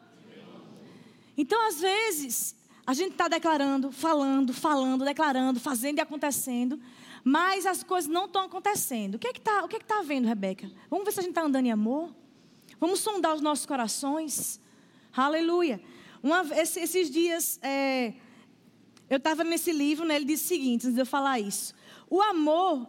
Então, 1.36 1.68
às 1.68 1.80
vezes, 1.80 2.56
a 2.86 2.94
gente 2.94 3.12
está 3.12 3.28
declarando, 3.28 3.92
falando, 3.92 4.54
falando, 4.54 5.06
declarando, 5.06 5.60
fazendo 5.60 6.00
e 6.00 6.02
acontecendo, 6.02 6.80
mas 7.24 7.66
as 7.66 7.84
coisas 7.84 8.10
não 8.10 8.26
estão 8.26 8.44
acontecendo. 8.44 9.16
O 9.16 9.20
que 9.20 9.28
é 9.28 9.34
que 9.34 9.40
está 9.40 9.68
é 9.70 9.80
tá 9.80 10.00
havendo, 10.00 10.28
Rebeca? 10.28 10.72
Vamos 10.90 11.06
ver 11.06 11.12
se 11.12 11.20
a 11.20 11.24
gente 11.24 11.32
está 11.32 11.44
andando 11.44 11.66
em 11.66 11.72
amor? 11.72 12.16
Vamos 12.80 13.00
sondar 13.00 13.36
os 13.36 13.42
nossos 13.42 13.66
corações? 13.66 14.60
Aleluia. 15.16 15.82
Uma, 16.22 16.46
esses 16.56 17.10
dias, 17.10 17.60
é, 17.62 18.14
eu 19.10 19.18
estava 19.18 19.44
nesse 19.44 19.72
livro, 19.72 20.06
né, 20.06 20.16
ele 20.16 20.26
disse 20.26 20.46
o 20.46 20.48
seguinte, 20.48 20.86
antes 20.86 20.96
de 20.96 21.02
eu 21.02 21.06
falar 21.06 21.40
isso. 21.40 21.74
O 22.10 22.22
amor 22.22 22.88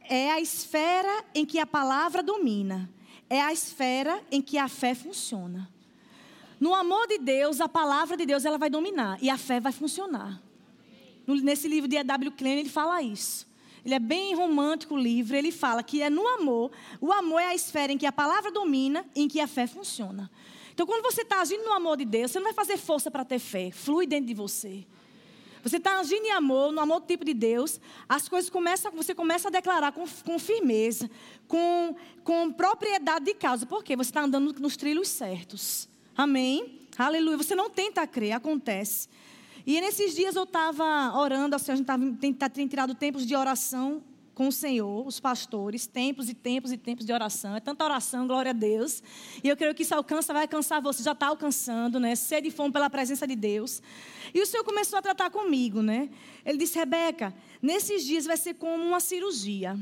é 0.00 0.30
a 0.30 0.40
esfera 0.40 1.24
em 1.34 1.44
que 1.44 1.58
a 1.58 1.66
palavra 1.66 2.22
domina. 2.22 2.90
É 3.28 3.40
a 3.40 3.52
esfera 3.52 4.22
em 4.30 4.40
que 4.40 4.56
a 4.56 4.68
fé 4.68 4.94
funciona. 4.94 5.68
No 6.58 6.74
amor 6.74 7.06
de 7.06 7.18
Deus, 7.18 7.60
a 7.60 7.68
palavra 7.68 8.16
de 8.16 8.24
Deus 8.24 8.44
ela 8.44 8.56
vai 8.56 8.70
dominar 8.70 9.18
e 9.22 9.28
a 9.28 9.36
fé 9.36 9.60
vai 9.60 9.72
funcionar. 9.72 10.40
Nesse 11.26 11.68
livro 11.68 11.88
de 11.88 11.96
E.W. 11.96 12.30
Klein, 12.32 12.60
ele 12.60 12.68
fala 12.68 13.02
isso. 13.02 13.45
Ele 13.86 13.94
é 13.94 14.00
bem 14.00 14.34
romântico 14.34 14.94
o 14.94 14.98
livro, 14.98 15.36
ele 15.36 15.52
fala 15.52 15.80
que 15.80 16.02
é 16.02 16.10
no 16.10 16.26
amor, 16.26 16.72
o 17.00 17.12
amor 17.12 17.38
é 17.40 17.46
a 17.46 17.54
esfera 17.54 17.92
em 17.92 17.96
que 17.96 18.04
a 18.04 18.10
palavra 18.10 18.50
domina 18.50 19.06
e 19.14 19.22
em 19.22 19.28
que 19.28 19.38
a 19.38 19.46
fé 19.46 19.68
funciona. 19.68 20.28
Então, 20.74 20.84
quando 20.84 21.04
você 21.04 21.22
está 21.22 21.40
agindo 21.40 21.62
no 21.64 21.72
amor 21.72 21.96
de 21.96 22.04
Deus, 22.04 22.32
você 22.32 22.40
não 22.40 22.46
vai 22.46 22.52
fazer 22.52 22.76
força 22.78 23.12
para 23.12 23.24
ter 23.24 23.38
fé, 23.38 23.70
flui 23.70 24.04
dentro 24.04 24.26
de 24.26 24.34
você. 24.34 24.84
Você 25.62 25.76
está 25.76 26.00
agindo 26.00 26.26
em 26.26 26.32
amor, 26.32 26.72
no 26.72 26.80
amor 26.80 26.98
do 26.98 27.06
tipo 27.06 27.24
de 27.24 27.32
Deus, 27.32 27.80
as 28.08 28.28
coisas 28.28 28.50
começam, 28.50 28.90
você 28.90 29.14
começa 29.14 29.46
a 29.46 29.52
declarar 29.52 29.92
com, 29.92 30.04
com 30.24 30.36
firmeza, 30.36 31.08
com, 31.46 31.94
com 32.24 32.52
propriedade 32.52 33.24
de 33.24 33.34
causa. 33.34 33.66
Por 33.66 33.84
quê? 33.84 33.94
Você 33.94 34.10
está 34.10 34.22
andando 34.22 34.52
nos 34.60 34.76
trilhos 34.76 35.06
certos. 35.06 35.88
Amém? 36.16 36.88
Aleluia. 36.98 37.36
Você 37.36 37.54
não 37.54 37.70
tenta 37.70 38.04
crer, 38.04 38.32
acontece. 38.32 39.08
E 39.66 39.80
nesses 39.80 40.14
dias 40.14 40.36
eu 40.36 40.44
estava 40.44 41.18
orando, 41.18 41.56
assim, 41.56 41.72
a 41.72 41.76
gente 41.76 41.86
tava, 41.86 42.12
tem, 42.20 42.32
tá, 42.32 42.48
tem 42.48 42.68
tirado 42.68 42.94
tempos 42.94 43.26
de 43.26 43.34
oração 43.34 44.00
com 44.32 44.48
o 44.48 44.52
Senhor, 44.52 45.04
os 45.04 45.18
pastores, 45.18 45.86
tempos 45.86 46.28
e 46.28 46.34
tempos 46.34 46.70
e 46.70 46.76
tempos 46.76 47.04
de 47.04 47.12
oração. 47.12 47.56
É 47.56 47.58
tanta 47.58 47.82
oração, 47.82 48.28
glória 48.28 48.50
a 48.50 48.52
Deus. 48.52 49.02
E 49.42 49.48
eu 49.48 49.56
creio 49.56 49.74
que 49.74 49.82
isso 49.82 49.94
alcança, 49.94 50.32
vai 50.32 50.42
alcançar 50.42 50.78
você, 50.80 51.02
já 51.02 51.12
está 51.12 51.28
alcançando, 51.28 51.98
né? 51.98 52.14
Sede 52.14 52.48
e 52.48 52.50
fome 52.50 52.70
pela 52.70 52.88
presença 52.88 53.26
de 53.26 53.34
Deus. 53.34 53.82
E 54.32 54.40
o 54.40 54.46
Senhor 54.46 54.62
começou 54.62 54.98
a 54.98 55.02
tratar 55.02 55.30
comigo, 55.30 55.82
né? 55.82 56.10
Ele 56.44 56.58
disse, 56.58 56.78
Rebeca, 56.78 57.34
nesses 57.60 58.04
dias 58.04 58.24
vai 58.24 58.36
ser 58.36 58.54
como 58.54 58.84
uma 58.84 59.00
cirurgia. 59.00 59.76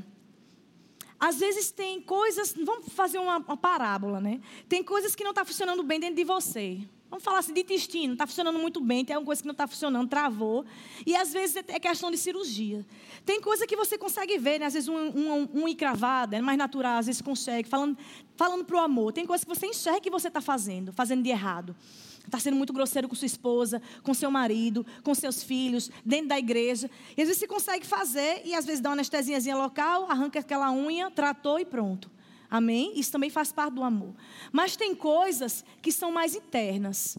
Às 1.21 1.41
vezes 1.41 1.71
tem 1.71 2.01
coisas, 2.01 2.55
vamos 2.57 2.93
fazer 2.93 3.19
uma, 3.19 3.39
uma 3.39 3.57
parábola, 3.57 4.21
né? 4.21 4.41
Tem 4.69 4.83
coisas 4.83 5.15
que 5.15 5.25
não 5.25 5.33
estão 5.33 5.45
tá 5.45 5.49
funcionando 5.49 5.83
bem 5.83 6.01
dentro 6.01 6.17
de 6.17 6.25
você. 6.25 6.81
Vamos 7.15 7.23
falar 7.23 7.39
assim, 7.39 7.55
de 7.55 7.61
intestino, 7.61 8.15
está 8.15 8.27
funcionando 8.27 8.59
muito 8.59 8.81
bem, 8.81 9.05
tem 9.05 9.15
alguma 9.15 9.29
coisa 9.29 9.41
que 9.41 9.47
não 9.47 9.53
está 9.53 9.69
funcionando, 9.69 10.09
travou. 10.09 10.65
E 11.07 11.15
às 11.15 11.33
vezes 11.33 11.55
é 11.69 11.79
questão 11.79 12.11
de 12.11 12.19
cirurgia. 12.19 12.85
Tem 13.25 13.41
coisa 13.41 13.69
que 13.69 13.77
você 13.77 13.97
consegue 13.97 14.37
ver, 14.37 14.59
né? 14.59 14.67
às 14.67 14.75
vezes 14.75 14.89
um, 14.89 14.97
um, 14.97 15.49
um 15.55 15.69
é 15.69 16.41
mais 16.41 16.59
natural, 16.59 16.99
às 16.99 17.07
vezes 17.07 17.23
consegue, 17.23 17.69
falando, 17.69 17.97
falando 18.37 18.65
para 18.65 18.75
o 18.75 18.81
amor. 18.81 19.13
Tem 19.13 19.25
coisa 19.25 19.47
que 19.47 19.49
você 19.49 19.65
enxerga 19.65 20.01
que 20.01 20.11
você 20.11 20.27
está 20.27 20.41
fazendo, 20.41 20.93
fazendo 20.93 21.23
de 21.23 21.31
errado. 21.31 21.77
Está 22.25 22.41
sendo 22.41 22.57
muito 22.57 22.73
grosseiro 22.73 23.09
com 23.09 23.15
sua 23.15 23.27
esposa, 23.27 23.81
com 24.03 24.13
seu 24.13 24.29
marido, 24.29 24.85
com 25.05 25.15
seus 25.15 25.41
filhos, 25.41 25.93
dentro 26.05 26.31
da 26.31 26.39
igreja. 26.39 26.91
E 27.17 27.23
às 27.23 27.29
vezes 27.29 27.39
você 27.39 27.47
consegue 27.47 27.87
fazer, 27.87 28.43
e 28.45 28.57
às 28.57 28.67
vezes 28.67 28.81
dá 28.81 28.89
uma 28.89 28.95
anestesiazinha 28.95 29.55
local, 29.55 30.11
arranca 30.11 30.41
aquela 30.41 30.73
unha, 30.73 31.13
tratou 31.13 31.61
e 31.61 31.65
pronto. 31.65 32.11
Amém? 32.55 32.93
Isso 32.95 33.11
também 33.11 33.31
faz 33.31 33.51
parte 33.51 33.75
do 33.75 33.83
amor. 33.83 34.15
Mas 34.53 34.77
tem 34.77 34.95
coisas 34.95 35.65
que 35.83 35.91
são 35.91 36.13
mais 36.13 36.37
internas. 36.37 37.19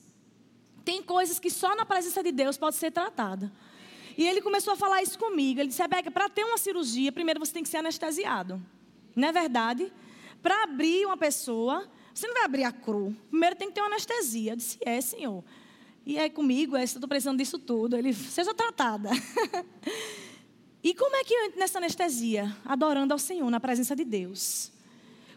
Tem 0.86 1.04
coisas 1.04 1.39
que 1.39 1.50
só 1.50 1.76
na 1.76 1.86
presença 1.86 2.24
de 2.24 2.32
Deus 2.32 2.58
pode 2.58 2.78
ser 2.78 2.89
tratada. 2.89 3.52
E 4.17 4.26
ele 4.26 4.39
começou 4.39 4.71
a 4.71 4.78
falar 4.78 5.04
isso 5.04 5.19
comigo. 5.19 5.60
Ele 5.60 5.67
disse: 5.67 5.82
Rebeca, 5.82 6.10
para 6.10 6.30
ter 6.30 6.45
uma 6.45 6.58
cirurgia, 6.58 7.12
primeiro 7.12 7.38
você 7.38 7.52
tem 7.52 7.63
que 7.63 7.67
ser 7.67 7.80
anestesiado. 7.80 8.65
Não 9.13 9.28
é 9.28 9.32
verdade? 9.34 9.91
Para 10.41 10.63
abrir 10.63 11.06
uma 11.06 11.17
pessoa, 11.17 11.86
você 12.13 12.28
não 12.28 12.36
vai 12.36 12.45
abrir 12.45 12.63
a 12.63 12.71
cru. 12.71 13.13
Primeiro 13.30 13.58
tem 13.58 13.67
que 13.67 13.74
ter 13.74 13.82
uma 13.82 13.89
anestesia. 13.89 14.54
Eu 14.54 14.56
disse: 14.56 14.78
É, 14.86 15.02
senhor. 15.02 15.43
E 16.06 16.17
é 16.17 16.30
comigo, 16.30 16.78
é, 16.78 16.80
eu 16.80 16.86
estou 16.86 17.10
precisando 17.10 17.39
disso 17.39 17.60
tudo. 17.60 17.98
Ele, 17.98 18.13
seja 18.13 18.54
tratada. 18.54 19.10
e 20.82 20.93
como 20.93 21.13
é 21.13 21.26
que 21.26 21.34
eu 21.34 21.43
entro 21.43 21.60
nessa 21.60 21.78
anestesia? 21.78 22.56
Adorando 22.63 23.13
ao 23.13 23.19
Senhor, 23.19 23.50
na 23.50 23.60
presença 23.60 23.93
de 23.98 24.06
Deus. 24.06 24.74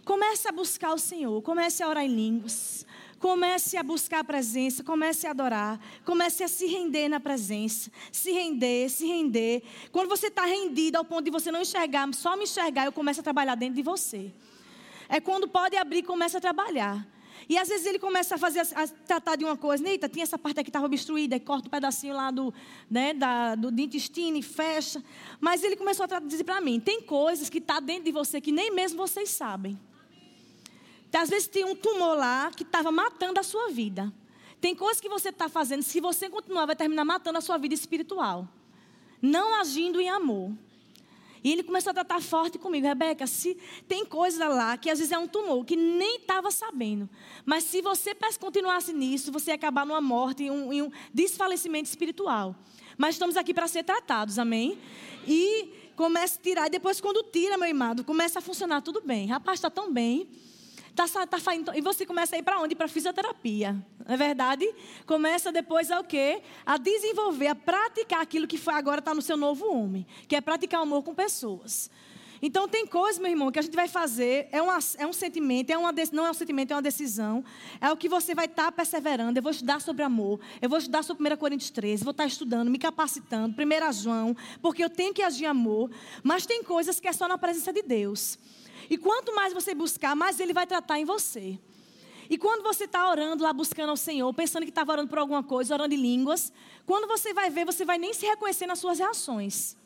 Comece 0.09 0.49
a 0.49 0.53
buscar 0.53 0.94
o 0.94 0.99
Senhor, 0.99 1.42
comece 1.42 1.83
a 1.83 1.87
orar 1.87 2.03
em 2.03 2.09
línguas, 2.09 2.87
comece 3.18 3.77
a 3.77 3.83
buscar 3.83 4.21
a 4.21 4.25
presença, 4.25 4.83
comece 4.83 5.27
a 5.27 5.33
adorar, 5.33 5.79
comece 6.03 6.42
a 6.42 6.49
se 6.49 6.64
render 6.64 7.11
na 7.11 7.21
presença, 7.21 7.90
se 8.11 8.33
render, 8.33 8.88
se 8.88 9.07
render. 9.07 9.62
Quando 9.92 10.09
você 10.09 10.29
está 10.29 10.47
rendido 10.47 10.97
ao 10.97 11.05
ponto 11.05 11.27
de 11.27 11.31
você 11.31 11.53
não 11.53 11.61
enxergar, 11.61 12.09
só 12.14 12.38
me 12.38 12.44
enxergar, 12.44 12.87
eu 12.87 12.92
começo 12.92 13.21
a 13.21 13.23
trabalhar 13.23 13.55
dentro 13.55 13.75
de 13.75 13.83
você. 13.83 14.33
É 15.11 15.21
quando 15.21 15.47
pode 15.47 15.77
abrir, 15.77 16.03
começa 16.05 16.38
a 16.38 16.40
trabalhar. 16.40 17.07
E 17.47 17.59
às 17.59 17.68
vezes 17.68 17.85
ele 17.85 17.99
começa 17.99 18.37
a 18.37 18.38
fazer, 18.38 18.61
a 18.61 18.88
tratar 18.88 19.37
de 19.37 19.44
uma 19.44 19.59
coisa, 19.59 19.85
Neita, 19.85 20.09
tinha 20.09 20.23
essa 20.23 20.38
parte 20.38 20.61
aqui 20.61 20.64
que 20.64 20.71
estava 20.71 20.87
obstruída, 20.87 21.37
e 21.37 21.40
corta 21.40 21.68
um 21.68 21.71
pedacinho 21.71 22.14
lá 22.14 22.31
do, 22.31 22.53
né, 22.90 23.12
da, 23.12 23.55
do, 23.55 23.71
do 23.71 23.79
intestino 23.79 24.38
e 24.38 24.42
fecha. 24.42 25.05
Mas 25.38 25.62
ele 25.62 25.77
começou 25.77 26.07
a 26.11 26.18
dizer 26.18 26.44
para 26.44 26.62
mim: 26.62 26.81
tem 26.81 27.03
coisas 27.03 27.51
que 27.51 27.59
está 27.59 27.79
dentro 27.79 28.05
de 28.05 28.12
você 28.12 28.40
que 28.40 28.51
nem 28.51 28.71
mesmo 28.71 28.97
vocês 28.97 29.29
sabem. 29.29 29.79
Às 31.12 31.31
vezes 31.31 31.49
tem 31.49 31.64
um 31.64 31.75
tumor 31.75 32.16
lá 32.16 32.51
que 32.51 32.62
estava 32.62 32.92
matando 32.92 33.40
a 33.40 33.42
sua 33.42 33.71
vida. 33.71 34.12
Tem 34.61 34.75
coisas 34.75 35.01
que 35.01 35.09
você 35.09 35.29
está 35.29 35.49
fazendo, 35.49 35.83
se 35.83 36.01
você 36.01 36.29
continuar, 36.29 36.66
vai 36.66 36.77
terminar 36.77 37.05
matando 37.05 37.38
a 37.38 37.40
sua 37.40 37.57
vida 37.59 37.75
espiritual. 37.75 38.49
Não 39.23 39.61
agindo 39.61 40.01
em 40.01 40.09
amor. 40.09 40.53
E 41.42 41.53
ele 41.53 41.62
começou 41.62 41.90
a 41.90 41.94
tratar 41.94 42.21
forte 42.21 42.59
comigo, 42.59 42.87
Rebeca, 42.87 43.27
se 43.27 43.57
tem 43.87 44.05
coisa 44.05 44.49
lá 44.49 44.77
que 44.77 44.90
às 44.90 44.99
vezes 44.99 45.12
é 45.12 45.18
um 45.18 45.29
tumor, 45.29 45.64
que 45.64 45.77
nem 45.77 46.16
estava 46.16 46.51
sabendo. 46.51 47.09
Mas 47.44 47.64
se 47.64 47.81
você 47.81 48.14
continuasse 48.38 48.92
nisso, 48.92 49.31
você 49.31 49.53
ia 49.53 49.55
acabar 49.55 49.87
numa 49.87 50.01
morte, 50.01 50.42
em 50.44 50.51
um, 50.51 50.73
em 50.73 50.83
um 50.83 50.90
desfalecimento 51.14 51.88
espiritual. 51.88 52.57
Mas 52.97 53.14
estamos 53.14 53.37
aqui 53.37 53.55
para 53.55 53.68
ser 53.68 53.85
tratados, 53.85 54.38
amém? 54.38 54.79
E 55.27 55.92
começa 55.94 56.38
a 56.38 56.42
tirar, 56.42 56.66
e 56.66 56.71
depois 56.71 57.01
quando 57.01 57.23
tira, 57.23 57.57
meu 57.57 57.71
amado, 57.71 58.05
começa 58.05 58.40
a 58.40 58.42
funcionar 58.42 58.83
tudo 58.83 59.01
bem. 59.01 59.27
Rapaz, 59.29 59.59
está 59.59 59.71
tão 59.71 59.92
bem. 59.92 60.29
Tá, 60.98 61.06
tá, 61.28 61.38
e 61.76 61.80
você 61.80 62.04
começa 62.04 62.34
a 62.34 62.40
ir 62.40 62.42
para 62.42 62.58
onde? 62.58 62.74
Para 62.74 62.88
fisioterapia. 62.88 63.72
Não 64.04 64.14
é 64.14 64.16
verdade? 64.16 64.68
Começa 65.06 65.52
depois 65.52 65.92
a 65.92 66.00
o 66.00 66.04
quê? 66.04 66.42
A 66.66 66.76
desenvolver, 66.76 67.46
a 67.46 67.54
praticar 67.54 68.20
aquilo 68.20 68.48
que 68.48 68.58
foi 68.58 68.74
agora 68.74 68.98
está 68.98 69.14
no 69.14 69.22
seu 69.22 69.37
novo 69.37 69.72
homem, 69.72 70.04
que 70.26 70.34
é 70.34 70.40
praticar 70.40 70.80
amor 70.80 71.04
com 71.04 71.14
pessoas. 71.14 71.88
Então 72.42 72.66
tem 72.66 72.84
coisas, 72.84 73.20
meu 73.20 73.30
irmão, 73.30 73.52
que 73.52 73.61
a 73.61 73.62
gente 73.62 73.76
vai 73.76 73.87
fazer, 73.87 74.48
é, 74.50 74.61
uma, 74.61 74.76
é 74.96 75.06
um 75.06 75.12
sentimento, 75.12 75.70
é 75.70 75.78
uma, 75.78 75.94
não 76.12 76.26
é 76.26 76.30
um 76.32 76.34
sentimento, 76.34 76.72
é 76.72 76.74
uma 76.74 76.82
decisão. 76.82 77.44
É 77.80 77.92
o 77.92 77.96
que 77.96 78.08
você 78.08 78.34
vai 78.34 78.46
estar 78.46 78.64
tá 78.64 78.72
perseverando. 78.72 79.38
Eu 79.38 79.42
vou 79.42 79.52
estudar 79.52 79.80
sobre 79.80 80.02
amor, 80.02 80.40
eu 80.61 80.68
vou 80.68 80.78
estudar 80.78 81.04
sobre 81.04 81.32
1 81.32 81.37
Coríntios 81.37 81.70
13, 81.70 82.02
vou 82.02 82.11
estar 82.11 82.24
tá 82.24 82.28
estudando, 82.28 82.72
me 82.72 82.78
capacitando, 82.78 83.54
1 83.56 83.92
João, 83.92 84.37
porque 84.61 84.82
eu 84.82 84.90
tenho 84.90 85.14
que 85.14 85.22
agir 85.22 85.46
amor. 85.46 85.92
Mas 86.24 86.44
tem 86.44 86.64
coisas 86.64 86.98
que 86.98 87.06
é 87.06 87.12
só 87.12 87.28
na 87.28 87.38
presença 87.38 87.72
de 87.72 87.82
Deus. 87.82 88.37
E 88.90 88.96
quanto 88.96 89.35
mais 89.35 89.53
você 89.53 89.74
buscar, 89.74 90.16
mais 90.16 90.40
Ele 90.40 90.53
vai 90.53 90.66
tratar 90.66 90.98
em 90.98 91.04
você. 91.04 91.58
E 92.31 92.37
quando 92.37 92.62
você 92.62 92.85
está 92.85 93.08
orando 93.08 93.42
lá, 93.42 93.52
buscando 93.52 93.90
ao 93.90 93.96
Senhor, 93.96 94.33
pensando 94.35 94.65
que 94.65 94.71
estava 94.71 94.92
orando 94.92 95.08
por 95.08 95.19
alguma 95.19 95.42
coisa, 95.42 95.75
orando 95.75 95.94
em 95.94 95.98
línguas, 95.98 96.52
quando 96.85 97.06
você 97.06 97.33
vai 97.33 97.48
ver, 97.48 97.65
você 97.65 97.85
vai 97.85 97.96
nem 97.96 98.12
se 98.12 98.27
reconhecer 98.27 98.67
nas 98.67 98.79
suas 98.79 98.98
reações. 98.98 99.77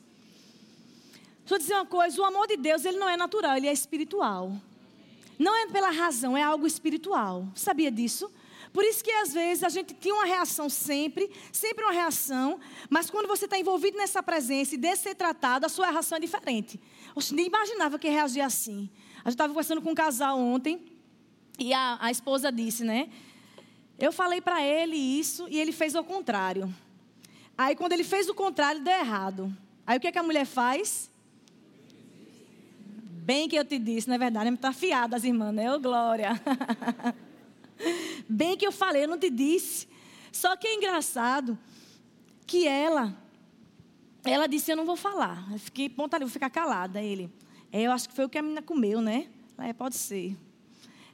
Deixa 1.41 1.55
eu 1.55 1.59
dizer 1.59 1.75
uma 1.75 1.87
coisa: 1.87 2.21
o 2.21 2.25
amor 2.25 2.49
de 2.49 2.57
Deus, 2.57 2.85
ele 2.85 2.99
não 2.99 3.09
é 3.09 3.17
natural, 3.17 3.57
ele 3.57 3.69
é 3.69 3.73
espiritual. 3.73 4.53
Não 5.39 5.55
é 5.55 5.67
pela 5.67 5.91
razão, 5.91 6.37
é 6.37 6.43
algo 6.43 6.67
espiritual. 6.67 7.47
Sabia 7.55 7.91
disso? 7.91 8.31
Por 8.73 8.85
isso 8.85 9.05
que 9.05 9.11
às 9.11 9.33
vezes 9.33 9.63
a 9.63 9.69
gente 9.69 9.93
tinha 9.93 10.15
uma 10.15 10.25
reação 10.25 10.69
sempre, 10.69 11.31
sempre 11.53 11.85
uma 11.85 11.93
reação, 11.93 12.59
mas 12.89 13.11
quando 13.11 13.27
você 13.27 13.45
está 13.45 13.59
envolvido 13.59 13.99
nessa 13.99 14.23
presença 14.23 14.75
e 14.75 14.79
de 14.79 14.97
ser 14.97 15.15
tratado, 15.15 15.67
a 15.67 15.69
sua 15.69 15.91
reação 15.91 16.17
é 16.17 16.21
diferente. 16.21 16.81
Eu 17.15 17.23
nem 17.33 17.47
imaginava 17.47 17.99
que 17.99 18.09
reagir 18.09 18.41
assim. 18.41 18.89
A 19.25 19.29
gente 19.29 19.35
estava 19.35 19.53
conversando 19.53 19.81
com 19.81 19.91
um 19.91 19.95
casal 19.95 20.39
ontem 20.39 20.85
e 21.59 21.73
a, 21.73 21.99
a 22.01 22.11
esposa 22.11 22.51
disse, 22.51 22.85
né? 22.85 23.09
Eu 23.99 24.13
falei 24.13 24.41
para 24.41 24.65
ele 24.65 24.97
isso 24.97 25.47
e 25.49 25.61
ele 25.61 25.71
fez 25.71 25.95
o 25.95 26.03
contrário. 26.03 26.73
Aí 27.57 27.77
quando 27.77 27.93
ele 27.93 28.05
fez 28.05 28.29
o 28.29 28.35
contrário, 28.35 28.83
deu 28.83 28.95
errado. 28.95 29.57
Aí 29.87 29.97
o 29.99 30.01
que, 30.01 30.09
é 30.09 30.13
que 30.13 30.19
a 30.19 30.23
mulher 30.23 30.45
faz? 30.45 31.11
Bem 33.25 33.49
que 33.49 33.55
eu 33.55 33.65
te 33.65 33.79
disse, 33.79 34.09
não 34.09 34.17
é 34.17 34.19
verdade? 34.19 34.53
Está 34.53 34.71
afiada 34.71 35.15
as 35.15 35.23
irmãs, 35.23 35.55
né? 35.55 35.73
Ô, 35.73 35.79
glória. 35.79 36.31
Bem 38.29 38.57
que 38.57 38.67
eu 38.67 38.73
falei, 38.73 39.05
eu 39.05 39.09
não 39.09 39.19
te 39.19 39.31
disse. 39.31 39.87
Só 40.33 40.57
que 40.57 40.67
é 40.67 40.75
engraçado 40.75 41.57
que 42.45 42.67
ela, 42.67 43.17
ela 44.25 44.49
disse, 44.49 44.73
eu 44.73 44.77
não 44.77 44.85
vou 44.85 44.97
falar. 44.97 45.47
Eu 45.53 45.59
fiquei, 45.61 45.89
ponta 45.89 46.17
ali, 46.17 46.25
vou 46.25 46.33
ficar 46.33 46.51
calada. 46.51 47.01
Ele, 47.01 47.31
é, 47.73 47.83
eu 47.83 47.93
acho 47.93 48.09
que 48.09 48.15
foi 48.15 48.27
o 48.27 48.29
que 48.29 48.39
a 48.39 48.43
menina 48.43 48.63
comeu, 48.63 49.01
né? 49.01 49.29
É, 49.59 49.73
pode 49.73 49.97
ser. 49.97 50.37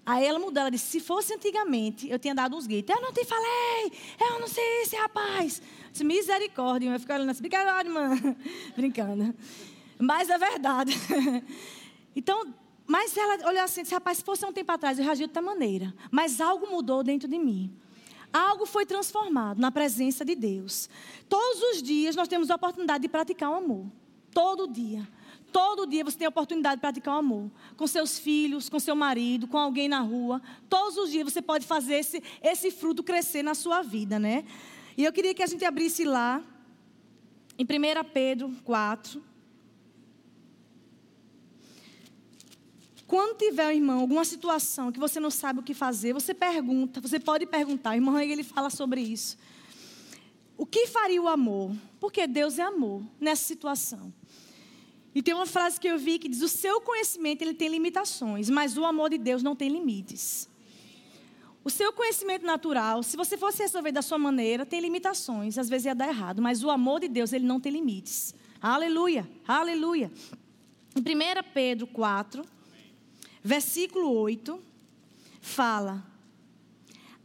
Aí 0.05 0.25
ela 0.25 0.39
mudou, 0.39 0.63
ela 0.63 0.71
disse, 0.71 0.87
se 0.87 1.01
fosse 1.01 1.35
antigamente, 1.35 2.09
eu 2.11 2.19
tinha 2.19 2.35
dado 2.35 2.57
uns 2.57 2.67
gritos. 2.67 2.95
Eu 2.97 3.03
não 3.03 3.13
te 3.13 3.25
falei, 3.25 3.93
eu 4.19 4.41
não 4.41 4.49
sei 4.49 4.83
esse 4.83 4.97
rapaz. 4.97 5.63
Disse, 5.93 6.03
misericórdia, 6.03 6.91
eu 6.91 6.99
ficar 6.99 7.17
olhando 7.17 7.31
assim, 7.31 7.43
brincadeira, 7.43 7.81
irmã. 7.81 8.17
Brincando. 8.75 9.35
Mas 9.99 10.29
é 10.29 10.39
verdade. 10.39 10.93
Então, 12.17 12.53
mas 12.85 13.17
ela 13.17 13.47
olhou 13.49 13.63
assim, 13.63 13.83
disse, 13.83 13.95
rapaz, 13.95 14.19
se 14.19 14.25
fosse 14.25 14.45
um 14.45 14.53
tempo 14.53 14.73
atrás, 14.73 14.99
eu 14.99 15.05
reagi 15.05 15.19
de 15.19 15.25
outra 15.25 15.41
maneira. 15.41 15.95
Mas 16.11 16.41
algo 16.41 16.69
mudou 16.69 17.05
dentro 17.05 17.29
de 17.29 17.39
mim. 17.39 17.71
Algo 18.33 18.67
foi 18.67 18.85
transformado 18.85 19.61
na 19.61 19.71
presença 19.71 20.25
de 20.25 20.35
Deus. 20.35 20.91
Todos 21.29 21.63
os 21.63 21.83
dias 21.83 22.17
nós 22.17 22.27
temos 22.27 22.51
a 22.51 22.57
oportunidade 22.57 23.03
de 23.03 23.09
praticar 23.09 23.51
o 23.51 23.55
amor. 23.55 23.87
Todo 24.33 24.67
dia. 24.67 25.07
Todo 25.53 25.87
dia 25.87 26.05
você 26.05 26.19
tem 26.19 26.27
a 26.27 26.29
oportunidade 26.29 26.77
de 26.77 26.81
praticar 26.81 27.15
o 27.15 27.19
amor. 27.19 27.51
Com 27.77 27.87
seus 27.87 28.19
filhos, 28.19 28.69
com 28.69 28.79
seu 28.79 28.95
marido, 28.95 29.47
com 29.47 29.59
alguém 29.59 29.89
na 29.89 30.01
rua. 30.01 30.43
Todos 30.69 30.97
os 30.97 31.11
dias 31.11 31.33
você 31.33 31.41
pode 31.41 31.67
fazer 31.67 31.95
esse, 31.97 32.23
esse 32.43 32.71
fruto 32.71 33.03
crescer 33.03 33.43
na 33.43 33.55
sua 33.55 33.83
vida, 33.83 34.19
né? 34.19 34.45
E 34.97 35.05
eu 35.05 35.13
queria 35.13 35.33
que 35.33 35.43
a 35.43 35.47
gente 35.47 35.65
abrisse 35.65 36.05
lá, 36.05 36.43
em 37.59 37.65
1 37.65 38.05
Pedro 38.13 38.55
4. 38.65 39.23
Quando 43.07 43.39
tiver, 43.39 43.75
irmão, 43.75 44.01
alguma 44.01 44.25
situação 44.25 44.93
que 44.93 45.01
você 45.01 45.19
não 45.19 45.31
sabe 45.31 45.61
o 45.61 45.63
que 45.63 45.73
fazer, 45.73 46.13
você 46.13 46.35
pergunta, 46.35 47.01
você 47.01 47.19
pode 47.19 47.47
perguntar. 47.47 47.93
O 47.93 47.95
irmão 47.95 48.21
ele 48.21 48.43
fala 48.43 48.69
sobre 48.69 49.01
isso. 49.01 49.39
O 50.59 50.67
que 50.67 50.87
faria 50.89 51.23
o 51.23 51.27
amor? 51.27 51.75
Porque 51.99 52.27
Deus 52.27 52.59
é 52.59 52.63
amor 52.63 53.03
nessa 53.19 53.45
situação. 53.45 54.13
E 55.19 55.23
tem 55.23 55.35
uma 55.35 55.47
frase 55.47 55.81
que 55.81 55.89
eu 55.89 55.99
vi 55.99 56.16
que 56.16 56.29
diz: 56.29 56.43
"O 56.43 56.49
seu 56.49 56.81
conhecimento 56.81 57.43
ele 57.43 57.53
tem 57.53 57.69
limitações, 57.69 58.49
mas 58.49 58.79
o 58.79 58.85
amor 58.85 59.11
de 59.11 59.19
Deus 59.19 59.43
não 59.43 59.57
tem 59.57 59.69
limites." 59.69 60.49
O 61.64 61.69
seu 61.69 61.93
conhecimento 61.93 62.47
natural, 62.47 63.03
se 63.03 63.16
você 63.16 63.37
fosse 63.37 63.61
resolver 63.61 63.91
da 63.91 64.01
sua 64.01 64.16
maneira, 64.16 64.64
tem 64.64 64.79
limitações, 64.79 65.59
às 65.59 65.69
vezes 65.69 65.87
ia 65.87 65.95
dar 65.95 66.07
errado, 66.07 66.41
mas 66.41 66.62
o 66.62 66.71
amor 66.71 67.01
de 67.01 67.09
Deus, 67.09 67.33
ele 67.33 67.45
não 67.45 67.59
tem 67.59 67.73
limites. 67.73 68.33
Aleluia. 68.62 69.29
Aleluia. 69.45 70.09
Em 70.95 71.01
1 71.01 71.05
Pedro 71.53 71.89
4, 71.89 72.45
versículo 73.43 74.12
8, 74.12 74.62
fala: 75.41 76.07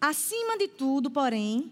Acima 0.02 0.58
de 0.58 0.68
tudo, 0.68 1.12
porém, 1.12 1.72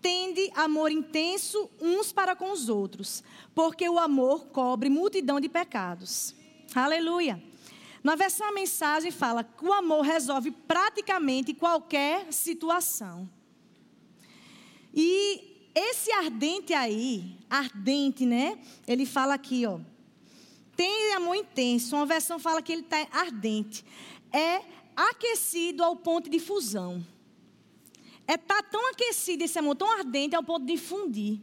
tende 0.00 0.50
amor 0.54 0.90
intenso 0.90 1.70
uns 1.80 2.12
para 2.12 2.36
com 2.36 2.52
os 2.52 2.68
outros, 2.68 3.22
porque 3.54 3.88
o 3.88 3.98
amor 3.98 4.46
cobre 4.46 4.88
multidão 4.88 5.40
de 5.40 5.48
pecados. 5.48 6.34
Aleluia. 6.74 7.42
Na 8.02 8.14
versão 8.14 8.46
a 8.48 8.52
mensagem 8.52 9.10
fala 9.10 9.42
que 9.42 9.64
o 9.64 9.72
amor 9.72 10.02
resolve 10.02 10.50
praticamente 10.50 11.52
qualquer 11.52 12.32
situação. 12.32 13.28
E 14.94 15.70
esse 15.74 16.12
ardente 16.12 16.72
aí, 16.72 17.36
ardente, 17.50 18.24
né? 18.24 18.58
Ele 18.86 19.04
fala 19.04 19.34
aqui, 19.34 19.66
ó. 19.66 19.80
Tem 20.76 21.14
amor 21.14 21.34
intenso. 21.34 21.96
Uma 21.96 22.06
versão 22.06 22.38
fala 22.38 22.62
que 22.62 22.72
ele 22.72 22.82
está 22.82 23.06
ardente. 23.10 23.84
É 24.32 24.62
aquecido 24.94 25.82
ao 25.82 25.96
ponto 25.96 26.30
de 26.30 26.38
fusão. 26.38 27.04
É 28.26 28.36
tá 28.36 28.62
tão 28.62 28.90
aquecido 28.90 29.44
esse 29.44 29.58
amor, 29.58 29.76
tão 29.76 29.90
ardente 29.90 30.34
ao 30.34 30.42
ponto 30.42 30.66
de 30.66 30.76
fundir. 30.76 31.40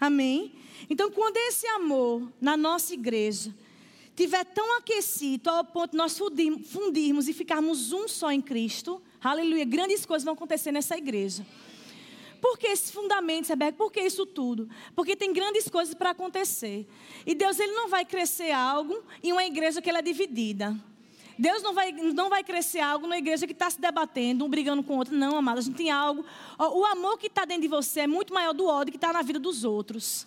Amém? 0.00 0.52
Então, 0.90 1.10
quando 1.10 1.36
esse 1.36 1.66
amor 1.68 2.30
na 2.40 2.56
nossa 2.56 2.92
igreja 2.92 3.54
tiver 4.14 4.44
tão 4.44 4.76
aquecido 4.78 5.48
ao 5.50 5.64
ponto 5.64 5.92
de 5.92 5.96
nós 5.96 6.18
fundirmos 6.18 7.28
e 7.28 7.32
ficarmos 7.32 7.92
um 7.92 8.06
só 8.06 8.30
em 8.30 8.40
Cristo, 8.40 9.02
aleluia, 9.22 9.64
grandes 9.64 10.04
coisas 10.04 10.24
vão 10.24 10.34
acontecer 10.34 10.72
nessa 10.72 10.96
igreja. 10.96 11.46
Por 12.40 12.58
que 12.58 12.66
esses 12.66 12.90
fundamentos, 12.90 13.48
Rebeca? 13.48 13.76
Por 13.76 13.90
que 13.90 14.00
isso 14.00 14.26
tudo? 14.26 14.68
Porque 14.94 15.16
tem 15.16 15.32
grandes 15.32 15.68
coisas 15.68 15.94
para 15.94 16.10
acontecer. 16.10 16.86
E 17.24 17.34
Deus 17.34 17.58
ele 17.58 17.72
não 17.72 17.88
vai 17.88 18.04
crescer 18.04 18.50
algo 18.50 19.02
em 19.22 19.32
uma 19.32 19.44
igreja 19.44 19.80
que 19.80 19.88
ela 19.88 19.98
é 19.98 20.02
dividida. 20.02 20.76
Deus 21.38 21.62
não 21.62 21.74
vai, 21.74 21.92
não 21.92 22.30
vai 22.30 22.42
crescer 22.42 22.80
algo 22.80 23.06
numa 23.06 23.18
igreja 23.18 23.46
que 23.46 23.52
está 23.52 23.68
se 23.68 23.80
debatendo, 23.80 24.44
um 24.44 24.48
brigando 24.48 24.82
com 24.82 24.94
o 24.94 24.98
outro. 24.98 25.14
Não, 25.14 25.36
amada, 25.36 25.58
a 25.58 25.62
gente 25.62 25.76
tem 25.76 25.90
algo. 25.90 26.24
O 26.58 26.84
amor 26.86 27.18
que 27.18 27.26
está 27.26 27.44
dentro 27.44 27.62
de 27.62 27.68
você 27.68 28.00
é 28.00 28.06
muito 28.06 28.32
maior 28.32 28.54
do 28.54 28.66
ódio 28.66 28.90
que 28.92 28.96
está 28.96 29.12
na 29.12 29.22
vida 29.22 29.38
dos 29.38 29.64
outros. 29.64 30.26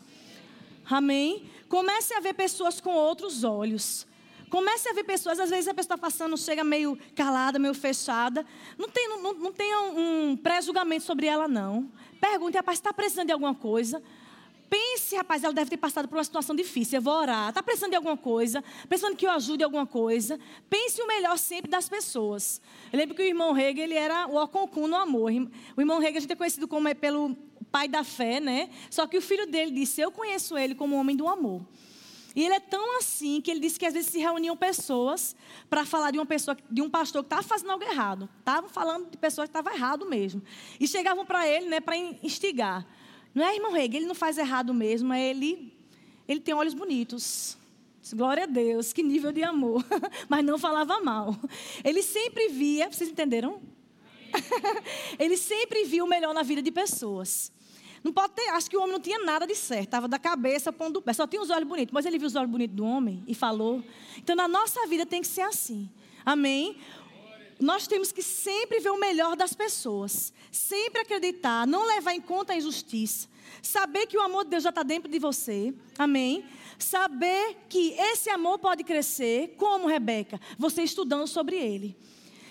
Amém? 0.89 1.49
Comece 1.67 2.13
a 2.13 2.19
ver 2.19 2.33
pessoas 2.33 2.79
com 2.79 2.91
outros 2.91 3.43
olhos. 3.43 4.07
Comece 4.49 4.89
a 4.89 4.93
ver 4.93 5.03
pessoas, 5.03 5.39
às 5.39 5.51
vezes 5.51 5.67
a 5.67 5.73
pessoa 5.73 5.95
está 5.95 5.97
passando, 5.97 6.35
chega 6.35 6.63
meio 6.63 6.97
calada, 7.15 7.59
meio 7.59 7.73
fechada. 7.73 8.45
Não, 8.77 8.89
tem, 8.89 9.07
não, 9.07 9.33
não 9.33 9.53
tenha 9.53 9.81
um 9.91 10.35
pré-julgamento 10.35 11.03
sobre 11.05 11.27
ela, 11.27 11.47
não. 11.47 11.89
Pergunte, 12.19 12.57
rapaz, 12.57 12.79
está 12.79 12.91
precisando 12.91 13.27
de 13.27 13.33
alguma 13.33 13.53
coisa? 13.53 14.01
Pense, 14.69 15.15
rapaz, 15.15 15.43
ela 15.43 15.53
deve 15.53 15.69
ter 15.69 15.77
passado 15.77 16.07
por 16.07 16.17
uma 16.17 16.23
situação 16.23 16.55
difícil. 16.55 16.97
Eu 16.97 17.01
vou 17.01 17.13
orar. 17.13 17.49
Está 17.49 17.63
precisando 17.63 17.89
de 17.89 17.95
alguma 17.95 18.15
coisa? 18.15 18.63
Precisando 18.87 19.15
que 19.15 19.25
eu 19.25 19.31
ajude 19.31 19.63
alguma 19.63 19.87
coisa? 19.87 20.39
Pense 20.69 21.01
o 21.01 21.07
melhor 21.07 21.37
sempre 21.37 21.71
das 21.71 21.89
pessoas. 21.89 22.61
Eu 22.93 22.99
lembro 22.99 23.15
que 23.15 23.21
o 23.21 23.25
irmão 23.25 23.51
Rega, 23.51 23.81
ele 23.81 23.95
era 23.95 24.27
o 24.27 24.35
Oconcum 24.41 24.87
no 24.87 24.95
amor. 24.95 25.31
O 25.75 25.81
irmão 25.81 25.99
Rega, 25.99 26.19
a 26.19 26.21
gente 26.21 26.31
é 26.31 26.35
conhecido 26.35 26.67
como 26.67 26.87
é 26.87 26.93
pelo 26.93 27.35
pai 27.71 27.87
da 27.87 28.03
fé, 28.03 28.39
né? 28.39 28.69
Só 28.91 29.07
que 29.07 29.17
o 29.17 29.21
filho 29.21 29.47
dele 29.47 29.71
disse: 29.71 30.01
Eu 30.01 30.11
conheço 30.11 30.55
ele 30.57 30.75
como 30.75 30.95
homem 30.95 31.15
do 31.15 31.27
amor. 31.27 31.65
E 32.35 32.43
ele 32.45 32.53
é 32.53 32.59
tão 32.59 32.97
assim 32.99 33.41
que 33.41 33.49
ele 33.49 33.59
disse 33.59 33.79
que 33.79 33.85
às 33.85 33.93
vezes 33.93 34.11
se 34.11 34.19
reuniam 34.19 34.55
pessoas 34.55 35.35
para 35.69 35.83
falar 35.83 36.11
de 36.11 36.19
uma 36.19 36.25
pessoa, 36.25 36.55
de 36.69 36.81
um 36.81 36.89
pastor 36.89 37.23
que 37.23 37.27
estava 37.27 37.43
fazendo 37.43 37.71
algo 37.71 37.83
errado. 37.83 38.29
Estavam 38.39 38.69
falando 38.69 39.09
de 39.09 39.17
pessoas 39.17 39.49
que 39.49 39.57
estavam 39.57 39.73
errado 39.73 40.05
mesmo. 40.05 40.41
E 40.79 40.87
chegavam 40.87 41.25
para 41.25 41.47
ele, 41.47 41.65
né, 41.67 41.79
para 41.79 41.97
instigar. 41.97 42.85
Não 43.33 43.45
é, 43.45 43.55
irmão 43.55 43.71
Reg, 43.71 43.95
ele 43.95 44.05
não 44.05 44.15
faz 44.15 44.37
errado 44.37 44.73
mesmo, 44.73 45.13
é 45.13 45.29
ele, 45.29 45.73
ele 46.27 46.39
tem 46.39 46.53
olhos 46.53 46.73
bonitos. 46.73 47.57
Glória 48.13 48.43
a 48.43 48.47
Deus, 48.47 48.91
que 48.91 49.03
nível 49.03 49.31
de 49.31 49.43
amor. 49.43 49.85
Mas 50.27 50.43
não 50.43 50.57
falava 50.57 50.99
mal. 50.99 51.35
Ele 51.83 52.01
sempre 52.01 52.47
via, 52.47 52.91
vocês 52.91 53.09
entenderam? 53.09 53.61
ele 55.19 55.37
sempre 55.37 55.83
viu 55.85 56.05
o 56.05 56.07
melhor 56.07 56.33
na 56.33 56.41
vida 56.41 56.61
de 56.61 56.71
pessoas. 56.71 57.51
Não 58.03 58.13
pode 58.13 58.33
ter, 58.33 58.49
acho 58.49 58.69
que 58.69 58.77
o 58.77 58.81
homem 58.81 58.93
não 58.93 58.99
tinha 58.99 59.19
nada 59.19 59.45
de 59.45 59.55
certo, 59.55 59.85
estava 59.85 60.07
da 60.07 60.17
cabeça 60.17 60.71
pondo 60.71 60.97
o 60.97 61.01
pé, 61.01 61.11
só 61.11 61.27
tinha 61.27 61.41
os 61.41 61.49
olhos 61.49 61.67
bonitos, 61.67 61.91
mas 61.91 62.05
ele 62.05 62.17
viu 62.17 62.27
os 62.27 62.35
olhos 62.35 62.49
bonitos 62.49 62.75
do 62.75 62.85
homem 62.85 63.23
e 63.27 63.35
falou. 63.35 63.83
Então 64.17 64.35
na 64.35 64.47
nossa 64.47 64.87
vida 64.87 65.05
tem 65.05 65.21
que 65.21 65.27
ser 65.27 65.41
assim. 65.41 65.89
Amém? 66.25 66.77
Nós 67.59 67.87
temos 67.87 68.11
que 68.11 68.23
sempre 68.23 68.79
ver 68.79 68.89
o 68.89 68.99
melhor 68.99 69.35
das 69.35 69.53
pessoas, 69.53 70.31
sempre 70.49 71.01
acreditar, 71.01 71.67
não 71.67 71.85
levar 71.85 72.13
em 72.13 72.21
conta 72.21 72.53
a 72.53 72.55
injustiça, 72.55 73.27
saber 73.61 74.07
que 74.07 74.17
o 74.17 74.21
amor 74.21 74.45
de 74.45 74.51
Deus 74.51 74.63
já 74.63 74.69
está 74.69 74.81
dentro 74.81 75.11
de 75.11 75.19
você, 75.19 75.73
amém? 75.97 76.45
Saber 76.77 77.57
que 77.67 77.91
esse 77.99 78.29
amor 78.29 78.59
pode 78.59 78.85
crescer, 78.85 79.55
como 79.57 79.87
Rebeca, 79.87 80.39
você 80.57 80.83
estudando 80.83 81.27
sobre 81.27 81.57
ele. 81.57 81.97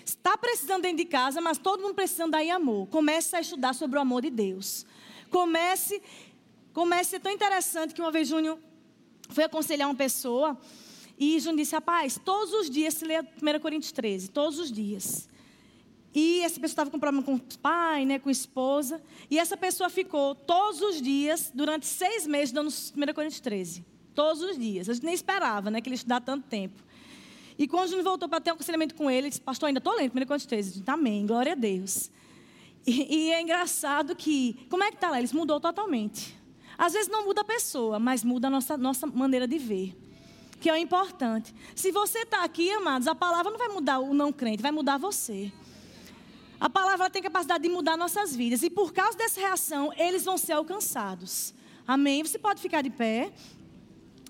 Está 0.05 0.37
precisando 0.37 0.83
dentro 0.83 0.97
de 0.97 1.05
casa, 1.05 1.41
mas 1.41 1.57
todo 1.57 1.81
mundo 1.81 1.95
precisando 1.95 2.31
daí 2.31 2.51
amor. 2.51 2.87
Comece 2.87 3.35
a 3.35 3.41
estudar 3.41 3.73
sobre 3.73 3.97
o 3.97 4.01
amor 4.01 4.21
de 4.21 4.29
Deus. 4.29 4.85
Comece, 5.31 6.01
comece 6.71 7.11
ser 7.11 7.19
tão 7.19 7.31
interessante 7.31 7.95
que 7.95 8.01
uma 8.01 8.11
vez 8.11 8.27
Júnior 8.27 8.59
foi 9.29 9.43
aconselhar 9.43 9.87
uma 9.87 9.95
pessoa 9.95 10.55
e 11.19 11.37
Júnior 11.39 11.57
disse, 11.57 11.75
rapaz, 11.75 12.17
todos 12.23 12.53
os 12.53 12.69
dias 12.69 12.93
se 12.93 13.03
lê 13.03 13.19
1 13.19 13.59
Coríntios 13.59 13.91
13, 13.91 14.29
todos 14.29 14.57
os 14.57 14.71
dias. 14.71 15.27
E 16.15 16.39
essa 16.41 16.55
pessoa 16.55 16.71
estava 16.71 16.89
com 16.89 16.99
problema 16.99 17.23
com 17.23 17.35
o 17.35 17.41
pai, 17.61 18.05
né, 18.05 18.17
com 18.17 18.29
a 18.29 18.31
esposa. 18.31 19.01
E 19.29 19.37
essa 19.37 19.57
pessoa 19.57 19.89
ficou 19.89 20.33
todos 20.33 20.81
os 20.81 21.01
dias, 21.01 21.51
durante 21.53 21.85
seis 21.85 22.25
meses, 22.25 22.53
dando 22.53 22.69
1 22.69 23.13
Coríntios 23.13 23.41
13. 23.41 23.85
Todos 24.15 24.41
os 24.41 24.57
dias. 24.57 24.89
A 24.89 24.93
gente 24.93 25.05
nem 25.05 25.13
esperava 25.13 25.69
né, 25.69 25.81
que 25.81 25.89
ele 25.89 25.95
estudasse 25.95 26.25
tanto 26.25 26.47
tempo. 26.47 26.81
E 27.57 27.67
quando 27.67 27.91
o 27.91 28.03
voltou 28.03 28.29
para 28.29 28.39
ter 28.39 28.51
um 28.51 28.53
aconselhamento 28.53 28.95
com 28.95 29.11
ele, 29.11 29.19
ele 29.19 29.29
disse, 29.29 29.41
pastor, 29.41 29.67
ainda 29.67 29.79
estou 29.79 29.93
lendo 29.93 30.11
1 30.11 30.25
Coríntios 30.25 30.45
13. 30.45 30.69
Eu 30.69 30.79
disse, 30.79 30.89
Amém, 30.89 31.27
glória 31.27 31.51
a 31.51 31.55
Deus. 31.55 32.09
E, 32.87 33.25
e 33.27 33.31
é 33.31 33.41
engraçado 33.41 34.15
que, 34.15 34.65
como 34.69 34.83
é 34.83 34.89
que 34.89 34.95
está 34.95 35.09
lá? 35.09 35.19
Eles 35.19 35.33
mudou 35.33 35.59
totalmente. 35.59 36.35
Às 36.77 36.93
vezes 36.93 37.09
não 37.09 37.25
muda 37.25 37.41
a 37.41 37.43
pessoa, 37.43 37.99
mas 37.99 38.23
muda 38.23 38.47
a 38.47 38.49
nossa, 38.49 38.77
nossa 38.77 39.05
maneira 39.05 39.45
de 39.45 39.57
ver. 39.57 40.08
Que 40.59 40.69
é 40.69 40.73
o 40.73 40.77
importante. 40.77 41.53
Se 41.75 41.91
você 41.91 42.19
está 42.19 42.43
aqui, 42.43 42.69
amados, 42.71 43.07
a 43.07 43.15
palavra 43.15 43.51
não 43.51 43.57
vai 43.57 43.69
mudar 43.69 43.99
o 43.99 44.13
não 44.13 44.31
crente, 44.31 44.61
vai 44.61 44.71
mudar 44.71 44.97
você. 44.97 45.51
A 46.59 46.69
palavra 46.69 47.09
tem 47.09 47.21
capacidade 47.21 47.63
de 47.63 47.69
mudar 47.69 47.95
nossas 47.95 48.35
vidas. 48.35 48.61
E 48.63 48.69
por 48.69 48.91
causa 48.91 49.17
dessa 49.17 49.39
reação, 49.39 49.93
eles 49.97 50.25
vão 50.25 50.37
ser 50.37 50.53
alcançados. 50.53 51.53
Amém. 51.87 52.23
Você 52.23 52.37
pode 52.37 52.61
ficar 52.61 52.81
de 52.81 52.89
pé. 52.89 53.31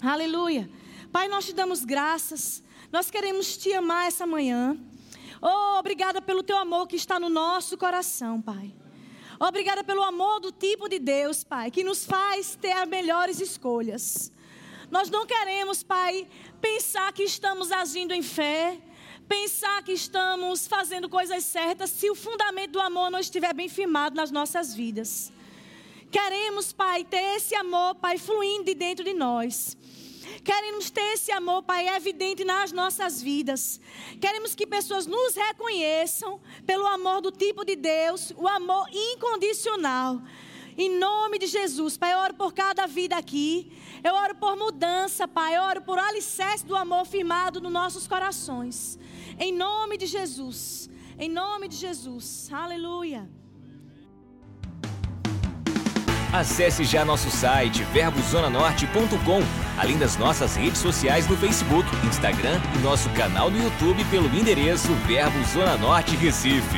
Aleluia. 0.01 0.69
Pai, 1.11 1.27
nós 1.27 1.45
te 1.45 1.53
damos 1.53 1.84
graças. 1.84 2.61
Nós 2.91 3.09
queremos 3.09 3.57
te 3.57 3.73
amar 3.73 4.07
essa 4.07 4.27
manhã. 4.27 4.77
Oh, 5.41 5.80
obrigada 5.80 6.21
pelo 6.21 6.43
teu 6.43 6.57
amor 6.57 6.88
que 6.88 6.95
está 6.95 7.19
no 7.19 7.30
nosso 7.30 7.77
coração, 7.77 8.39
Pai. 8.39 8.73
Obrigada 9.39 9.84
pelo 9.84 10.03
amor 10.03 10.39
do 10.39 10.51
tipo 10.51 10.88
de 10.88 10.99
Deus, 10.99 11.43
Pai, 11.43 11.71
que 11.71 11.84
nos 11.84 12.05
faz 12.05 12.55
ter 12.55 12.73
as 12.73 12.88
melhores 12.88 13.39
escolhas. 13.39 14.32
Nós 14.91 15.09
não 15.09 15.25
queremos, 15.25 15.83
Pai, 15.83 16.27
pensar 16.59 17.13
que 17.13 17.23
estamos 17.23 17.71
agindo 17.71 18.13
em 18.13 18.23
fé, 18.23 18.77
pensar 19.27 19.83
que 19.83 19.91
estamos 19.91 20.67
fazendo 20.67 21.07
coisas 21.07 21.43
certas, 21.43 21.91
se 21.91 22.09
o 22.09 22.15
fundamento 22.15 22.71
do 22.71 22.81
amor 22.81 23.11
não 23.11 23.19
estiver 23.19 23.53
bem 23.53 23.69
firmado 23.69 24.15
nas 24.15 24.31
nossas 24.31 24.73
vidas. 24.73 25.31
Queremos, 26.11 26.73
Pai, 26.73 27.03
ter 27.03 27.35
esse 27.35 27.53
amor, 27.53 27.95
Pai, 27.95 28.17
fluindo 28.17 28.65
de 28.65 28.73
dentro 28.73 29.05
de 29.05 29.13
nós. 29.13 29.77
Queremos 30.43 30.89
ter 30.89 31.13
esse 31.13 31.31
amor, 31.31 31.61
Pai, 31.61 31.87
evidente 31.89 32.43
nas 32.43 32.71
nossas 32.71 33.21
vidas. 33.21 33.79
Queremos 34.19 34.55
que 34.55 34.65
pessoas 34.65 35.05
nos 35.05 35.35
reconheçam 35.35 36.41
pelo 36.65 36.87
amor 36.87 37.21
do 37.21 37.31
tipo 37.31 37.63
de 37.63 37.75
Deus, 37.75 38.33
o 38.35 38.47
amor 38.47 38.87
incondicional. 38.91 40.19
Em 40.82 40.97
nome 40.97 41.38
de 41.38 41.47
Jesus, 41.47 41.97
Pai, 41.97 42.13
eu 42.13 42.19
oro 42.19 42.34
por 42.36 42.53
cada 42.53 42.88
vida 42.88 43.17
aqui. 43.17 43.69
Eu 44.01 44.15
oro 44.15 44.34
por 44.36 44.55
mudança, 44.55 45.27
Pai. 45.27 45.57
Eu 45.57 45.63
oro 45.63 45.82
por 45.82 45.99
alicerce 45.99 46.65
do 46.65 46.73
amor 46.73 47.05
firmado 47.05 47.59
nos 47.59 47.69
nossos 47.69 48.07
corações. 48.07 48.97
Em 49.38 49.51
nome 49.51 49.97
de 49.97 50.05
Jesus. 50.05 50.89
Em 51.19 51.27
nome 51.27 51.67
de 51.67 51.75
Jesus. 51.75 52.49
Aleluia. 52.53 53.30
Acesse 56.32 56.86
já 56.86 57.03
nosso 57.03 57.30
site 57.30 57.84
verbozonanorte.com, 57.84 59.41
além 59.77 59.97
das 59.97 60.15
nossas 60.15 60.55
redes 60.55 60.80
sociais 60.80 61.27
no 61.27 61.36
Facebook, 61.36 61.89
Instagram 62.07 62.61
e 62.75 62.77
nosso 62.77 63.09
canal 63.09 63.51
no 63.51 63.61
YouTube 63.61 64.05
pelo 64.05 64.27
endereço 64.34 64.93
Verbo 65.05 65.43
Zona 65.43 65.75
Norte 65.75 66.15
Recife. 66.15 66.77